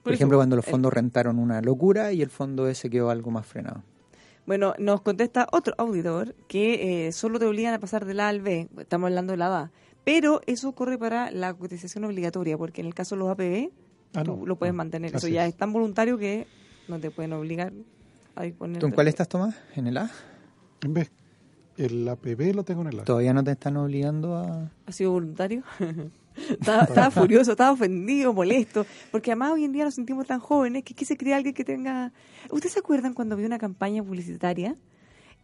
Por 0.04 0.12
eso, 0.12 0.18
ejemplo, 0.18 0.38
cuando 0.38 0.54
los 0.54 0.64
el- 0.66 0.70
fondos 0.70 0.92
rentaron 0.92 1.40
una 1.40 1.60
locura 1.60 2.12
y 2.12 2.22
el 2.22 2.30
fondo 2.30 2.68
ese 2.68 2.88
quedó 2.88 3.10
algo 3.10 3.32
más 3.32 3.44
frenado. 3.44 3.82
Bueno, 4.46 4.74
nos 4.78 5.00
contesta 5.02 5.48
otro 5.52 5.74
auditor 5.78 6.34
que 6.48 7.06
eh, 7.06 7.12
solo 7.12 7.38
te 7.40 7.46
obligan 7.46 7.74
a 7.74 7.80
pasar 7.80 8.04
del 8.04 8.20
A 8.20 8.28
al 8.28 8.40
B, 8.40 8.68
estamos 8.78 9.08
hablando 9.08 9.32
de 9.32 9.36
la 9.36 9.56
A, 9.62 9.70
pero 10.04 10.40
eso 10.46 10.72
corre 10.72 10.96
para 10.98 11.30
la 11.32 11.54
cotización 11.54 12.04
obligatoria, 12.04 12.56
porque 12.56 12.80
en 12.82 12.86
el 12.88 12.94
caso 12.94 13.14
de 13.16 13.20
los 13.20 13.30
APB 13.30 13.70
Ah, 14.14 14.22
tú 14.24 14.36
no. 14.36 14.46
lo 14.46 14.56
puedes 14.56 14.72
Ah, 14.74 14.76
mantener. 14.76 15.14
Eso 15.14 15.26
ya 15.26 15.44
es. 15.46 15.54
es 15.54 15.56
tan 15.58 15.72
voluntario 15.72 16.18
que 16.18 16.46
no 16.86 17.00
te 17.00 17.10
pueden 17.10 17.32
obligar 17.32 17.72
a 18.34 18.42
disponer. 18.42 18.78
¿Tú 18.78 18.86
en 18.86 18.92
cuál 18.92 19.08
estás, 19.08 19.28
Tomás? 19.28 19.54
¿En 19.74 19.86
el 19.86 19.96
A? 19.96 20.10
En 20.82 20.94
vez, 20.94 21.10
el 21.76 22.08
APB 22.08 22.54
lo 22.54 22.64
tengo 22.64 22.82
en 22.82 22.88
el 22.88 23.00
A. 23.00 23.04
¿Todavía 23.04 23.32
no 23.32 23.44
te 23.44 23.52
están 23.52 23.76
obligando 23.76 24.36
a...? 24.36 24.70
¿Ha 24.86 24.92
sido 24.92 25.12
voluntario? 25.12 25.62
estaba, 26.48 26.84
estaba 26.84 27.10
furioso, 27.10 27.52
estaba 27.52 27.72
ofendido, 27.72 28.32
molesto, 28.32 28.86
porque 29.10 29.32
además 29.32 29.52
hoy 29.52 29.64
en 29.64 29.72
día 29.72 29.84
nos 29.84 29.94
sentimos 29.94 30.26
tan 30.26 30.40
jóvenes 30.40 30.84
que, 30.84 30.94
que 30.94 31.04
se 31.04 31.16
cree 31.16 31.34
alguien 31.34 31.54
que 31.54 31.64
tenga... 31.64 32.12
¿Ustedes 32.50 32.72
se 32.74 32.80
acuerdan 32.80 33.14
cuando 33.14 33.34
había 33.34 33.46
una 33.46 33.58
campaña 33.58 34.02
publicitaria 34.02 34.76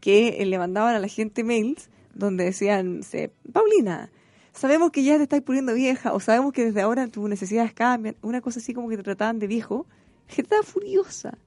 que 0.00 0.42
eh, 0.42 0.46
le 0.46 0.58
mandaban 0.58 0.94
a 0.94 0.98
la 0.98 1.08
gente 1.08 1.44
mails 1.44 1.90
donde 2.14 2.44
decían, 2.44 3.02
se, 3.02 3.32
Paulina, 3.52 4.10
sabemos 4.52 4.90
que 4.90 5.04
ya 5.04 5.16
te 5.16 5.22
estás 5.22 5.40
poniendo 5.42 5.72
vieja 5.74 6.12
o 6.12 6.20
sabemos 6.20 6.52
que 6.52 6.64
desde 6.64 6.80
ahora 6.80 7.06
tus 7.08 7.28
necesidades 7.28 7.72
cambian, 7.72 8.16
una 8.22 8.40
cosa 8.40 8.58
así 8.58 8.74
como 8.74 8.88
que 8.88 8.96
te 8.96 9.02
trataban 9.04 9.38
de 9.38 9.46
viejo, 9.46 9.86
la 10.26 10.34
gente 10.34 10.42
estaba 10.42 10.62
furiosa, 10.62 11.38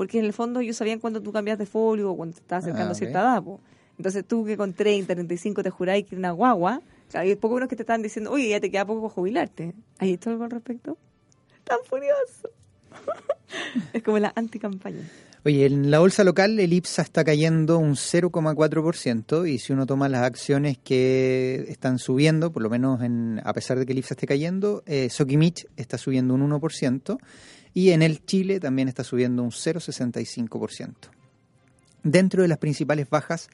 porque 0.00 0.18
en 0.18 0.24
el 0.24 0.32
fondo 0.32 0.60
ellos 0.60 0.76
sabían 0.78 0.98
cuando 0.98 1.20
tú 1.20 1.30
cambias 1.30 1.58
de 1.58 1.66
folio 1.66 2.10
o 2.12 2.16
cuando 2.16 2.34
te 2.34 2.40
estabas 2.40 2.64
acercando 2.64 2.86
Ah, 2.86 2.88
a 2.88 2.92
ok. 2.92 2.96
cierta 2.98 3.20
edad. 3.20 3.42
po. 3.42 3.60
Entonces 3.98 4.24
tú 4.26 4.46
que 4.46 4.56
con 4.56 4.72
30, 4.72 5.12
35 5.14 5.62
te 5.62 5.68
juráis 5.68 6.06
que 6.06 6.16
una 6.16 6.30
guagua, 6.30 6.80
hay 7.12 7.36
poco 7.36 7.56
menos 7.56 7.68
que 7.68 7.76
te 7.76 7.82
están 7.82 8.00
diciendo, 8.00 8.30
oye, 8.30 8.48
ya 8.48 8.60
te 8.60 8.70
queda 8.70 8.86
poco 8.86 9.02
para 9.02 9.12
jubilarte. 9.12 9.74
¿Hay 9.98 10.14
esto 10.14 10.30
algo 10.30 10.44
al 10.44 10.52
respecto? 10.52 10.96
Tan 11.64 11.80
furioso. 11.84 12.48
es 13.92 14.02
como 14.02 14.18
la 14.18 14.32
anticampaña. 14.34 15.02
Oye, 15.44 15.66
en 15.66 15.90
la 15.90 15.98
bolsa 15.98 16.24
local 16.24 16.58
el 16.58 16.72
IPSA 16.72 17.02
está 17.02 17.22
cayendo 17.22 17.76
un 17.76 17.92
0,4% 17.96 19.46
y 19.50 19.58
si 19.58 19.74
uno 19.74 19.84
toma 19.84 20.08
las 20.08 20.22
acciones 20.22 20.78
que 20.78 21.66
están 21.68 21.98
subiendo, 21.98 22.52
por 22.52 22.62
lo 22.62 22.70
menos 22.70 23.02
en, 23.02 23.38
a 23.44 23.52
pesar 23.52 23.78
de 23.78 23.84
que 23.84 23.92
el 23.92 23.98
IPSA 23.98 24.14
esté 24.14 24.26
cayendo, 24.26 24.82
eh, 24.86 25.10
Sokimich 25.10 25.66
está 25.76 25.98
subiendo 25.98 26.32
un 26.32 26.50
1% 26.50 27.18
y 27.74 27.90
en 27.90 28.02
el 28.02 28.24
Chile 28.24 28.60
también 28.60 28.88
está 28.88 29.04
subiendo 29.04 29.42
un 29.42 29.50
0,65%. 29.50 30.94
Dentro 32.02 32.42
de 32.42 32.48
las 32.48 32.58
principales 32.58 33.08
bajas, 33.10 33.48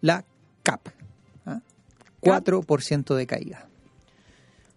la 0.00 0.24
CAP, 0.62 0.88
¿ah? 1.46 1.60
4% 2.22 3.14
de 3.14 3.26
caída. 3.26 3.68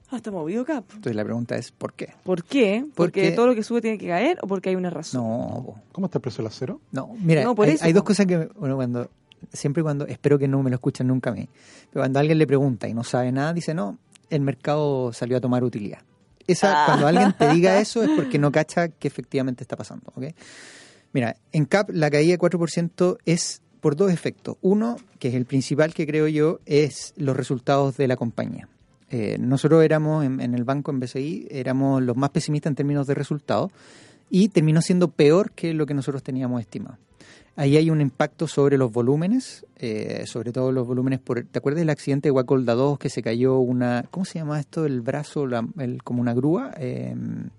Hasta 0.09 0.31
movido 0.31 0.63
cap. 0.63 0.85
Entonces 0.89 1.15
la 1.15 1.23
pregunta 1.25 1.57
es, 1.57 1.71
¿por 1.71 1.91
qué? 1.93 2.13
¿Por 2.23 2.43
qué? 2.43 2.85
¿Porque 2.95 3.21
Porque- 3.23 3.31
todo 3.31 3.47
lo 3.47 3.55
que 3.55 3.63
sube 3.63 3.81
tiene 3.81 3.97
que 3.97 4.07
caer 4.07 4.37
o 4.41 4.47
porque 4.47 4.69
hay 4.69 4.75
una 4.75 4.89
razón? 4.89 5.21
No. 5.21 5.81
¿Cómo 5.91 6.07
está 6.07 6.19
el 6.19 6.21
precio 6.21 6.37
del 6.43 6.47
acero? 6.47 6.79
No, 6.91 7.13
mira, 7.21 7.43
No, 7.43 7.55
por 7.55 7.67
hay, 7.67 7.73
eso, 7.75 7.83
hay 7.85 7.91
dos 7.93 8.03
cosas 8.03 8.25
que, 8.25 8.37
bueno, 8.55 8.75
cuando, 8.77 9.09
siempre 9.51 9.83
cuando, 9.83 10.07
espero 10.07 10.39
que 10.39 10.47
no 10.47 10.63
me 10.63 10.69
lo 10.69 10.75
escuchen 10.75 11.07
nunca 11.07 11.31
a 11.31 11.33
mí, 11.33 11.49
pero 11.91 12.03
cuando 12.03 12.19
alguien 12.19 12.37
le 12.37 12.47
pregunta 12.47 12.87
y 12.87 12.93
no 12.93 13.03
sabe 13.03 13.33
nada, 13.33 13.53
dice, 13.53 13.73
no, 13.73 13.97
el 14.29 14.41
mercado 14.41 15.11
salió 15.11 15.35
a 15.37 15.41
tomar 15.41 15.63
utilidad. 15.65 15.99
Esa, 16.47 16.83
Ah. 16.83 16.85
Cuando 16.87 17.07
alguien 17.07 17.33
te 17.33 17.49
diga 17.49 17.79
eso 17.81 18.03
es 18.03 18.09
porque 18.15 18.39
no 18.39 18.51
cacha 18.51 18.87
que 18.87 19.07
efectivamente 19.07 19.63
está 19.63 19.75
pasando, 19.75 20.11
¿ok? 20.15 20.25
Mira, 21.13 21.35
en 21.51 21.65
CAP 21.65 21.89
la 21.91 22.09
caída 22.09 22.31
de 22.31 22.39
4% 22.39 23.17
es 23.25 23.61
por 23.81 23.95
dos 23.95 24.11
efectos. 24.11 24.57
Uno, 24.61 24.97
que 25.19 25.29
es 25.29 25.35
el 25.35 25.45
principal 25.45 25.93
que 25.93 26.05
creo 26.05 26.27
yo, 26.27 26.59
es 26.65 27.13
los 27.17 27.35
resultados 27.37 27.97
de 27.97 28.07
la 28.07 28.15
compañía. 28.15 28.67
Eh, 29.09 29.37
nosotros 29.39 29.83
éramos 29.83 30.25
en, 30.25 30.41
en 30.41 30.53
el 30.53 30.63
banco, 30.63 30.91
en 30.91 30.99
BCI, 30.99 31.47
éramos 31.49 32.01
los 32.01 32.17
más 32.17 32.31
pesimistas 32.31 32.71
en 32.71 32.75
términos 32.75 33.07
de 33.07 33.13
resultados 33.13 33.71
y 34.29 34.49
terminó 34.49 34.81
siendo 34.81 35.09
peor 35.09 35.51
que 35.51 35.73
lo 35.73 35.85
que 35.85 35.93
nosotros 35.93 36.23
teníamos 36.23 36.59
estimado. 36.59 36.97
Ahí 37.59 37.75
hay 37.75 37.89
un 37.89 38.01
impacto 38.01 38.47
sobre 38.47 38.77
los 38.77 38.91
volúmenes, 38.91 39.65
eh, 39.77 40.25
sobre 40.27 40.51
todo 40.51 40.71
los 40.71 40.85
volúmenes 40.85 41.19
por... 41.19 41.43
¿Te 41.43 41.57
acuerdas 41.57 41.79
del 41.79 41.89
accidente 41.89 42.27
de 42.27 42.31
Guacolda 42.31 42.75
2 42.75 42.99
que 42.99 43.09
se 43.09 43.23
cayó 43.23 43.57
una... 43.57 44.05
¿Cómo 44.11 44.25
se 44.25 44.37
llama 44.37 44.59
esto? 44.59 44.85
El 44.85 45.01
brazo, 45.01 45.47
la- 45.47 45.67
el- 45.79 46.03
como 46.03 46.21
una 46.21 46.35
grúa, 46.35 46.71
eh, 46.77 47.15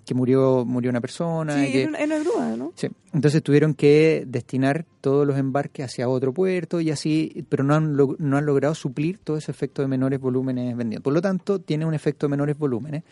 que 0.07 0.15
murió 0.15 0.65
murió 0.65 0.91
una 0.91 1.01
persona. 1.01 1.65
Sí, 1.65 1.73
que- 1.73 1.87
una, 1.87 1.99
es 1.99 2.07
una 2.07 2.19
grúa, 2.21 2.57
¿no? 2.57 2.73
Sí, 2.77 2.87
entonces 3.13 3.43
tuvieron 3.43 3.75
que 3.75 4.23
destinar 4.29 4.85
todos 5.01 5.27
los 5.27 5.37
embarques 5.37 5.87
hacia 5.87 6.09
otro 6.09 6.33
puerto 6.33 6.81
y 6.81 6.93
así, 6.93 7.45
pero 7.49 7.65
no 7.65 7.75
han, 7.75 7.97
log- 7.97 8.17
no 8.21 8.37
han 8.37 8.47
logrado 8.47 8.77
suplir 8.77 9.19
todo 9.19 9.37
ese 9.37 9.51
efecto 9.51 9.83
de 9.83 9.89
menores 9.89 10.21
volúmenes 10.21 10.77
vendidos. 10.77 11.03
Por 11.03 11.13
lo 11.13 11.21
tanto, 11.21 11.59
tiene 11.59 11.85
un 11.85 11.95
efecto 11.95 12.27
de 12.27 12.31
menores 12.31 12.57
volúmenes. 12.57 13.03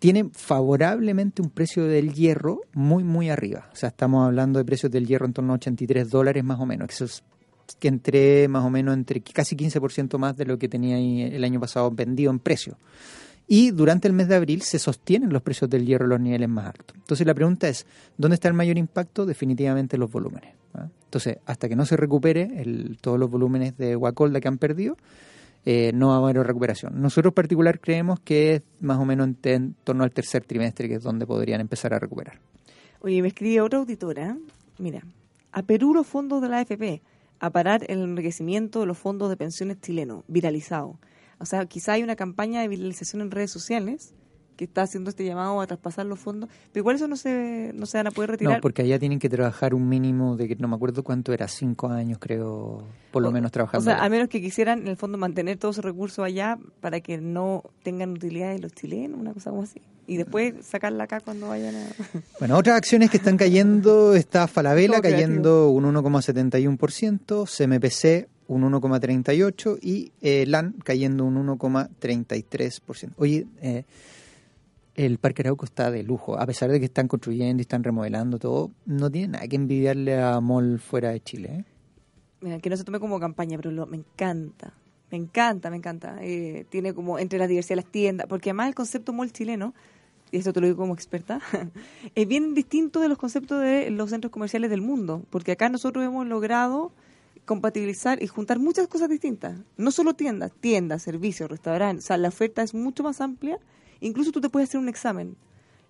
Tiene 0.00 0.30
favorablemente 0.32 1.42
un 1.42 1.50
precio 1.50 1.84
del 1.84 2.12
hierro 2.12 2.62
muy, 2.74 3.04
muy 3.04 3.30
arriba. 3.30 3.68
O 3.72 3.76
sea, 3.76 3.90
estamos 3.90 4.26
hablando 4.26 4.58
de 4.58 4.64
precios 4.64 4.90
del 4.90 5.06
hierro 5.06 5.26
en 5.26 5.32
torno 5.32 5.52
a 5.52 5.56
83 5.56 6.10
dólares 6.10 6.42
más 6.42 6.58
o 6.58 6.66
menos. 6.66 6.88
Eso 6.90 7.04
es 7.04 7.22
que 7.78 7.86
entre 7.88 8.48
más 8.48 8.64
o 8.64 8.70
menos 8.70 8.94
entre 8.94 9.20
casi 9.20 9.54
15% 9.56 10.18
más 10.18 10.36
de 10.36 10.44
lo 10.46 10.58
que 10.58 10.68
tenía 10.68 10.98
el 10.98 11.44
año 11.44 11.60
pasado 11.60 11.90
vendido 11.92 12.30
en 12.32 12.40
precio. 12.40 12.76
Y 13.46 13.70
durante 13.72 14.08
el 14.08 14.14
mes 14.14 14.26
de 14.28 14.36
abril 14.36 14.62
se 14.62 14.78
sostienen 14.78 15.32
los 15.32 15.42
precios 15.42 15.68
del 15.70 15.84
hierro 15.84 16.06
a 16.06 16.08
los 16.08 16.20
niveles 16.20 16.48
más 16.48 16.66
altos. 16.66 16.96
Entonces 16.96 17.26
la 17.26 17.34
pregunta 17.34 17.68
es, 17.68 17.86
¿dónde 18.16 18.34
está 18.34 18.48
el 18.48 18.54
mayor 18.54 18.78
impacto? 18.78 19.26
Definitivamente 19.26 19.98
los 19.98 20.10
volúmenes. 20.10 20.54
¿ah? 20.74 20.88
Entonces, 21.04 21.38
hasta 21.46 21.68
que 21.68 21.76
no 21.76 21.84
se 21.84 21.96
recupere 21.96 22.60
el- 22.62 22.96
todos 23.00 23.18
los 23.18 23.30
volúmenes 23.30 23.76
de 23.76 23.94
Guacolda 23.96 24.40
que 24.40 24.48
han 24.48 24.58
perdido, 24.58 24.96
eh, 25.64 25.92
no 25.94 26.08
va 26.08 26.14
a 26.14 26.18
haber 26.18 26.36
recuperación. 26.46 27.00
Nosotros 27.00 27.34
particular 27.34 27.80
creemos 27.80 28.20
que 28.20 28.54
es 28.54 28.62
más 28.80 28.98
o 28.98 29.04
menos 29.04 29.28
en 29.42 29.74
torno 29.84 30.04
al 30.04 30.12
tercer 30.12 30.44
trimestre 30.44 30.88
que 30.88 30.94
es 30.96 31.02
donde 31.02 31.26
podrían 31.26 31.60
empezar 31.60 31.92
a 31.94 31.98
recuperar. 31.98 32.40
Oye, 33.00 33.20
me 33.22 33.28
escribe 33.28 33.60
otra 33.60 33.78
auditora. 33.78 34.36
Mira, 34.78 35.02
a 35.52 35.62
Perú 35.62 35.94
los 35.94 36.06
fondos 36.06 36.40
de 36.42 36.48
la 36.48 36.58
AFP, 36.58 37.02
a 37.38 37.50
parar 37.50 37.84
el 37.88 38.02
enriquecimiento 38.02 38.80
de 38.80 38.86
los 38.86 38.98
fondos 38.98 39.28
de 39.28 39.36
pensiones 39.36 39.80
chilenos, 39.80 40.24
viralizado. 40.28 40.98
O 41.38 41.46
sea, 41.46 41.64
quizá 41.66 41.94
hay 41.94 42.02
una 42.02 42.16
campaña 42.16 42.60
de 42.60 42.68
viralización 42.68 43.22
en 43.22 43.30
redes 43.30 43.50
sociales 43.50 44.14
que 44.60 44.64
está 44.66 44.82
haciendo 44.82 45.08
este 45.08 45.24
llamado 45.24 45.58
a 45.62 45.66
traspasar 45.66 46.04
los 46.04 46.18
fondos, 46.18 46.50
pero 46.70 46.82
igual 46.82 46.96
eso 46.96 47.08
no 47.08 47.16
se, 47.16 47.72
no 47.74 47.86
se 47.86 47.96
van 47.96 48.08
a 48.08 48.10
poder 48.10 48.32
retirar. 48.32 48.56
No, 48.56 48.60
porque 48.60 48.82
allá 48.82 48.98
tienen 48.98 49.18
que 49.18 49.30
trabajar 49.30 49.72
un 49.72 49.88
mínimo 49.88 50.36
de 50.36 50.48
que 50.48 50.56
no 50.56 50.68
me 50.68 50.76
acuerdo 50.76 51.02
cuánto 51.02 51.32
era, 51.32 51.48
cinco 51.48 51.88
años 51.88 52.18
creo, 52.20 52.84
por 53.10 53.22
lo 53.22 53.30
O- 53.30 53.32
menos 53.32 53.50
trabajando. 53.52 53.80
O 53.80 53.84
sea, 53.84 53.94
allá. 53.94 54.04
a 54.04 54.08
menos 54.10 54.28
que 54.28 54.42
quisieran, 54.42 54.80
en 54.82 54.88
el 54.88 54.98
fondo, 54.98 55.16
mantener 55.16 55.56
todos 55.56 55.76
esos 55.76 55.84
recursos 55.86 56.22
allá 56.22 56.58
para 56.82 57.00
que 57.00 57.16
no 57.16 57.62
tengan 57.82 58.10
utilidades 58.10 58.60
los 58.60 58.72
chilenos, 58.72 59.18
una 59.18 59.32
cosa 59.32 59.48
como 59.48 59.62
así. 59.62 59.80
Y 60.06 60.18
después 60.18 60.54
sacarla 60.66 61.04
acá 61.04 61.20
cuando 61.20 61.48
vayan 61.48 61.74
a... 61.76 61.86
Bueno, 62.38 62.58
otras 62.58 62.76
acciones 62.76 63.08
que 63.10 63.16
están 63.16 63.38
cayendo, 63.38 64.14
está 64.14 64.46
Falabella 64.46 65.00
cayendo 65.00 65.70
un 65.70 65.84
1,71%, 65.84 67.46
CMPC 67.46 68.28
un 68.48 68.62
1,38% 68.72 69.78
y 69.80 70.10
eh, 70.22 70.44
LAN 70.46 70.74
cayendo 70.82 71.24
un 71.24 71.36
1,33%. 71.46 73.10
Oye, 73.16 73.46
eh, 73.62 73.84
el 75.06 75.18
Parque 75.18 75.42
Arauco 75.42 75.64
está 75.64 75.90
de 75.90 76.02
lujo, 76.02 76.38
a 76.38 76.46
pesar 76.46 76.70
de 76.70 76.78
que 76.78 76.86
están 76.86 77.08
construyendo 77.08 77.60
y 77.60 77.62
están 77.62 77.82
remodelando 77.82 78.38
todo, 78.38 78.70
no 78.84 79.10
tiene 79.10 79.28
nada 79.28 79.48
que 79.48 79.56
envidiarle 79.56 80.20
a 80.20 80.40
Mall 80.40 80.78
fuera 80.78 81.10
de 81.10 81.20
Chile. 81.20 81.48
¿eh? 81.52 81.64
Mira, 82.42 82.58
que 82.58 82.68
no 82.68 82.76
se 82.76 82.84
tome 82.84 83.00
como 83.00 83.18
campaña, 83.18 83.56
pero 83.56 83.70
lo, 83.70 83.86
me 83.86 83.96
encanta. 83.96 84.74
Me 85.10 85.16
encanta, 85.16 85.70
me 85.70 85.76
encanta. 85.76 86.18
Eh, 86.20 86.66
tiene 86.68 86.92
como 86.92 87.18
entre 87.18 87.38
la 87.38 87.46
diversidad 87.46 87.76
de 87.76 87.82
las 87.82 87.92
tiendas, 87.92 88.26
porque 88.28 88.50
además 88.50 88.68
el 88.68 88.74
concepto 88.74 89.12
mall 89.12 89.32
chileno, 89.32 89.74
y 90.30 90.36
esto 90.36 90.52
te 90.52 90.60
lo 90.60 90.66
digo 90.66 90.76
como 90.76 90.92
experta, 90.92 91.40
es 92.14 92.28
bien 92.28 92.54
distinto 92.54 93.00
de 93.00 93.08
los 93.08 93.16
conceptos 93.16 93.62
de 93.62 93.90
los 93.90 94.10
centros 94.10 94.30
comerciales 94.30 94.68
del 94.68 94.82
mundo, 94.82 95.22
porque 95.30 95.52
acá 95.52 95.70
nosotros 95.70 96.04
hemos 96.04 96.26
logrado 96.26 96.92
compatibilizar 97.46 98.22
y 98.22 98.26
juntar 98.26 98.58
muchas 98.58 98.86
cosas 98.86 99.08
distintas. 99.08 99.58
No 99.78 99.90
solo 99.90 100.12
tiendas, 100.12 100.52
tiendas, 100.60 101.02
servicios, 101.02 101.50
restaurantes. 101.50 102.04
O 102.04 102.06
sea, 102.08 102.18
la 102.18 102.28
oferta 102.28 102.62
es 102.62 102.74
mucho 102.74 103.02
más 103.02 103.20
amplia. 103.20 103.58
Incluso 104.00 104.32
tú 104.32 104.40
te 104.40 104.48
puedes 104.48 104.68
hacer 104.68 104.80
un 104.80 104.88
examen. 104.88 105.36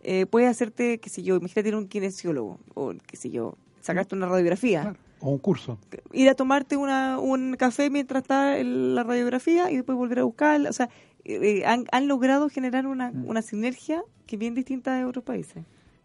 Eh, 0.02 0.26
puedes 0.26 0.48
hacerte, 0.48 0.98
qué 0.98 1.08
sé 1.10 1.22
yo, 1.22 1.36
imagínate 1.36 1.68
ir 1.68 1.74
a 1.74 1.78
un 1.78 1.86
kinesiólogo 1.88 2.58
o 2.74 2.94
qué 3.06 3.16
sé 3.16 3.30
yo, 3.30 3.56
sacarte 3.80 4.14
una 4.14 4.26
radiografía. 4.26 4.94
O 5.20 5.30
un 5.32 5.38
curso. 5.38 5.78
Ir 6.12 6.28
a 6.30 6.34
tomarte 6.34 6.76
una, 6.78 7.18
un 7.18 7.54
café 7.56 7.90
mientras 7.90 8.22
está 8.22 8.56
el- 8.56 8.94
la 8.94 9.02
radiografía 9.02 9.70
y 9.70 9.76
después 9.76 9.96
volver 9.98 10.20
a 10.20 10.24
buscarla. 10.24 10.70
O 10.70 10.72
sea, 10.72 10.88
eh, 11.26 11.58
eh, 11.60 11.66
han, 11.66 11.84
han 11.92 12.08
logrado 12.08 12.48
generar 12.48 12.86
una, 12.86 13.10
una 13.26 13.42
sinergia 13.42 14.02
que 14.26 14.36
es 14.36 14.40
bien 14.40 14.54
distinta 14.54 14.94
de 14.96 15.04
otros 15.04 15.22
países. 15.24 15.62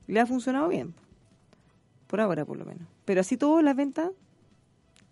Le 0.07 0.19
ha 0.19 0.25
funcionado 0.25 0.67
bien. 0.67 0.93
Por 2.07 2.19
ahora, 2.21 2.43
por 2.45 2.57
lo 2.57 2.65
menos. 2.65 2.87
Pero 3.05 3.21
así 3.21 3.37
todo, 3.37 3.61
las 3.61 3.75
ventas, 3.75 4.09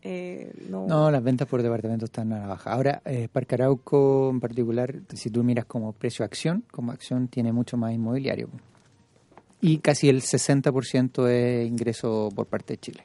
eh, 0.05 0.51
no. 0.69 0.85
No, 0.85 1.09
las 1.09 1.23
ventas 1.23 1.47
por 1.47 1.63
departamento 1.63 2.05
están 2.05 2.33
a 2.33 2.39
la 2.39 2.47
baja. 2.47 2.73
Ahora, 2.73 3.01
eh, 3.05 3.29
Parque 3.31 3.55
Arauco 3.55 4.29
en 4.29 4.41
particular, 4.41 4.93
si 5.13 5.29
tú 5.29 5.43
miras 5.45 5.63
como 5.63 5.93
precio 5.93 6.25
acción, 6.25 6.65
como 6.71 6.91
acción 6.91 7.29
tiene 7.29 7.53
mucho 7.53 7.77
más 7.77 7.93
inmobiliario. 7.93 8.49
Y 9.61 9.77
casi 9.77 10.09
el 10.09 10.21
60% 10.21 11.29
es 11.29 11.65
ingreso 11.65 12.27
por 12.35 12.47
parte 12.47 12.73
de 12.73 12.79
Chile, 12.79 13.03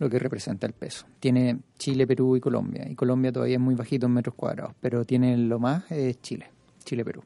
lo 0.00 0.10
que 0.10 0.18
representa 0.18 0.66
el 0.66 0.72
peso. 0.72 1.06
Tiene 1.20 1.60
Chile, 1.78 2.08
Perú 2.08 2.34
y 2.34 2.40
Colombia. 2.40 2.88
Y 2.90 2.96
Colombia 2.96 3.30
todavía 3.30 3.54
es 3.54 3.60
muy 3.60 3.76
bajito 3.76 4.06
en 4.06 4.14
metros 4.14 4.34
cuadrados, 4.34 4.74
pero 4.80 5.04
tiene 5.04 5.36
lo 5.36 5.60
más 5.60 5.88
es 5.92 6.20
Chile, 6.22 6.50
Chile-Perú. 6.84 7.22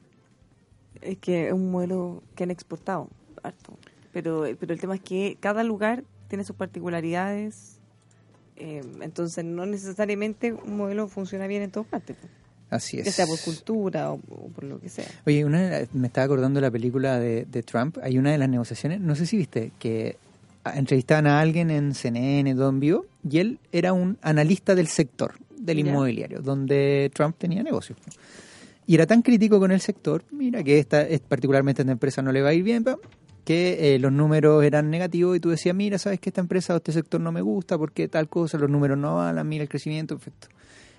Es 1.01 1.17
que 1.17 1.47
es 1.47 1.53
un 1.53 1.71
modelo 1.71 2.21
que 2.35 2.43
han 2.43 2.51
exportado 2.51 3.09
harto. 3.41 3.79
Pero, 4.13 4.45
pero 4.59 4.73
el 4.73 4.79
tema 4.79 4.93
es 4.93 5.01
que 5.01 5.37
cada 5.39 5.63
lugar 5.63 6.03
tiene 6.27 6.43
sus 6.43 6.55
particularidades. 6.55 7.79
Eh, 8.57 8.81
entonces, 9.01 9.43
no 9.45 9.65
necesariamente 9.65 10.53
un 10.53 10.77
modelo 10.77 11.07
funciona 11.07 11.47
bien 11.47 11.61
en 11.63 11.71
todas 11.71 11.87
partes. 11.89 12.15
Así 12.69 12.97
es. 12.99 13.05
Ya 13.05 13.11
sea 13.11 13.27
por 13.27 13.39
cultura 13.39 14.11
o, 14.11 14.15
o 14.29 14.49
por 14.49 14.63
lo 14.63 14.79
que 14.79 14.89
sea. 14.89 15.05
Oye, 15.25 15.45
una 15.45 15.81
me 15.93 16.07
estaba 16.07 16.25
acordando 16.25 16.59
de 16.59 16.65
la 16.65 16.71
película 16.71 17.19
de, 17.19 17.45
de 17.45 17.63
Trump. 17.63 17.97
Hay 18.01 18.17
una 18.17 18.31
de 18.31 18.37
las 18.37 18.49
negociaciones, 18.49 18.99
no 19.01 19.15
sé 19.15 19.25
si 19.25 19.37
viste, 19.37 19.71
que 19.79 20.17
entrevistaban 20.73 21.27
a 21.27 21.39
alguien 21.41 21.69
en 21.69 21.93
CNN, 21.93 22.55
todo 22.55 22.69
en 22.69 22.79
vivo, 22.79 23.05
y 23.29 23.37
él 23.37 23.59
era 23.71 23.93
un 23.93 24.17
analista 24.23 24.73
del 24.73 24.87
sector 24.87 25.35
del 25.57 25.79
inmobiliario, 25.79 26.41
donde 26.41 27.11
Trump 27.13 27.35
tenía 27.37 27.61
negocios. 27.61 27.99
Y 28.87 28.95
era 28.95 29.05
tan 29.05 29.21
crítico 29.21 29.59
con 29.59 29.71
el 29.71 29.79
sector, 29.81 30.23
mira 30.31 30.63
que 30.63 30.79
esta, 30.79 31.01
es- 31.03 31.19
particularmente 31.19 31.83
esta 31.83 31.91
empresa 31.91 32.21
no 32.23 32.31
le 32.31 32.41
va 32.41 32.49
a 32.49 32.53
ir 32.53 32.63
bien, 32.63 32.83
que 33.45 33.95
eh, 33.95 33.99
los 33.99 34.11
números 34.11 34.63
eran 34.63 34.89
negativos 34.89 35.37
y 35.37 35.39
tú 35.39 35.49
decías, 35.49 35.75
mira, 35.75 35.97
sabes 35.97 36.19
que 36.19 36.29
esta 36.29 36.41
empresa 36.41 36.73
o 36.73 36.77
este 36.77 36.91
sector 36.91 37.21
no 37.21 37.31
me 37.31 37.41
gusta 37.41 37.77
porque 37.77 38.07
tal 38.09 38.27
cosa, 38.27 38.57
los 38.57 38.69
números 38.69 38.97
no 38.97 39.15
van, 39.15 39.47
mira 39.47 39.63
el 39.63 39.69
crecimiento, 39.69 40.15
perfecto. 40.15 40.47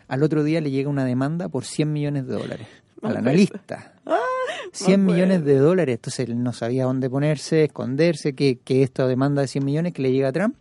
Al 0.09 0.22
otro 0.22 0.44
día 0.44 0.61
le 0.61 0.70
llega 0.70 0.88
una 0.88 1.05
demanda 1.05 1.49
por 1.49 1.64
100 1.64 1.92
millones 1.92 2.26
de 2.26 2.32
dólares 2.32 2.68
al 3.03 3.16
analista. 3.18 3.92
100 4.72 5.05
me 5.05 5.12
millones 5.12 5.44
de 5.44 5.57
dólares. 5.57 5.97
Entonces 5.97 6.28
él 6.28 6.42
no 6.42 6.53
sabía 6.53 6.84
dónde 6.84 7.09
ponerse, 7.09 7.64
esconderse, 7.64 8.34
que, 8.34 8.59
que 8.59 8.82
esta 8.82 9.07
demanda 9.07 9.42
de 9.42 9.49
100 9.49 9.64
millones 9.64 9.92
que 9.92 10.03
le 10.03 10.12
llega 10.12 10.28
a 10.28 10.32
Trump. 10.32 10.57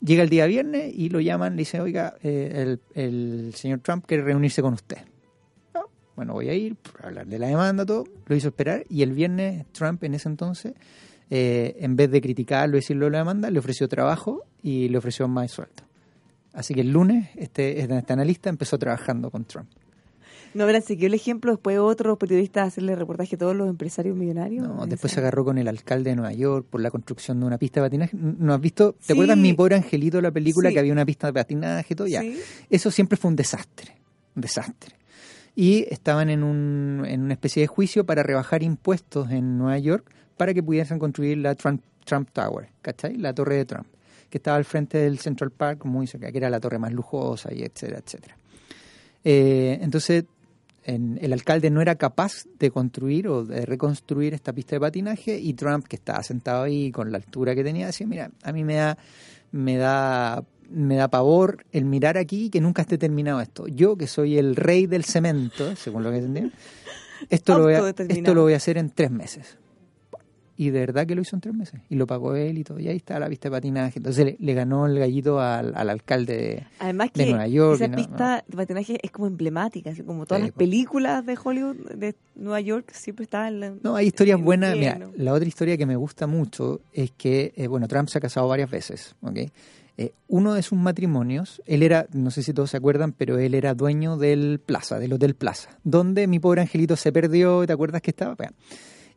Llega 0.00 0.22
el 0.22 0.28
día 0.28 0.46
viernes 0.46 0.92
y 0.94 1.08
lo 1.08 1.20
llaman, 1.20 1.56
le 1.56 1.62
dice, 1.62 1.80
oiga, 1.80 2.14
eh, 2.22 2.78
el, 2.94 3.02
el 3.02 3.54
señor 3.54 3.80
Trump 3.80 4.04
quiere 4.06 4.22
reunirse 4.22 4.62
con 4.62 4.74
usted. 4.74 4.98
Ah, 5.74 5.82
Bueno, 6.14 6.34
voy 6.34 6.48
a 6.48 6.54
ir, 6.54 6.76
para 6.76 7.08
hablar 7.08 7.26
de 7.26 7.38
la 7.38 7.48
demanda, 7.48 7.84
todo. 7.84 8.04
Lo 8.26 8.36
hizo 8.36 8.48
esperar 8.48 8.84
y 8.88 9.02
el 9.02 9.12
viernes 9.12 9.66
Trump 9.72 10.04
en 10.04 10.14
ese 10.14 10.28
entonces, 10.28 10.74
eh, 11.30 11.76
en 11.80 11.96
vez 11.96 12.10
de 12.10 12.20
criticarlo 12.20 12.76
y 12.76 12.80
decirlo 12.80 13.06
de 13.06 13.12
la 13.12 13.18
demanda, 13.18 13.50
le 13.50 13.58
ofreció 13.58 13.88
trabajo 13.88 14.44
y 14.62 14.88
le 14.88 14.98
ofreció 14.98 15.28
más 15.28 15.50
sueldo. 15.50 15.82
Así 16.52 16.74
que 16.74 16.80
el 16.80 16.90
lunes 16.90 17.28
este, 17.36 17.80
este 17.80 18.12
analista 18.12 18.48
empezó 18.50 18.78
trabajando 18.78 19.30
con 19.30 19.44
Trump. 19.44 19.68
¿No 20.54 20.64
habrán 20.64 20.80
seguido 20.82 21.08
el 21.08 21.14
ejemplo 21.14 21.52
después 21.52 21.78
otros 21.78 22.16
periodistas 22.16 22.62
a 22.64 22.66
hacerle 22.68 22.96
reportaje 22.96 23.36
a 23.36 23.38
todos 23.38 23.54
los 23.54 23.68
empresarios 23.68 24.16
millonarios? 24.16 24.66
No, 24.66 24.86
después 24.86 25.12
se 25.12 25.20
agarró 25.20 25.44
con 25.44 25.58
el 25.58 25.68
alcalde 25.68 26.10
de 26.10 26.16
Nueva 26.16 26.32
York 26.32 26.66
por 26.70 26.80
la 26.80 26.90
construcción 26.90 27.38
de 27.38 27.46
una 27.46 27.58
pista 27.58 27.80
de 27.82 27.86
patinaje. 27.86 28.16
¿No 28.16 28.54
has 28.54 28.60
visto? 28.60 28.92
¿Te 28.94 29.04
Sí. 29.04 29.12
acuerdas 29.12 29.36
mi 29.36 29.52
pobre 29.52 29.76
angelito, 29.76 30.20
la 30.22 30.30
película 30.30 30.70
Sí. 30.70 30.74
que 30.74 30.80
había 30.80 30.92
una 30.94 31.04
pista 31.04 31.26
de 31.26 31.34
patinaje 31.34 31.92
y 31.92 31.94
todo? 31.96 32.06
Ya. 32.08 32.22
Sí. 32.22 32.40
Eso 32.70 32.90
siempre 32.90 33.18
fue 33.18 33.28
un 33.28 33.36
desastre. 33.36 33.92
Un 34.34 34.40
desastre. 34.42 34.94
Y 35.54 35.84
estaban 35.90 36.30
en, 36.30 36.42
un, 36.42 37.04
en 37.06 37.20
una 37.20 37.34
especie 37.34 37.60
de 37.60 37.66
juicio 37.66 38.06
para 38.06 38.22
rebajar 38.22 38.62
impuestos 38.62 39.30
en 39.30 39.58
Nueva 39.58 39.78
York 39.78 40.10
para 40.38 40.54
que 40.54 40.62
pudiesen 40.62 40.98
construir 40.98 41.36
la 41.38 41.54
Trump, 41.54 41.82
Trump 42.04 42.30
Tower, 42.32 42.68
¿cachai? 42.80 43.16
La 43.16 43.34
torre 43.34 43.56
de 43.56 43.64
Trump, 43.66 43.86
que 44.30 44.38
estaba 44.38 44.56
al 44.56 44.64
frente 44.64 44.96
del 44.98 45.18
Central 45.18 45.50
Park, 45.50 45.84
muy 45.84 46.06
cerca, 46.06 46.32
que 46.32 46.38
era 46.38 46.48
la 46.48 46.60
torre 46.60 46.78
más 46.78 46.92
lujosa 46.92 47.52
y 47.52 47.62
etcétera, 47.62 47.98
etcétera. 48.04 48.36
Eh, 49.24 49.78
entonces, 49.82 50.24
en- 50.84 51.18
el 51.20 51.32
alcalde 51.34 51.68
no 51.70 51.82
era 51.82 51.96
capaz 51.96 52.44
de 52.58 52.70
construir 52.70 53.28
o 53.28 53.44
de 53.44 53.66
reconstruir 53.66 54.32
esta 54.32 54.52
pista 54.54 54.76
de 54.76 54.80
patinaje 54.80 55.38
y 55.38 55.52
Trump, 55.54 55.86
que 55.86 55.96
estaba 55.96 56.22
sentado 56.22 56.62
ahí 56.62 56.90
con 56.90 57.10
la 57.12 57.18
altura 57.18 57.54
que 57.54 57.62
tenía, 57.64 57.86
decía, 57.86 58.06
mira, 58.06 58.30
a 58.42 58.52
mí 58.52 58.64
me 58.64 58.76
da, 58.76 58.96
me 59.52 59.76
da, 59.76 60.44
me 60.70 60.96
da 60.96 61.08
pavor 61.08 61.64
el 61.72 61.84
mirar 61.84 62.16
aquí 62.16 62.48
que 62.48 62.60
nunca 62.60 62.82
esté 62.82 62.96
terminado 62.96 63.40
esto. 63.40 63.66
Yo, 63.68 63.96
que 63.96 64.06
soy 64.06 64.38
el 64.38 64.56
rey 64.56 64.86
del 64.86 65.04
cemento, 65.04 65.74
según 65.76 66.04
lo 66.04 66.10
que 66.10 66.18
entendí, 66.18 66.52
esto 67.28 67.58
lo, 67.58 67.64
voy 67.64 67.74
a, 67.74 67.78
Autodeterminado. 67.78 68.20
esto 68.20 68.34
lo 68.34 68.42
voy 68.42 68.52
a 68.54 68.56
hacer 68.56 68.78
en 68.78 68.90
tres 68.90 69.10
meses. 69.10 69.58
Y 70.60 70.70
de 70.70 70.80
verdad 70.80 71.06
que 71.06 71.14
lo 71.14 71.22
hizo 71.22 71.36
en 71.36 71.40
tres 71.40 71.54
meses. 71.54 71.80
Y 71.88 71.94
lo 71.94 72.04
pagó 72.08 72.34
él 72.34 72.58
y 72.58 72.64
todo. 72.64 72.80
Y 72.80 72.88
ahí 72.88 72.96
está 72.96 73.20
la 73.20 73.28
pista 73.28 73.48
de 73.48 73.52
patinaje. 73.52 74.00
Entonces 74.00 74.24
le, 74.26 74.36
le 74.40 74.54
ganó 74.54 74.86
el 74.86 74.98
gallito 74.98 75.38
al, 75.40 75.72
al 75.76 75.88
alcalde 75.88 76.36
de, 76.36 76.66
Además 76.80 77.10
de 77.14 77.26
Nueva 77.26 77.46
York. 77.46 77.76
esa 77.76 77.86
no- 77.86 77.96
pista 77.96 78.44
de 78.48 78.56
patinaje 78.56 78.98
es 79.00 79.10
como 79.12 79.28
emblemática, 79.28 79.90
así 79.90 80.02
como 80.02 80.26
todas 80.26 80.40
Sí, 80.40 80.46
las 80.48 80.52
po. 80.52 80.58
películas 80.58 81.24
de 81.24 81.38
Hollywood 81.42 81.76
de 81.94 82.16
Nueva 82.34 82.60
York 82.60 82.90
siempre 82.92 83.22
está 83.22 83.46
en 83.46 83.60
la... 83.60 83.72
No, 83.84 83.94
hay 83.94 84.08
historias 84.08 84.40
en 84.40 84.44
buenas. 84.44 84.76
Mira, 84.76 84.98
la 85.16 85.32
otra 85.32 85.46
historia 85.46 85.76
que 85.76 85.86
me 85.86 85.94
gusta 85.94 86.26
mucho 86.26 86.80
es 86.92 87.12
que, 87.12 87.52
eh, 87.54 87.68
bueno, 87.68 87.86
Trump 87.86 88.08
se 88.08 88.18
ha 88.18 88.20
casado 88.20 88.48
varias 88.48 88.68
veces, 88.68 89.14
¿ok? 89.22 89.38
Eh, 89.96 90.12
uno 90.26 90.54
de 90.54 90.62
sus 90.64 90.76
matrimonios, 90.78 91.62
él 91.66 91.84
era, 91.84 92.08
no 92.12 92.32
sé 92.32 92.42
si 92.42 92.52
todos 92.52 92.70
se 92.70 92.76
acuerdan, 92.76 93.12
pero 93.12 93.38
él 93.38 93.54
era 93.54 93.74
dueño 93.74 94.16
del 94.16 94.60
Plaza, 94.64 94.98
del 94.98 95.12
Hotel 95.12 95.36
Plaza, 95.36 95.70
donde 95.84 96.26
mi 96.26 96.40
pobre 96.40 96.62
angelito 96.62 96.96
se 96.96 97.12
perdió, 97.12 97.64
¿te 97.66 97.72
acuerdas 97.72 98.02
que 98.02 98.10
estaba? 98.10 98.34
Bueno, 98.34 98.52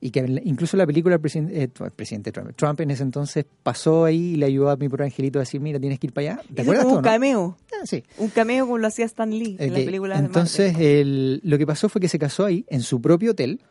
y 0.03 0.09
que 0.09 0.41
incluso 0.45 0.75
la 0.77 0.85
película 0.87 1.13
del 1.13 1.21
presidente, 1.21 1.63
eh, 1.63 1.67
presidente 1.95 2.31
Trump, 2.31 2.51
Trump 2.55 2.81
en 2.81 2.89
ese 2.91 3.03
entonces 3.03 3.45
pasó 3.63 4.03
ahí 4.05 4.33
y 4.33 4.35
le 4.35 4.47
ayudó 4.47 4.71
a 4.71 4.75
mi 4.75 4.89
pobre 4.89 5.05
angelito 5.05 5.37
a 5.39 5.43
decir, 5.43 5.61
mira, 5.61 5.79
tienes 5.79 5.99
que 5.99 6.07
ir 6.07 6.13
para 6.13 6.33
allá. 6.33 6.43
¿Te 6.53 6.63
acuerdas 6.63 6.83
como 6.85 6.97
un 6.97 7.01
no? 7.03 7.09
cameo. 7.09 7.57
Ah, 7.71 7.85
sí. 7.85 8.03
Un 8.17 8.29
cameo 8.29 8.65
como 8.65 8.79
lo 8.79 8.87
hacía 8.87 9.05
Stan 9.05 9.29
Lee 9.29 9.57
en 9.59 9.71
Ok, 9.71 9.77
la 9.77 9.85
película 9.85 10.19
de 10.19 10.25
Entonces, 10.25 10.73
Marvel. 10.73 10.87
el- 10.89 11.41
lo 11.43 11.57
que 11.57 11.67
pasó 11.67 11.87
fue 11.87 12.01
que 12.01 12.07
se 12.09 12.17
casó 12.19 12.45
ahí, 12.45 12.65
en 12.69 12.81
su 12.81 12.99
propio 12.99 13.31
hotel. 13.31 13.61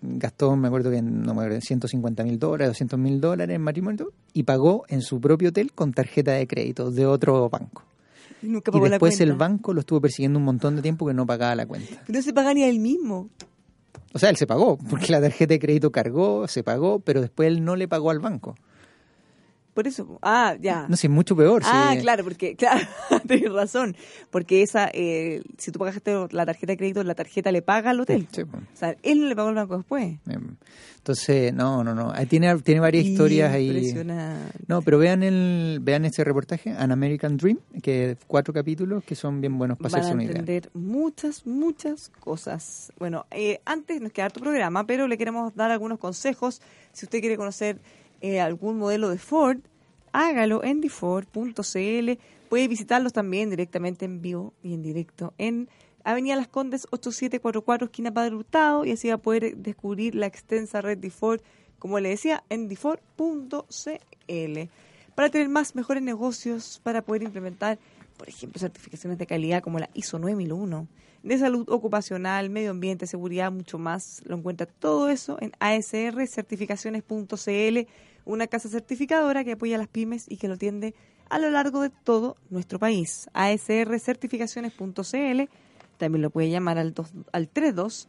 Gastó, 0.00 0.54
me 0.54 0.68
acuerdo 0.68 0.92
que 0.92 1.02
no 1.02 1.34
me 1.34 1.42
acuerdo, 1.42 1.60
150 1.60 2.22
mil 2.22 2.38
dólares, 2.38 2.68
200 2.68 2.96
mil 3.00 3.20
dólares 3.20 3.56
en 3.56 3.62
matrimonio 3.62 4.12
y 4.32 4.40
y 4.40 4.42
pagó 4.44 4.84
en 4.88 5.02
su 5.02 5.20
propio 5.20 5.48
hotel 5.48 5.72
con 5.72 5.92
tarjeta 5.92 6.32
de 6.34 6.46
crédito 6.46 6.92
de 6.92 7.04
otro 7.04 7.48
banco. 7.50 7.82
Y 8.40 8.46
nunca 8.46 8.70
Y 8.70 8.72
pagó 8.74 8.84
la 8.84 8.90
después 8.92 9.20
el 9.20 9.32
banco 9.32 9.74
lo 9.74 9.80
estuvo 9.80 10.00
persiguiendo 10.00 10.38
un 10.38 10.44
montón 10.44 10.76
de 10.76 10.82
tiempo 10.82 11.04
que 11.04 11.14
no 11.14 11.26
pagaba 11.26 11.56
la 11.56 11.66
cuenta. 11.66 12.00
Pero 12.06 12.16
no 12.20 12.22
se 12.22 12.32
paga 12.32 12.54
ni 12.54 12.62
a 12.62 12.68
él 12.68 12.78
mismo. 12.78 13.28
O 14.12 14.18
sea, 14.18 14.30
él 14.30 14.36
se 14.36 14.46
pagó, 14.46 14.78
porque 14.78 15.12
la 15.12 15.20
tarjeta 15.20 15.54
de 15.54 15.60
crédito 15.60 15.92
cargó, 15.92 16.48
se 16.48 16.62
pagó, 16.62 17.00
pero 17.00 17.20
después 17.20 17.48
él 17.48 17.64
no 17.64 17.76
le 17.76 17.88
pagó 17.88 18.10
al 18.10 18.20
banco. 18.20 18.54
Por 19.78 19.86
eso. 19.86 20.18
Ah, 20.22 20.56
ya. 20.60 20.88
No 20.88 20.96
sé, 20.96 21.06
es 21.06 21.12
mucho 21.12 21.36
peor. 21.36 21.62
Ah, 21.64 21.94
claro, 22.00 22.24
porque, 22.24 22.56
claro, 22.58 22.84
tienes 23.28 23.52
razón. 23.52 23.96
Porque 24.28 24.62
esa, 24.62 24.90
eh, 24.92 25.40
si 25.56 25.70
tú 25.70 25.78
pagaste 25.78 26.12
la 26.32 26.44
tarjeta 26.44 26.72
de 26.72 26.76
crédito, 26.76 27.04
la 27.04 27.14
tarjeta 27.14 27.52
le 27.52 27.62
paga 27.62 27.90
al 27.90 28.00
hotel. 28.00 28.26
Sí, 28.32 28.42
pues. 28.44 28.60
O 28.60 28.76
sea, 28.76 28.96
él 29.04 29.20
no 29.20 29.28
le 29.28 29.36
pagó 29.36 29.50
al 29.50 29.54
banco 29.54 29.76
después. 29.76 30.16
Em, 30.26 30.56
Entonces, 30.96 31.54
no, 31.54 31.84
no, 31.84 31.94
no. 31.94 32.12
Tiene, 32.26 32.58
tiene 32.62 32.80
varias 32.80 33.04
historias 33.04 33.52
ahí. 33.52 33.94
No, 34.66 34.82
pero 34.82 34.98
vean 34.98 35.22
el 35.22 35.78
vean 35.80 36.04
este 36.04 36.24
reportaje, 36.24 36.70
An 36.70 36.90
American 36.90 37.36
Dream, 37.36 37.60
que 37.80 38.16
cuatro 38.26 38.52
capítulos 38.52 39.04
que 39.04 39.14
son 39.14 39.40
bien 39.40 39.56
buenos 39.58 39.78
para 39.78 39.90
Van 39.90 40.00
hacerse 40.00 40.10
a 40.10 40.14
una 40.14 40.24
idea. 40.24 40.40
entender 40.40 40.70
muchas, 40.74 41.46
muchas 41.46 42.10
cosas. 42.18 42.92
Bueno, 42.98 43.26
eh, 43.30 43.60
antes 43.64 44.00
nos 44.00 44.10
queda 44.10 44.28
tu 44.30 44.40
programa, 44.40 44.84
pero 44.88 45.06
le 45.06 45.16
queremos 45.16 45.54
dar 45.54 45.70
algunos 45.70 46.00
consejos. 46.00 46.60
Si 46.92 47.06
usted 47.06 47.20
quiere 47.20 47.36
conocer 47.36 47.78
eh, 48.20 48.40
algún 48.40 48.78
modelo 48.78 49.08
de 49.08 49.18
Ford, 49.18 49.58
hágalo 50.12 50.64
en 50.64 50.80
diford.cl. 50.80 52.12
Puede 52.48 52.68
visitarlos 52.68 53.12
también 53.12 53.50
directamente 53.50 54.04
en 54.04 54.22
vivo 54.22 54.54
y 54.62 54.74
en 54.74 54.82
directo 54.82 55.34
en 55.38 55.68
Avenida 56.04 56.36
Las 56.36 56.48
Condes 56.48 56.86
8744, 56.90 57.86
esquina 57.86 58.12
Padre 58.12 58.34
Hurtado, 58.34 58.84
y 58.84 58.92
así 58.92 59.08
va 59.08 59.14
a 59.14 59.18
poder 59.18 59.56
descubrir 59.56 60.14
la 60.14 60.26
extensa 60.26 60.80
red 60.80 60.96
Diford, 60.96 61.42
como 61.78 62.00
le 62.00 62.08
decía, 62.08 62.44
en 62.48 62.68
diford.cl. 62.68 63.58
Para 65.14 65.30
tener 65.30 65.48
más 65.48 65.74
mejores 65.74 66.02
negocios, 66.02 66.80
para 66.82 67.02
poder 67.02 67.24
implementar 67.24 67.78
por 68.18 68.28
ejemplo, 68.28 68.60
certificaciones 68.60 69.18
de 69.18 69.26
calidad 69.26 69.62
como 69.62 69.78
la 69.78 69.88
ISO 69.94 70.18
9001, 70.18 70.86
de 71.22 71.38
salud 71.38 71.66
ocupacional, 71.70 72.50
medio 72.50 72.72
ambiente, 72.72 73.06
seguridad, 73.06 73.50
mucho 73.50 73.78
más. 73.78 74.20
Lo 74.26 74.36
encuentra 74.36 74.66
todo 74.66 75.08
eso 75.08 75.38
en 75.40 75.52
asrcertificaciones.cl, 75.60 77.78
una 78.28 78.46
casa 78.46 78.68
certificadora 78.68 79.42
que 79.42 79.52
apoya 79.52 79.76
a 79.76 79.78
las 79.78 79.88
pymes 79.88 80.26
y 80.28 80.36
que 80.36 80.48
lo 80.48 80.54
atiende 80.54 80.94
a 81.30 81.38
lo 81.38 81.50
largo 81.50 81.80
de 81.80 81.90
todo 81.90 82.36
nuestro 82.50 82.78
país. 82.78 83.28
asrcertificaciones.cl, 83.32 85.48
también 85.96 86.22
lo 86.22 86.30
puede 86.30 86.50
llamar 86.50 86.78
al, 86.78 86.94
al 87.32 87.48
32 87.48 88.08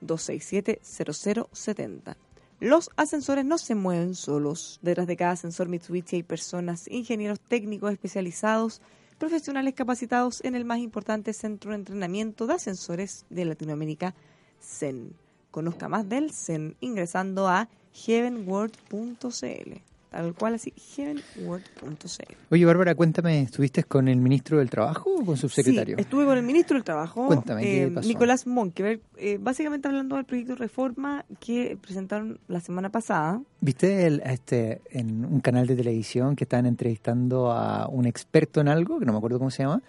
267 0.00 0.80
0070. 0.82 2.16
Los 2.60 2.90
ascensores 2.96 3.44
no 3.44 3.58
se 3.58 3.74
mueven 3.74 4.14
solos. 4.14 4.78
Detrás 4.82 5.06
de 5.06 5.16
cada 5.16 5.32
ascensor 5.32 5.68
Mitsubishi 5.68 6.16
hay 6.16 6.22
personas, 6.22 6.88
ingenieros 6.88 7.40
técnicos 7.40 7.92
especializados, 7.92 8.80
profesionales 9.18 9.74
capacitados 9.74 10.42
en 10.44 10.54
el 10.54 10.64
más 10.64 10.78
importante 10.78 11.32
centro 11.32 11.72
de 11.72 11.76
entrenamiento 11.76 12.46
de 12.46 12.54
ascensores 12.54 13.26
de 13.30 13.44
Latinoamérica, 13.44 14.14
CEN. 14.60 15.12
Conozca 15.50 15.88
más 15.88 16.08
del 16.08 16.32
CEN 16.32 16.76
ingresando 16.80 17.48
a 17.48 17.68
heavenworld.cl. 18.04 19.72
Tal 20.08 20.32
cual 20.34 20.54
así, 20.54 20.72
heavenworld.cl. 20.96 22.34
Oye, 22.50 22.64
Bárbara, 22.64 22.94
cuéntame, 22.94 23.42
¿estuviste 23.42 23.84
con 23.84 24.08
el 24.08 24.16
ministro 24.18 24.58
del 24.58 24.70
Trabajo 24.70 25.10
o 25.14 25.26
con 25.26 25.36
su 25.36 25.48
secretario? 25.48 25.96
Sí, 25.96 26.02
estuve 26.02 26.24
con 26.24 26.38
el 26.38 26.44
ministro 26.44 26.76
del 26.76 26.84
Trabajo, 26.84 27.26
Cuéntame, 27.26 27.62
¿qué 27.62 27.82
eh, 27.84 27.90
pasó? 27.90 28.08
Nicolás 28.08 28.46
Monkeberg, 28.46 29.00
eh, 29.18 29.36
básicamente 29.38 29.88
hablando 29.88 30.16
del 30.16 30.24
proyecto 30.24 30.52
de 30.52 30.58
reforma 30.58 31.26
que 31.40 31.76
presentaron 31.80 32.38
la 32.48 32.60
semana 32.60 32.88
pasada. 32.90 33.42
¿Viste 33.60 34.06
el- 34.06 34.22
este, 34.24 34.80
en 34.90 35.24
un 35.24 35.40
canal 35.40 35.66
de 35.66 35.76
televisión 35.76 36.34
que 36.36 36.44
estaban 36.44 36.64
entrevistando 36.66 37.50
a 37.50 37.86
un 37.88 38.06
experto 38.06 38.60
en 38.60 38.68
algo, 38.68 38.98
que 38.98 39.04
no 39.04 39.12
me 39.12 39.18
acuerdo 39.18 39.38
cómo 39.38 39.50
se 39.50 39.64
llama, 39.64 39.82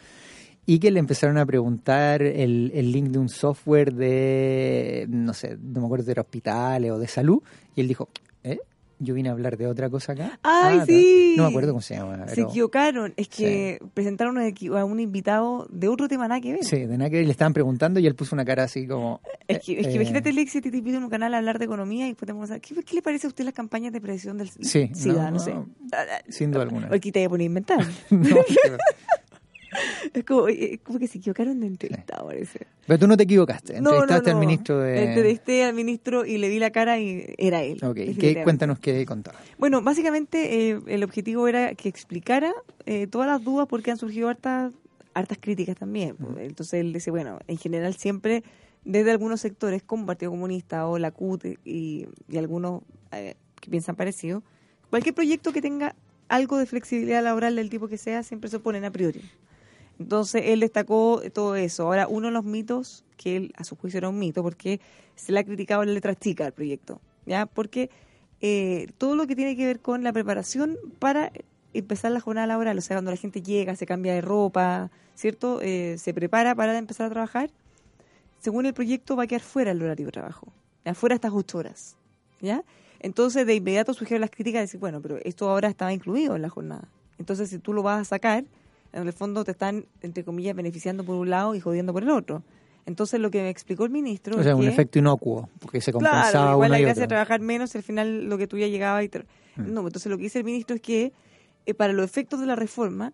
y 0.67 0.77
que 0.79 0.91
le 0.91 0.99
empezaron 0.99 1.37
a 1.39 1.45
preguntar 1.47 2.21
el, 2.21 2.71
el 2.75 2.91
link 2.91 3.07
de 3.07 3.17
un 3.19 3.29
software 3.29 3.93
de, 3.93 5.07
no 5.09 5.33
sé, 5.33 5.57
no 5.59 5.79
me 5.79 5.85
acuerdo, 5.87 6.05
de 6.13 6.19
hospitales 6.19 6.91
o 6.91 6.99
de 6.99 7.07
salud, 7.07 7.41
y 7.75 7.81
él 7.81 7.87
dijo, 7.87 8.09
¿eh? 8.43 8.59
Yo 8.99 9.13
vine 9.13 9.29
a 9.29 9.33
hablar 9.33 9.57
de 9.57 9.67
otra 9.67 9.91
cosa 9.91 10.13
acá. 10.13 10.39
¡Ay, 10.41 10.79
Ah, 10.81 10.83
sí! 10.87 11.35
No 11.37 11.43
me 11.43 11.49
acuerdo 11.49 11.69
cómo 11.69 11.81
se 11.81 11.93
llama. 11.95 12.27
Se 12.29 12.33
pero- 12.37 12.49
equivocaron, 12.49 13.13
es 13.15 13.27
que 13.29 13.77
presentaron 13.93 14.39
a 14.39 14.79
a 14.79 14.85
un 14.85 14.99
invitado 14.99 15.67
de 15.69 15.87
otro 15.87 16.07
tema 16.07 16.27
nada 16.27 16.41
que 16.41 16.53
ver. 16.53 16.63
Sí, 16.63 16.77
de 16.87 16.97
nada 16.97 17.07
que 17.11 17.17
ver, 17.17 17.25
le 17.27 17.31
estaban 17.31 17.53
preguntando 17.53 17.99
y 17.99 18.07
él 18.07 18.15
puso 18.15 18.33
una 18.35 18.43
cara 18.43 18.63
así 18.63 18.87
como... 18.87 19.21
Es 19.47 19.59
que, 19.63 19.79
es 19.79 19.85
que 19.85 19.93
eh, 19.93 19.95
imagínate, 19.97 20.33
Lexi, 20.33 20.61
te 20.61 20.71
pide 20.71 20.97
en 20.97 21.03
un 21.03 21.11
canal 21.11 21.31
a 21.35 21.37
hablar 21.37 21.59
de 21.59 21.65
economía 21.65 22.05
y 22.07 22.09
después 22.09 22.25
te 22.25 22.33
vamos 22.33 22.49
a 22.49 22.59
¿qué, 22.59 22.73
¿qué 22.83 22.95
le 22.95 23.03
parece 23.03 23.27
a 23.27 23.29
usted 23.29 23.45
las 23.45 23.53
campañas 23.53 23.93
de 23.93 24.01
prevención 24.01 24.35
del 24.39 24.49
Sí, 24.49 24.89
SIDA? 24.91 25.25
no, 25.29 25.37
No, 25.37 25.39
sé. 25.41 25.53
sin 26.29 26.51
duda 26.51 26.63
alguna. 26.63 26.89
Aquí 26.91 27.11
te 27.11 27.19
voy 27.19 27.25
a 27.25 27.29
poner 27.29 27.43
a 27.43 27.45
inventar. 27.45 27.85
No, 28.09 28.35
es 30.13 30.23
como, 30.23 30.47
eh, 30.47 30.79
como 30.83 30.99
que 30.99 31.07
se 31.07 31.17
equivocaron 31.17 31.59
de 31.59 31.67
entrevistado, 31.67 32.27
parece. 32.27 32.67
Pero 32.85 32.99
tú 32.99 33.07
no 33.07 33.17
te 33.17 33.23
equivocaste, 33.23 33.81
No, 33.81 33.91
no, 33.91 34.03
entrevistaste 34.03 34.31
no. 34.31 34.37
al 34.37 34.39
ministro 34.39 34.79
de... 34.79 35.03
Entrevisté 35.03 35.63
al 35.63 35.73
ministro 35.73 36.25
y 36.25 36.37
le 36.37 36.49
vi 36.49 36.59
la 36.59 36.71
cara 36.71 36.99
y 36.99 37.33
era 37.37 37.61
él. 37.63 37.83
Ok, 37.83 37.97
¿qué, 38.19 38.41
cuéntanos 38.43 38.79
qué 38.79 39.05
contaba. 39.05 39.39
Bueno, 39.57 39.81
básicamente 39.81 40.69
eh, 40.71 40.79
el 40.87 41.03
objetivo 41.03 41.47
era 41.47 41.75
que 41.75 41.89
explicara 41.89 42.53
eh, 42.85 43.07
todas 43.07 43.27
las 43.27 43.43
dudas 43.43 43.67
porque 43.67 43.91
han 43.91 43.97
surgido 43.97 44.29
hartas, 44.29 44.71
hartas 45.13 45.37
críticas 45.39 45.75
también. 45.75 46.15
Entonces 46.39 46.81
él 46.81 46.93
dice, 46.93 47.11
bueno, 47.11 47.39
en 47.47 47.57
general 47.57 47.95
siempre 47.95 48.43
desde 48.87 49.11
algunos 49.11 49.41
sectores 49.41 49.83
como 49.83 50.05
Partido 50.05 50.31
Comunista 50.31 50.87
o 50.87 50.97
la 50.97 51.11
CUT 51.11 51.45
y, 51.65 52.07
y 52.29 52.37
algunos 52.37 52.83
eh, 53.11 53.35
que 53.59 53.69
piensan 53.69 53.95
parecido, 53.95 54.43
cualquier 54.89 55.13
proyecto 55.13 55.51
que 55.51 55.61
tenga 55.61 55.93
algo 56.29 56.57
de 56.57 56.65
flexibilidad 56.65 57.23
laboral 57.23 57.55
del 57.55 57.69
tipo 57.69 57.87
que 57.87 57.97
sea 57.97 58.23
siempre 58.23 58.49
se 58.49 58.57
oponen 58.57 58.85
a 58.85 58.91
priori. 58.91 59.21
Entonces 59.99 60.43
él 60.45 60.59
destacó 60.59 61.21
todo 61.33 61.55
eso. 61.55 61.83
Ahora, 61.83 62.07
uno 62.07 62.27
de 62.27 62.33
los 62.33 62.43
mitos, 62.43 63.03
que 63.17 63.37
él 63.37 63.53
a 63.57 63.63
su 63.63 63.75
juicio 63.75 63.97
era 63.97 64.09
un 64.09 64.19
mito, 64.19 64.43
porque 64.43 64.79
se 65.15 65.31
le 65.31 65.39
ha 65.39 65.43
criticado 65.43 65.83
la 65.83 65.91
letra 65.91 66.15
chica 66.15 66.45
al 66.45 66.53
proyecto, 66.53 67.01
¿ya? 67.25 67.45
Porque 67.45 67.89
eh, 68.41 68.87
todo 68.97 69.15
lo 69.15 69.25
que 69.25 69.35
tiene 69.35 69.55
que 69.55 69.65
ver 69.65 69.79
con 69.79 70.03
la 70.03 70.13
preparación 70.13 70.77
para 70.99 71.31
empezar 71.73 72.11
la 72.11 72.19
jornada 72.19 72.47
laboral, 72.47 72.77
o 72.77 72.81
sea, 72.81 72.95
cuando 72.97 73.11
la 73.11 73.17
gente 73.17 73.41
llega, 73.41 73.75
se 73.75 73.85
cambia 73.85 74.13
de 74.13 74.21
ropa, 74.21 74.91
¿cierto? 75.15 75.59
Eh, 75.61 75.97
se 75.97 76.13
prepara 76.13 76.55
para 76.55 76.77
empezar 76.77 77.07
a 77.07 77.09
trabajar, 77.09 77.49
según 78.39 78.65
el 78.65 78.73
proyecto 78.73 79.15
va 79.15 79.23
a 79.23 79.27
quedar 79.27 79.41
fuera 79.41 79.71
el 79.71 79.81
horario 79.81 80.05
de 80.05 80.11
trabajo, 80.11 80.47
¿ya? 80.85 80.93
fuera 80.93 81.15
estas 81.15 81.33
ocho 81.33 81.57
horas, 81.57 81.97
¿ya? 82.39 82.63
Entonces, 82.99 83.45
de 83.45 83.55
inmediato 83.55 83.93
surgieron 83.93 84.21
las 84.21 84.31
críticas 84.31 84.59
de 84.59 84.63
decir, 84.63 84.79
bueno, 84.79 85.01
pero 85.01 85.17
esto 85.23 85.49
ahora 85.49 85.67
estaba 85.67 85.93
incluido 85.93 86.35
en 86.35 86.41
la 86.41 86.49
jornada. 86.49 86.87
Entonces, 87.19 87.49
si 87.49 87.59
tú 87.59 87.73
lo 87.73 87.83
vas 87.83 88.01
a 88.01 88.05
sacar, 88.05 88.45
en 88.93 89.07
el 89.07 89.13
fondo 89.13 89.43
te 89.43 89.51
están, 89.51 89.85
entre 90.01 90.23
comillas, 90.23 90.55
beneficiando 90.55 91.03
por 91.03 91.15
un 91.15 91.29
lado 91.29 91.55
y 91.55 91.59
jodiendo 91.59 91.93
por 91.93 92.03
el 92.03 92.09
otro. 92.09 92.43
Entonces, 92.85 93.19
lo 93.19 93.29
que 93.31 93.41
me 93.41 93.49
explicó 93.49 93.83
el 93.83 93.89
ministro 93.91 94.39
O 94.39 94.43
sea, 94.43 94.53
es 94.53 94.57
un 94.57 94.63
que- 94.63 94.69
efecto 94.69 94.97
inocuo, 94.99 95.49
porque 95.59 95.81
se 95.81 95.91
compensaba 95.91 96.29
Claro, 96.31 96.51
igual 96.53 96.69
uno 96.71 96.77
la 96.77 96.79
gracia 96.85 97.01
de 97.01 97.07
trabajar 97.07 97.41
menos, 97.41 97.75
al 97.75 97.83
final 97.83 98.25
lo 98.29 98.37
que 98.37 98.47
tú 98.47 98.57
ya 98.57 98.67
llegabas 98.67 99.03
y... 99.03 99.09
te- 99.09 99.25
Mm. 99.57 99.73
No, 99.73 99.81
entonces 99.87 100.05
lo 100.09 100.17
que 100.17 100.23
dice 100.23 100.37
el 100.37 100.45
ministro 100.45 100.75
es 100.75 100.81
que 100.83 101.11
eh, 101.65 101.73
para 101.73 101.91
los 101.91 102.05
efectos 102.05 102.39
de 102.39 102.45
la 102.45 102.55
reforma, 102.55 103.11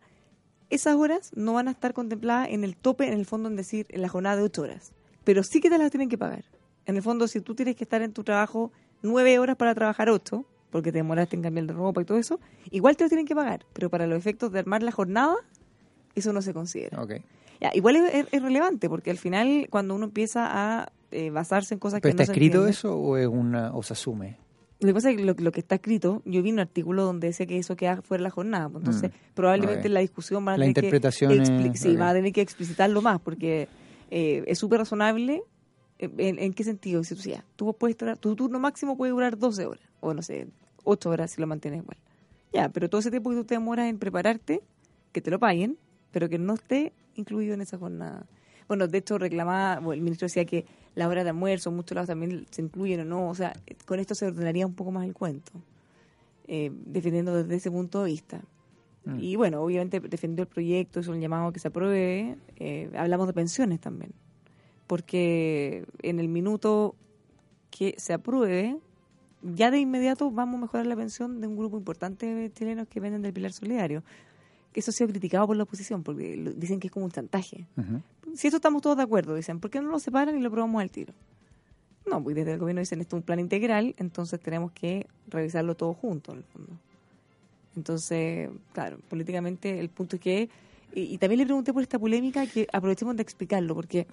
esas 0.70 0.96
horas 0.96 1.32
no 1.36 1.54
van 1.54 1.68
a 1.70 1.72
estar 1.72 1.94
contempladas 1.94 2.50
en 2.50 2.64
el 2.66 2.76
tope, 2.76 3.08
en 3.08 3.14
el 3.14 3.26
fondo, 3.26 3.48
en 3.48 3.56
decir, 3.56 3.86
en 3.90 4.02
la 4.02 4.10
jornada 4.10 4.36
de 4.36 4.44
ocho 4.44 4.64
horas. 4.64 4.92
Pero 5.24 5.42
sí 5.44 5.62
que 5.62 5.70
te 5.70 5.78
las 5.78 5.90
tienen 5.90 6.10
que 6.10 6.18
pagar. 6.18 6.44
En 6.86 6.98
el 6.98 7.02
fondo, 7.02 7.28
si 7.30 7.40
tú 7.40 7.56
tienes 7.56 7.76
que 7.78 7.86
estar 7.86 8.02
en 8.02 8.12
tu 8.12 8.24
trabajo 8.26 8.72
nueve 9.02 9.40
horas 9.40 9.56
para 9.56 9.74
trabajar 9.74 10.10
ocho, 10.10 10.46
porque 10.70 10.92
te 10.92 10.98
demoraste 10.98 11.36
en 11.38 11.44
cambiar 11.44 11.66
de 11.68 11.74
ropa 11.74 12.02
y 12.02 12.06
todo 12.06 12.18
eso, 12.18 12.40
igual 12.72 12.98
te 12.98 13.06
lo 13.06 13.10
tienen 13.10 13.26
que 13.26 13.36
pagar. 13.36 13.66
Pero 13.72 13.90
para 13.90 14.06
los 14.06 14.18
efectos 14.18 14.52
de 14.52 14.60
armar 14.60 14.84
la 14.84 14.92
jornada, 14.92 15.36
eso 16.16 16.34
no 16.34 16.42
se 16.42 16.54
considera. 16.54 17.00
Ya, 17.62 17.72
igual 17.74 17.96
es, 17.96 18.30
relevante, 18.42 18.90
porque 18.90 19.12
al 19.12 19.18
final, 19.18 19.68
cuando 19.70 19.96
uno 19.96 20.06
empieza 20.06 20.48
a 20.82 20.92
eh, 21.12 21.30
basarse 21.30 21.74
en 21.76 21.80
cosas 21.80 22.02
¿Pero 22.02 22.12
que 22.12 22.18
no 22.18 22.24
está 22.24 22.26
se 22.26 22.32
escrito 22.34 22.58
entienden- 22.68 22.70
eso 22.72 22.98
o, 22.98 23.18
es 23.18 23.28
una, 23.28 23.74
o 23.76 23.84
se 23.84 23.94
asume? 23.94 24.38
lo 24.80 24.88
que 24.88 24.94
pasa 24.96 25.12
es 25.12 25.18
que 25.18 25.24
lo, 25.24 25.34
lo 25.38 25.52
que 25.54 25.62
está 25.62 25.76
escrito, 25.76 26.22
yo 26.26 26.42
vi 26.44 26.52
un 26.52 26.60
artículo 26.60 27.04
donde 27.04 27.28
decía 27.28 27.46
que 27.46 27.58
eso 27.58 27.78
queda 27.78 28.02
fuera 28.02 28.20
de 28.22 28.24
la 28.26 28.32
jornada, 28.32 28.68
pues, 28.68 28.82
entonces 28.82 29.12
Mm, 29.12 29.34
probablemente 29.34 29.88
ok. 29.88 29.94
la 29.94 30.00
discusión 30.02 30.46
va 30.46 30.54
a 30.54 30.58
tener 30.58 30.74
que 30.74 30.90
sí, 31.78 31.94
ok. 31.96 32.02
va 32.02 32.10
a 32.10 32.14
tener 32.14 32.34
que 32.34 32.42
explicitarlo 32.42 33.02
más, 33.02 33.22
porque 33.22 33.70
eh, 34.12 34.44
es 34.46 34.60
súper 34.60 34.80
razonable. 34.80 35.42
eh, 36.00 36.10
¿En, 36.18 36.40
en 36.40 36.54
qué 36.54 36.64
sentido? 36.66 37.02
Si 37.06 37.16
tú, 37.16 37.22
decías, 37.22 37.46
tú 37.56 37.74
puedes 37.80 37.98
durar- 37.98 38.18
tu 38.18 38.36
turno 38.36 38.60
máximo 38.60 38.98
puede 38.98 39.12
durar 39.14 39.38
12 39.38 39.66
horas, 39.66 39.84
o 40.02 40.14
no 40.14 40.22
sé, 40.22 40.48
8 40.84 41.10
horas 41.12 41.32
si 41.32 41.40
lo 41.40 41.48
mantienes 41.48 41.82
igual. 41.82 41.98
Ya, 42.52 42.68
pero 42.68 42.90
todo 42.90 43.00
ese 43.00 43.10
tiempo 43.10 43.30
que 43.30 43.38
tú 43.38 43.46
te 43.46 43.56
demoras 43.56 43.88
en 43.90 44.00
prepararte, 44.00 44.62
que 45.14 45.22
te 45.22 45.32
lo 45.32 45.40
paguen, 45.40 45.78
pero 46.14 46.30
que 46.30 46.38
no 46.38 46.54
esté 46.54 46.94
incluido 47.16 47.56
en 47.56 47.62
esa 47.62 47.78
jornada. 47.78 48.26
Bueno, 48.70 48.88
de 48.88 49.00
hecho 49.00 49.18
reclamaba, 49.18 49.80
bueno, 49.80 49.94
el 49.94 50.02
ministro 50.02 50.28
decía 50.28 50.46
que 50.46 50.66
la 50.96 51.10
hora 51.10 51.24
de 51.24 51.32
almuerzo, 51.32 51.72
muchos 51.72 51.96
lados 51.96 52.08
también 52.08 52.46
se 52.50 52.62
incluyen 52.62 53.02
o 53.02 53.06
no, 53.06 53.30
o 53.30 53.36
sea, 53.36 53.54
con 53.86 54.00
esto 54.00 54.16
se 54.16 54.28
ordenaría 54.28 54.66
un 54.66 54.76
poco 54.76 54.92
más 54.92 55.06
el 55.06 55.14
cuento, 55.14 55.52
eh, 56.48 56.72
defendiendo 56.86 57.36
desde 57.36 57.56
ese 57.56 57.72
punto 57.72 58.04
de 58.04 58.12
vista. 58.12 58.42
Mm. 59.06 59.20
Y 59.20 59.36
bueno, 59.36 59.62
obviamente 59.62 60.00
defendió 60.00 60.44
el 60.44 60.48
proyecto, 60.48 61.02
hizo 61.02 61.12
un 61.12 61.20
llamado 61.20 61.48
a 61.48 61.52
que 61.54 61.60
se 61.60 61.68
apruebe, 61.68 62.38
eh, 62.58 62.90
hablamos 62.96 63.28
de 63.28 63.34
pensiones 63.34 63.82
también, 63.82 64.14
porque 64.88 65.86
en 66.04 66.20
el 66.20 66.30
minuto 66.30 66.96
que 67.70 67.96
se 67.98 68.14
apruebe, 68.14 68.78
ya 69.42 69.72
de 69.72 69.80
inmediato 69.80 70.32
vamos 70.32 70.60
a 70.60 70.62
mejorar 70.62 70.86
la 70.86 70.96
pensión 70.96 71.42
de 71.42 71.48
un 71.48 71.58
grupo 71.58 71.78
importante 71.78 72.28
de 72.28 72.52
chilenos 72.52 72.88
que 72.88 73.00
venden 73.00 73.24
del 73.24 73.34
pilar 73.34 73.52
solidario. 73.52 74.04
Eso 74.80 74.92
ha 74.92 74.94
sido 74.94 75.10
criticado 75.10 75.48
por 75.48 75.56
la 75.56 75.64
oposición, 75.64 76.04
porque 76.04 76.54
dicen 76.56 76.80
que 76.80 76.88
es 76.88 76.94
como 76.94 77.06
un 77.06 77.12
chantaje. 77.12 77.66
Ujú. 77.78 78.02
Si 78.36 78.48
esto 78.48 78.58
estamos 78.58 78.82
todos 78.82 78.98
de 78.98 79.04
acuerdo, 79.04 79.36
dicen, 79.36 79.60
¿por 79.60 79.70
qué 79.70 79.82
no 79.82 79.90
lo 79.90 80.00
separan 80.00 80.38
y 80.38 80.42
lo 80.42 80.50
probamos 80.52 80.82
al 80.82 80.90
tiro? 80.90 81.14
No, 82.10 82.22
pues 82.22 82.36
desde 82.36 82.54
el 82.54 82.60
gobierno 82.60 82.80
dicen, 82.80 83.00
esto 83.02 83.16
es 83.16 83.22
un 83.22 83.26
plan 83.26 83.40
integral, 83.40 83.96
entonces 83.98 84.40
tenemos 84.40 84.72
que 84.72 85.08
revisarlo 85.28 85.76
todo 85.76 85.94
junto, 85.94 86.32
en 86.32 86.40
el 86.40 86.44
fondo. 86.44 86.72
Entonces, 87.76 88.50
claro, 88.74 88.98
políticamente 89.10 89.80
el 89.80 89.90
punto 89.90 90.18
es 90.18 90.22
que... 90.22 90.50
Y, 90.94 91.02
y 91.02 91.18
también 91.18 91.40
le 91.40 91.46
pregunté 91.46 91.74
por 91.74 91.82
esta 91.82 91.98
polémica 91.98 92.46
que 92.46 92.68
aprovechemos 92.72 93.16
de 93.16 93.24
explicarlo, 93.24 93.74
porque 93.74 94.06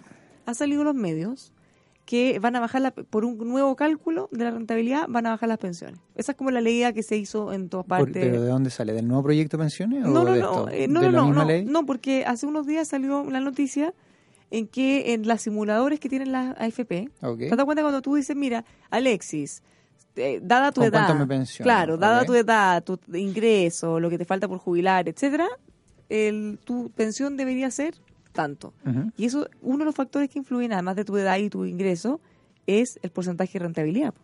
ha 0.47 0.55
salido 0.55 0.85
los 0.85 0.95
medios 0.95 1.53
que 2.05 2.39
van 2.41 2.57
a 2.57 2.61
bajar, 2.61 2.81
la- 2.83 2.91
por 2.91 3.25
un 3.25 3.39
nuevo 3.39 3.77
cálculo 3.77 4.29
de 4.33 4.45
la 4.45 4.51
rentabilidad, 4.51 5.07
van 5.09 5.27
a 5.27 5.31
bajar 5.31 5.49
las 5.49 5.59
pensiones. 5.59 6.01
Esa 6.17 6.33
es 6.33 6.39
como 6.39 6.51
la 6.51 6.61
ley 6.61 6.83
que 6.93 7.03
se 7.05 7.17
hizo 7.17 7.53
en 7.53 7.69
todas 7.69 7.87
partes. 7.87 8.15
¿Pero 8.15 8.41
de 8.43 8.49
dónde 8.49 8.71
sale? 8.71 8.93
¿Del 8.93 9.07
nuevo 9.07 9.23
proyecto 9.23 9.57
de 9.57 9.63
pensiones? 9.63 10.01
No, 10.03 10.23
o 10.23 10.25
no, 10.25 10.33
de 10.33 10.41
no, 10.41 10.49
esto? 10.49 10.69
eh, 10.71 10.89
no, 10.89 11.01
¿De 11.01 11.07
no, 11.07 11.13
la 11.13 11.19
no, 11.21 11.27
misma 11.27 11.43
no, 11.43 11.49
ley? 11.49 11.65
no, 11.65 11.87
porque 11.87 12.25
hace 12.25 12.47
unos 12.47 12.67
días 12.67 12.89
salió 12.89 13.23
la 13.31 13.41
noticia 13.41 13.95
en 14.51 14.67
que 14.67 15.15
en 15.15 15.29
las 15.29 15.43
simuladores 15.43 16.01
que 16.01 16.09
tienen 16.09 16.33
las 16.33 16.57
AFP, 16.59 17.09
Ok. 17.23 17.39
¿te 17.39 17.51
das 17.55 17.65
cuenta 17.65 17.83
cuando 17.83 18.03
tú 18.03 18.17
dices, 18.17 18.35
mira, 18.35 18.65
Alexis, 18.91 19.63
eh, 20.17 20.41
dada 20.43 20.73
tu 20.73 20.81
¿Con 20.81 20.89
edad, 20.89 21.07
cuánto 21.07 21.15
me 21.15 21.27
pensiono? 21.29 21.65
claro, 21.65 21.97
dada 21.97 22.25
tu 22.25 22.35
edad, 22.35 22.83
tu 22.83 22.99
ingreso, 23.17 24.01
lo 24.01 24.11
que 24.11 24.19
te 24.19 24.25
falta 24.25 24.49
por 24.49 24.59
jubilar, 24.59 25.09
etcétera, 25.09 25.47
el, 26.09 26.59
tu 26.65 26.91
pensión 26.91 27.37
debería 27.37 27.71
ser 27.71 27.95
tanto. 28.33 28.73
Y 29.17 29.27
eso, 29.27 29.49
uno 29.63 29.79
de 29.79 29.85
los 29.87 29.95
factores 29.95 30.29
que 30.29 30.39
influyen, 30.39 30.73
además 30.73 30.97
de 30.97 31.05
tu 31.05 31.17
edad 31.17 31.39
y 31.39 31.51
tu 31.51 31.65
ingreso, 31.65 32.21
es 32.67 32.99
el 33.03 33.11
porcentaje 33.11 33.59
de 33.59 33.65
rentabilidad. 33.65 34.15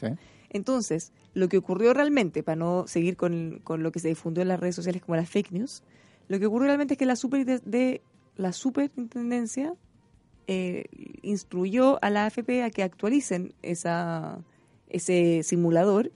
Sí. 0.00 0.08
Entonces, 0.50 1.12
lo 1.34 1.48
que 1.48 1.58
ocurrió 1.58 1.94
realmente, 1.94 2.42
para 2.42 2.56
no 2.56 2.86
seguir 2.86 3.16
con, 3.16 3.60
con 3.64 3.82
lo 3.82 3.90
que 3.90 3.98
se 3.98 4.08
difundió 4.08 4.42
en 4.42 4.48
las 4.48 4.60
redes 4.60 4.76
sociales 4.76 5.02
como 5.02 5.16
las 5.16 5.28
fake 5.28 5.52
news, 5.52 5.82
Lo 6.28 6.38
que 6.38 6.46
ocurre 6.46 6.66
realmente 6.66 6.94
es 6.94 6.98
que 6.98 7.06
la, 7.06 7.16
super, 7.16 7.44
de, 7.44 8.02
la 8.36 8.52
superintendencia 8.52 9.74
eh, 10.46 10.84
instruyó 11.22 11.98
a 12.02 12.10
la 12.10 12.26
AFP 12.26 12.62
a 12.62 12.70
que 12.70 12.82
actualicen 12.82 13.54
esa, 13.62 14.38
ese 14.88 15.42
simulador 15.42 16.12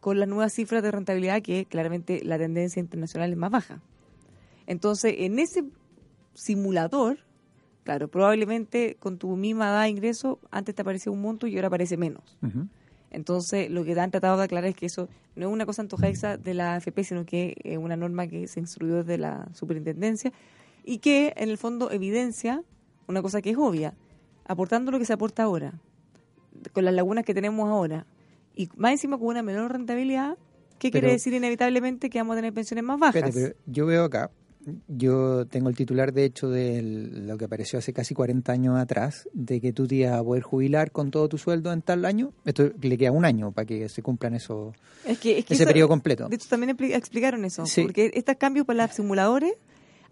con 0.00 0.18
las 0.18 0.28
nuevas 0.28 0.52
cifras 0.52 0.82
de 0.82 0.90
rentabilidad 0.90 1.42
que 1.42 1.64
claramente 1.64 2.24
la 2.24 2.38
tendencia 2.38 2.80
internacional 2.80 3.30
es 3.30 3.36
más 3.36 3.50
baja. 3.50 3.80
Entonces, 4.66 5.14
en 5.18 5.38
ese 5.38 5.64
simulador, 6.34 7.18
claro, 7.84 8.08
probablemente 8.08 8.96
con 8.98 9.18
tu 9.18 9.36
misma 9.36 9.68
edad 9.68 9.82
de 9.82 9.88
ingreso, 9.90 10.38
antes 10.50 10.74
te 10.74 10.82
aparecía 10.82 11.12
un 11.12 11.20
monto 11.20 11.46
y 11.46 11.56
ahora 11.56 11.68
aparece 11.68 11.96
menos. 11.96 12.38
Entonces, 13.10 13.70
lo 13.70 13.84
que 13.84 13.98
han 13.98 14.10
tratado 14.10 14.38
de 14.38 14.44
aclarar 14.44 14.70
es 14.70 14.76
que 14.76 14.86
eso 14.86 15.08
no 15.36 15.46
es 15.46 15.52
una 15.52 15.66
cosa 15.66 15.82
antojadiza 15.82 16.38
de 16.38 16.54
la 16.54 16.74
AFP, 16.74 17.04
sino 17.04 17.26
que 17.26 17.56
es 17.62 17.76
una 17.76 17.96
norma 17.96 18.26
que 18.26 18.46
se 18.48 18.58
instruyó 18.58 18.96
desde 18.96 19.18
la 19.18 19.48
superintendencia 19.52 20.32
y 20.84 20.98
que, 20.98 21.34
en 21.36 21.50
el 21.50 21.58
fondo, 21.58 21.90
evidencia 21.90 22.62
una 23.06 23.20
cosa 23.20 23.42
que 23.42 23.50
es 23.50 23.56
obvia, 23.58 23.94
aportando 24.44 24.90
lo 24.90 24.98
que 24.98 25.04
se 25.04 25.12
aporta 25.12 25.42
ahora, 25.42 25.74
con 26.72 26.84
las 26.84 26.94
lagunas 26.94 27.24
que 27.24 27.34
tenemos 27.34 27.68
ahora, 27.68 28.06
y 28.54 28.68
más 28.76 28.92
encima 28.92 29.18
con 29.18 29.28
una 29.28 29.42
menor 29.42 29.72
rentabilidad, 29.72 30.38
¿qué 30.78 30.90
quiere 30.90 31.10
decir 31.10 31.34
inevitablemente 31.34 32.10
que 32.10 32.18
vamos 32.18 32.34
a 32.34 32.36
tener 32.36 32.52
pensiones 32.52 32.84
más 32.84 32.98
bajas? 32.98 33.34
yo 33.66 33.86
veo 33.86 34.04
acá, 34.04 34.30
yo 34.88 35.46
tengo 35.46 35.68
el 35.68 35.76
titular, 35.76 36.12
de 36.12 36.24
hecho, 36.24 36.48
de 36.48 36.82
lo 36.82 37.36
que 37.38 37.46
apareció 37.46 37.78
hace 37.78 37.92
casi 37.92 38.14
40 38.14 38.52
años 38.52 38.78
atrás, 38.78 39.28
de 39.32 39.60
que 39.60 39.72
tú 39.72 39.86
te 39.86 39.96
ibas 39.96 40.12
a 40.12 40.22
poder 40.22 40.42
jubilar 40.42 40.92
con 40.92 41.10
todo 41.10 41.28
tu 41.28 41.38
sueldo 41.38 41.72
en 41.72 41.82
tal 41.82 42.04
año. 42.04 42.32
Esto 42.44 42.70
le 42.80 42.98
queda 42.98 43.12
un 43.12 43.24
año 43.24 43.52
para 43.52 43.66
que 43.66 43.88
se 43.88 44.02
cumplan 44.02 44.34
eso, 44.34 44.74
ese 45.04 45.66
periodo 45.66 45.88
completo. 45.88 46.28
De 46.28 46.36
hecho, 46.36 46.48
también 46.48 46.76
explicaron 46.80 47.44
eso, 47.44 47.64
porque 47.82 48.10
estos 48.14 48.36
cambios 48.36 48.66
para 48.66 48.86
los 48.86 48.94
simuladores 48.94 49.52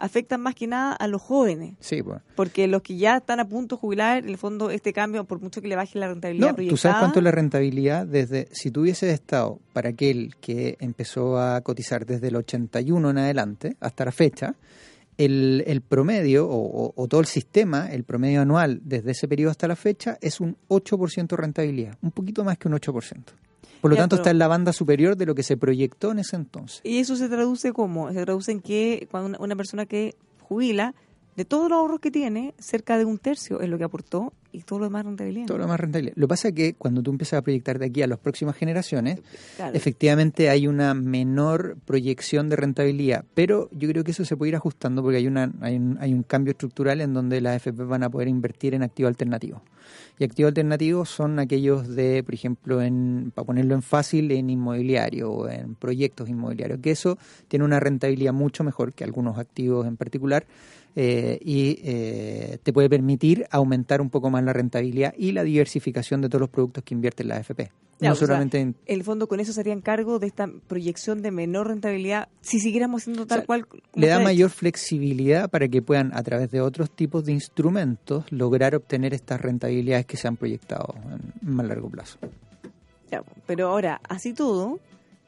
afectan 0.01 0.41
más 0.41 0.55
que 0.55 0.67
nada 0.67 0.93
a 0.95 1.07
los 1.07 1.23
jóvenes. 1.23 1.75
Sí, 1.79 2.03
pues. 2.03 2.21
Porque 2.35 2.67
los 2.67 2.83
que 2.83 2.97
ya 2.97 3.19
están 3.19 3.39
a 3.39 3.49
punto 3.49 3.77
de 3.77 3.81
jubilar, 3.81 4.19
en 4.19 4.29
el 4.29 4.39
fondo, 4.39 4.71
este 4.71 4.93
cambio, 4.93 5.25
por 5.25 5.41
mucho 5.41 5.61
que 5.61 5.69
le 5.69 5.77
baje 5.77 5.99
la 5.99 6.09
rentabilidad 6.09 6.57
no, 6.57 6.69
¿Tú 6.69 6.77
sabes 6.77 6.99
cuánto 6.99 7.21
es 7.21 7.25
la 7.25 7.31
rentabilidad 7.31 8.07
desde, 8.07 8.49
si 8.53 8.71
tú 8.71 8.81
hubieses 8.83 9.13
estado 9.13 9.61
para 9.73 9.91
aquel 9.91 10.35
que 10.41 10.77
empezó 10.81 11.39
a 11.39 11.61
cotizar 11.61 12.07
desde 12.07 12.29
el 12.29 12.37
81 12.37 13.11
en 13.11 13.19
adelante, 13.19 13.77
hasta 13.81 14.05
la 14.05 14.13
fecha, 14.13 14.55
el, 15.19 15.63
el 15.67 15.83
promedio 15.83 16.49
o, 16.49 16.93
o, 16.97 17.09
todo 17.09 17.21
el 17.21 17.27
sistema, 17.27 17.93
el 17.93 18.05
promedio 18.05 18.41
anual 18.41 18.81
desde 18.83 19.11
ese 19.11 19.29
periodo 19.29 19.51
hasta 19.51 19.69
la 19.69 19.77
fecha 19.77 20.17
es 20.23 20.41
un 20.41 20.57
8% 20.69 21.27
de 21.29 21.37
rentabilidad, 21.37 21.99
un 22.01 22.11
poquito 22.11 22.43
más 22.43 22.57
que 22.57 22.69
un 22.69 22.75
8%. 22.75 23.17
Por 23.81 23.91
lo 23.91 23.97
tanto, 23.97 24.17
está 24.17 24.31
en 24.31 24.39
la 24.39 24.49
banda 24.49 24.73
superior 24.73 25.17
de 25.17 25.27
lo 25.27 25.35
que 25.35 25.43
se 25.43 25.57
proyectó 25.57 26.13
en 26.13 26.19
ese 26.21 26.37
entonces. 26.37 26.81
¿Y 26.85 26.99
eso 26.99 27.17
se 27.17 27.29
traduce 27.29 27.73
cómo? 27.73 28.13
Se 28.13 28.23
traduce 28.23 28.53
en 28.53 28.61
que 28.61 29.09
cuando 29.11 29.39
una 29.39 29.57
persona 29.57 29.87
que 29.87 30.15
jubila, 30.41 30.95
de 31.37 31.45
todos 31.45 31.71
los 31.71 31.79
ahorros 31.79 32.01
que 32.01 32.11
tiene, 32.11 32.55
cerca 32.59 32.99
de 32.99 33.05
un 33.05 33.19
tercio 33.19 33.61
es 33.61 33.69
lo 33.69 33.79
que 33.79 33.85
aportó 33.85 34.33
y 34.53 34.63
todo 34.63 34.81
lo 34.81 34.85
demás 34.87 35.05
rentabilidad. 35.05 35.47
Todo 35.47 35.59
lo 35.59 35.65
demás 35.65 35.81
rentabilidad. 35.81 36.15
Lo 36.17 36.27
que 36.27 36.29
pasa 36.29 36.49
es 36.49 36.55
que 36.55 36.75
cuando 36.75 37.03
tú 37.03 37.11
empiezas 37.11 37.39
a 37.39 37.43
proyectar 37.43 37.79
de 37.79 37.87
aquí 37.87 38.03
a 38.03 38.07
las 38.07 38.19
próximas 38.19 38.57
generaciones, 38.57 39.21
efectivamente 39.73 40.51
hay 40.51 40.67
una 40.67 40.95
menor 40.95 41.77
proyección 41.85 42.49
de 42.49 42.57
rentabilidad, 42.57 43.25
pero 43.35 43.69
yo 43.73 43.89
creo 43.89 44.05
que 44.05 44.11
eso 44.11 44.25
se 44.25 44.37
puede 44.37 44.51
ir 44.51 44.57
ajustando 44.57 45.03
porque 45.03 45.19
hay, 45.19 45.27
una, 45.27 45.53
hay, 45.61 45.77
un, 45.77 45.99
hay 46.01 46.13
un 46.13 46.23
cambio 46.23 46.53
estructural 46.53 47.01
en 47.01 47.15
donde 47.15 47.41
las 47.41 47.57
FP 47.57 47.85
van 47.85 48.03
a 48.03 48.11
poder 48.11 48.29
invertir 48.29 48.75
en 48.75 48.83
activos 48.83 49.11
alternativos. 49.11 49.63
Y 50.19 50.25
activos 50.25 50.51
alternativos 50.51 51.09
son 51.09 51.39
aquellos 51.39 51.89
de, 51.89 52.23
por 52.23 52.35
ejemplo, 52.35 52.83
en, 52.83 53.33
para 53.35 53.47
ponerlo 53.47 53.75
en 53.75 53.83
fácil, 53.83 54.31
en 54.33 54.51
inmobiliario 54.51 55.31
o 55.33 55.49
en 55.49 55.75
proyectos 55.75 56.29
inmobiliarios, 56.29 56.81
que 56.81 56.91
eso 56.91 57.19
tiene 57.49 57.65
una 57.65 57.81
rentabilidad 57.81 58.33
mucho 58.33 58.63
mejor 58.63 58.93
que 58.93 59.05
algunos 59.05 59.39
activos 59.39 59.87
en 59.87 59.97
particular 59.97 60.47
eh, 60.97 61.39
y 61.41 61.79
eh, 61.85 62.59
te 62.63 62.73
puede 62.73 62.91
permitir 62.91 63.47
aumentar 63.51 64.01
un 64.01 64.11
poco 64.11 64.29
más 64.29 64.40
la 64.47 64.53
rentabilidad 64.53 65.15
y 65.17 65.33
la 65.33 65.43
diversificación 65.45 66.21
de 66.21 66.29
todos 66.29 66.41
los 66.41 66.51
productos 66.51 66.85
que 66.85 66.95
invierte 66.95 67.25
la 67.25 67.37
AFP. 67.37 67.71
no 68.01 68.15
solamente 68.15 68.75
El 68.87 69.05
fondo 69.05 69.29
con 69.29 69.41
eso 69.41 69.53
sería 69.53 69.79
cargo 69.81 70.19
de 70.19 70.27
esta 70.27 70.49
proyección 70.69 71.23
de 71.23 71.31
menor 71.31 71.69
rentabilidad 71.69 72.29
si 72.41 72.61
siguiéramos 72.61 73.05
siendo 73.05 73.27
tal 73.27 73.47
cual. 73.47 73.67
Le 73.95 74.09
da 74.09 74.21
mayor 74.21 74.51
flexibilidad 74.51 75.51
para 75.51 75.69
que 75.69 75.83
puedan, 75.83 76.15
a 76.15 76.23
través 76.23 76.51
de 76.51 76.61
otros 76.61 76.91
tipos 76.91 77.25
de 77.25 77.33
instrumentos, 77.33 78.25
lograr 78.31 78.75
obtener 78.75 79.15
estas 79.15 79.41
rentabilidades 79.41 80.07
que 80.07 80.17
se 80.17 80.29
han 80.29 80.37
proyectado 80.37 80.95
en 81.43 81.55
más 81.55 81.67
largo 81.67 81.89
plazo. 81.89 82.19
pero 83.47 83.69
ahora, 83.69 84.01
así 84.09 84.33
todo, 84.33 84.79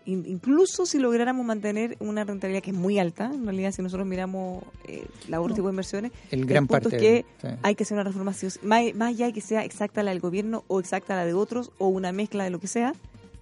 incluso 0.06 0.86
si 0.86 0.98
lográramos 0.98 1.44
mantener 1.44 1.96
una 2.00 2.24
rentabilidad 2.24 2.62
que 2.62 2.70
es 2.70 2.76
muy 2.76 2.98
alta, 2.98 3.30
en 3.32 3.44
realidad 3.44 3.72
si 3.72 3.82
nosotros 3.82 4.06
miramos 4.06 4.64
eh, 4.86 5.06
la 5.28 5.38
tipo 5.48 5.68
de 5.68 5.72
inversiones, 5.72 6.12
el 6.30 6.46
gran 6.46 6.66
punto 6.66 6.88
es 6.88 6.94
que 6.94 7.24
hay 7.62 7.74
que 7.74 7.84
hacer 7.84 7.96
una 7.96 8.04
reforma 8.04 8.32
más, 8.62 8.94
más 8.94 9.08
allá 9.08 9.32
que 9.32 9.40
sea 9.40 9.64
exacta 9.64 10.02
la 10.02 10.10
del 10.10 10.20
gobierno 10.20 10.64
o 10.68 10.80
exacta 10.80 11.16
la 11.16 11.24
de 11.24 11.34
otros 11.34 11.70
o 11.78 11.88
una 11.88 12.12
mezcla 12.12 12.44
de 12.44 12.50
lo 12.50 12.60
que 12.60 12.68
sea, 12.68 12.94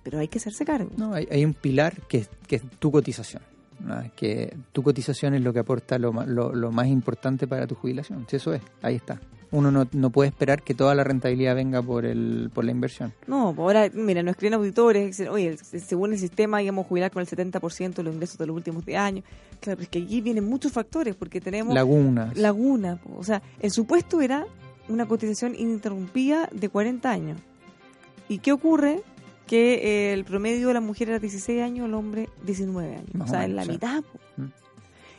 pero 0.02 0.18
hay 0.18 0.28
que 0.28 0.38
hacerse 0.38 0.64
cargo. 0.64 0.90
No, 0.96 1.14
hay, 1.14 1.44
un 1.44 1.54
pilar 1.54 2.00
que, 2.08 2.26
que 2.46 2.56
es 2.56 2.62
tu 2.78 2.90
cotización. 2.90 3.42
que 4.16 4.56
tu 4.72 4.82
cotización 4.82 5.34
es 5.34 5.42
lo 5.42 5.52
que 5.52 5.60
aporta 5.60 5.98
lo, 5.98 6.12
lo, 6.26 6.54
lo 6.54 6.72
más 6.72 6.86
importante 6.88 7.46
para 7.46 7.66
tu 7.66 7.74
jubilación. 7.74 8.26
Si 8.28 8.36
eso 8.36 8.54
es, 8.54 8.62
ahí 8.82 8.96
está 8.96 9.20
uno 9.52 9.70
no, 9.70 9.88
no 9.92 10.10
puede 10.10 10.28
esperar 10.28 10.62
que 10.62 10.74
toda 10.74 10.94
la 10.94 11.04
rentabilidad 11.04 11.54
venga 11.54 11.82
por 11.82 12.04
el 12.04 12.50
por 12.54 12.64
la 12.64 12.70
inversión. 12.70 13.12
No, 13.26 13.52
pues 13.54 13.64
ahora, 13.64 13.90
mira, 13.94 14.22
nos 14.22 14.32
escriben 14.32 14.54
auditores, 14.54 15.06
dicen, 15.06 15.28
oye, 15.28 15.56
según 15.56 16.12
el 16.12 16.18
sistema 16.18 16.62
íbamos 16.62 16.86
a 16.86 16.88
jubilar 16.88 17.10
con 17.10 17.20
el 17.20 17.28
70% 17.28 17.94
de 17.94 18.02
los 18.02 18.14
ingresos 18.14 18.38
de 18.38 18.46
los 18.46 18.56
últimos 18.56 18.84
10 18.84 18.98
años. 18.98 19.24
Claro, 19.60 19.76
pero 19.76 19.82
es 19.82 19.88
que 19.88 20.02
aquí 20.02 20.20
vienen 20.20 20.44
muchos 20.44 20.72
factores, 20.72 21.14
porque 21.14 21.40
tenemos... 21.40 21.74
Lagunas. 21.74 22.36
Laguna. 22.36 23.00
O 23.16 23.24
sea, 23.24 23.42
el 23.60 23.70
supuesto 23.70 24.20
era 24.20 24.46
una 24.88 25.06
cotización 25.06 25.54
ininterrumpida 25.54 26.48
de 26.52 26.68
40 26.68 27.10
años. 27.10 27.40
¿Y 28.28 28.38
qué 28.38 28.52
ocurre? 28.52 29.02
Que 29.46 29.74
eh, 29.74 30.12
el 30.12 30.24
promedio 30.24 30.68
de 30.68 30.74
la 30.74 30.80
mujer 30.80 31.08
era 31.08 31.18
16 31.18 31.62
años, 31.62 31.88
el 31.88 31.94
hombre 31.94 32.28
19 32.44 32.94
años. 32.94 33.10
o 33.18 33.26
sea, 33.26 33.44
en 33.44 33.56
la 33.56 33.64
mitad. 33.64 34.04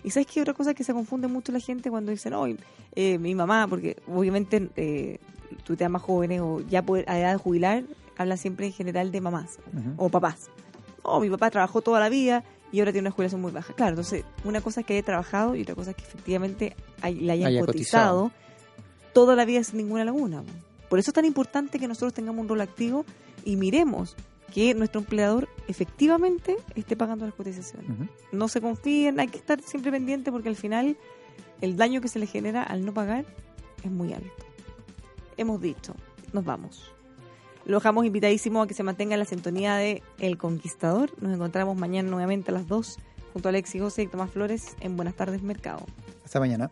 Y 0.03 0.09
sabes 0.09 0.27
que 0.27 0.41
otra 0.41 0.53
cosa 0.53 0.73
que 0.73 0.83
se 0.83 0.93
confunde 0.93 1.27
mucho 1.27 1.51
la 1.51 1.59
gente 1.59 1.89
cuando 1.89 2.11
dicen, 2.11 2.33
oh, 2.33 2.47
mi 2.95 3.35
mamá, 3.35 3.67
porque 3.67 3.97
obviamente 4.07 4.69
eh, 4.75 5.19
tú 5.63 5.75
te 5.75 5.87
más 5.89 6.01
jóvenes 6.01 6.41
o 6.41 6.61
ya 6.61 6.83
a 7.07 7.19
edad 7.19 7.31
de 7.33 7.37
jubilar, 7.37 7.83
hablan 8.17 8.37
siempre 8.37 8.67
en 8.67 8.73
general 8.73 9.11
de 9.11 9.21
mamás 9.21 9.59
o 9.97 10.09
papás. 10.09 10.49
Oh, 11.03 11.19
mi 11.19 11.29
papá 11.29 11.49
trabajó 11.49 11.81
toda 11.81 11.99
la 11.99 12.09
vida 12.09 12.43
y 12.71 12.79
ahora 12.79 12.91
tiene 12.91 13.07
una 13.07 13.15
jubilación 13.15 13.41
muy 13.41 13.51
baja. 13.51 13.73
Claro, 13.73 13.91
entonces 13.91 14.23
una 14.43 14.61
cosa 14.61 14.81
es 14.81 14.85
que 14.85 14.93
haya 14.93 15.03
trabajado 15.03 15.55
y 15.55 15.61
otra 15.63 15.75
cosa 15.75 15.91
es 15.91 15.97
que 15.97 16.03
efectivamente 16.03 16.75
le 17.03 17.31
hayan 17.31 17.65
cotizado, 17.65 18.31
toda 19.13 19.35
la 19.35 19.45
vida 19.45 19.63
sin 19.63 19.77
ninguna 19.77 20.05
laguna. 20.05 20.43
Por 20.89 20.99
eso 20.99 21.11
es 21.11 21.15
tan 21.15 21.25
importante 21.25 21.79
que 21.79 21.87
nosotros 21.87 22.13
tengamos 22.13 22.41
un 22.41 22.49
rol 22.49 22.61
activo 22.61 23.05
y 23.45 23.55
miremos 23.55 24.15
que 24.51 24.75
nuestro 24.75 25.01
empleador 25.01 25.49
efectivamente 25.67 26.57
esté 26.75 26.95
pagando 26.95 27.25
las 27.25 27.33
cotizaciones. 27.33 27.89
No 28.31 28.47
se 28.47 28.61
confíen, 28.61 29.19
hay 29.19 29.27
que 29.27 29.37
estar 29.37 29.61
siempre 29.61 29.91
pendiente 29.91 30.31
porque 30.31 30.49
al 30.49 30.55
final 30.55 30.97
el 31.61 31.77
daño 31.77 32.01
que 32.01 32.07
se 32.07 32.19
le 32.19 32.27
genera 32.27 32.63
al 32.63 32.85
no 32.85 32.93
pagar 32.93 33.25
es 33.83 33.91
muy 33.91 34.13
alto. 34.13 34.45
Hemos 35.37 35.61
dicho, 35.61 35.95
nos 36.33 36.45
vamos. 36.45 36.91
Lo 37.65 37.77
dejamos 37.77 38.05
invitadísimo 38.05 38.61
a 38.61 38.67
que 38.67 38.73
se 38.73 38.83
mantenga 38.83 39.13
en 39.13 39.19
la 39.19 39.25
sintonía 39.25 39.75
de 39.75 40.01
El 40.19 40.37
Conquistador. 40.37 41.11
Nos 41.21 41.33
encontramos 41.33 41.77
mañana 41.77 42.09
nuevamente 42.09 42.51
a 42.51 42.53
las 42.53 42.67
2 42.67 42.97
junto 43.33 43.47
a 43.47 43.49
Alexi 43.49 43.79
José 43.79 44.03
y 44.03 44.07
Tomás 44.07 44.31
Flores 44.31 44.75
en 44.81 44.95
Buenas 44.95 45.15
tardes 45.15 45.41
Mercado. 45.41 45.85
Hasta 46.25 46.39
mañana. 46.39 46.71